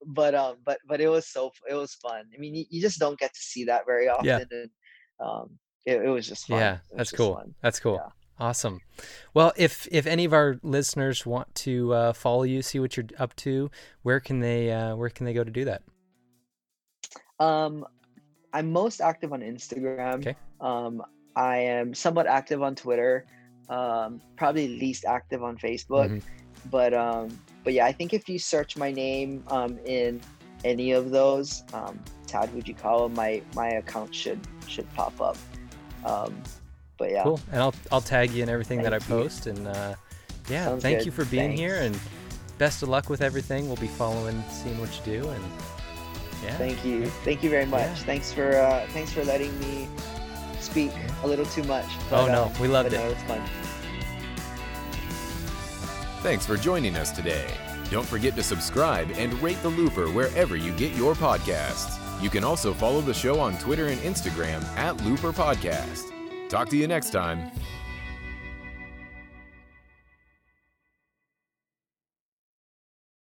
But 0.06 0.34
um, 0.34 0.56
but 0.64 0.78
but 0.86 1.00
it 1.00 1.08
was 1.08 1.26
so 1.26 1.50
it 1.68 1.74
was 1.74 1.94
fun. 1.94 2.26
I 2.34 2.38
mean, 2.38 2.54
you, 2.54 2.64
you 2.68 2.80
just 2.82 2.98
don't 2.98 3.18
get 3.18 3.32
to 3.32 3.40
see 3.40 3.64
that 3.64 3.86
very 3.86 4.08
often, 4.08 4.26
Yeah. 4.26 4.44
and 4.50 4.70
um, 5.18 5.50
it, 5.86 6.02
it 6.02 6.08
was 6.08 6.28
just 6.28 6.46
fun. 6.46 6.58
yeah, 6.58 6.78
that's 6.94 7.10
cool. 7.10 7.36
fun. 7.36 7.54
That's 7.62 7.80
cool. 7.80 7.94
Yeah. 8.02 8.10
Awesome. 8.38 8.80
Well, 9.32 9.52
if 9.56 9.88
if 9.90 10.06
any 10.06 10.24
of 10.26 10.32
our 10.34 10.58
listeners 10.62 11.24
want 11.24 11.54
to 11.56 11.94
uh, 11.94 12.12
follow 12.12 12.42
you, 12.42 12.60
see 12.62 12.80
what 12.80 12.96
you're 12.96 13.06
up 13.18 13.34
to, 13.36 13.70
where 14.02 14.20
can 14.20 14.40
they 14.40 14.70
uh, 14.72 14.94
where 14.96 15.08
can 15.08 15.24
they 15.24 15.32
go 15.32 15.44
to 15.44 15.50
do 15.50 15.64
that? 15.66 15.82
Um, 17.40 17.86
I'm 18.52 18.72
most 18.72 19.00
active 19.00 19.32
on 19.32 19.40
Instagram. 19.40 20.14
Okay. 20.16 20.36
Um, 20.60 21.02
I 21.36 21.58
am 21.58 21.94
somewhat 21.94 22.26
active 22.26 22.62
on 22.62 22.74
Twitter. 22.74 23.26
Um, 23.68 24.20
probably 24.36 24.68
least 24.68 25.04
active 25.04 25.42
on 25.42 25.56
Facebook. 25.56 26.10
Mhm. 26.10 26.22
But 26.70 26.94
um, 26.94 27.38
but 27.62 27.72
yeah, 27.72 27.86
I 27.86 27.92
think 27.92 28.12
if 28.12 28.28
you 28.28 28.38
search 28.38 28.76
my 28.76 28.90
name 28.90 29.44
um 29.48 29.78
in 29.84 30.20
any 30.64 30.92
of 30.92 31.10
those, 31.10 31.62
um, 31.72 31.98
Tadd 32.26 32.48
Fujikawa, 32.50 33.12
my 33.14 33.42
my 33.54 33.68
account 33.68 34.14
should 34.14 34.40
should 34.66 34.92
pop 34.94 35.20
up. 35.20 35.36
Um, 36.04 36.34
but 36.98 37.10
yeah, 37.10 37.22
Cool. 37.22 37.40
And 37.52 37.60
I'll 37.60 37.74
I'll 37.92 38.00
tag 38.00 38.30
you 38.30 38.42
in 38.42 38.48
everything 38.48 38.82
that 38.82 38.92
I 38.94 38.98
Thank 38.98 39.10
you. 39.10 39.24
post. 39.24 39.46
And 39.46 39.66
uh, 39.66 39.94
yeah, 40.48 40.66
Sounds 40.66 40.82
thank 40.82 40.98
good. 40.98 41.06
you 41.06 41.12
for 41.12 41.24
being 41.26 41.52
here, 41.52 41.76
and 41.76 41.98
best 42.58 42.82
of 42.82 42.88
luck 42.88 43.08
with 43.08 43.22
everything. 43.22 43.66
We'll 43.66 43.76
be 43.76 43.86
following, 43.88 44.42
seeing 44.50 44.78
what 44.80 44.90
you 44.98 45.20
do, 45.20 45.28
and 45.28 45.44
yeah. 46.42 46.56
Thank 46.56 46.84
you. 46.84 47.06
Thank 47.24 47.42
you 47.42 47.50
very 47.50 47.66
much. 47.66 47.80
Yeah. 47.82 47.94
Thanks 47.94 48.32
for 48.32 48.56
uh, 48.56 48.86
thanks 48.90 49.12
for 49.12 49.24
letting 49.24 49.58
me 49.60 49.88
speak 50.60 50.92
a 51.22 51.26
little 51.26 51.46
too 51.46 51.64
much. 51.64 51.86
Oh 52.10 52.26
no, 52.26 52.44
uh, 52.44 52.54
we 52.60 52.68
loved 52.68 52.90
but 52.90 52.98
it. 52.98 53.02
no, 53.02 53.10
it's 53.10 53.22
fun. 53.24 53.42
Thanks 56.24 56.46
for 56.46 56.56
joining 56.56 56.96
us 56.96 57.10
today. 57.10 57.46
Don't 57.90 58.06
forget 58.06 58.34
to 58.36 58.42
subscribe 58.42 59.10
and 59.10 59.34
rate 59.42 59.62
The 59.62 59.68
Looper 59.68 60.10
wherever 60.10 60.56
you 60.56 60.72
get 60.72 60.96
your 60.96 61.12
podcasts. 61.12 62.00
You 62.22 62.30
can 62.30 62.42
also 62.42 62.72
follow 62.72 63.02
the 63.02 63.12
show 63.12 63.38
on 63.38 63.58
Twitter 63.58 63.88
and 63.88 64.00
Instagram 64.00 64.64
at 64.78 64.98
Looper 65.04 65.34
Podcast. 65.34 66.10
Talk 66.48 66.70
to 66.70 66.78
you 66.78 66.88
next 66.88 67.10
time. 67.10 67.50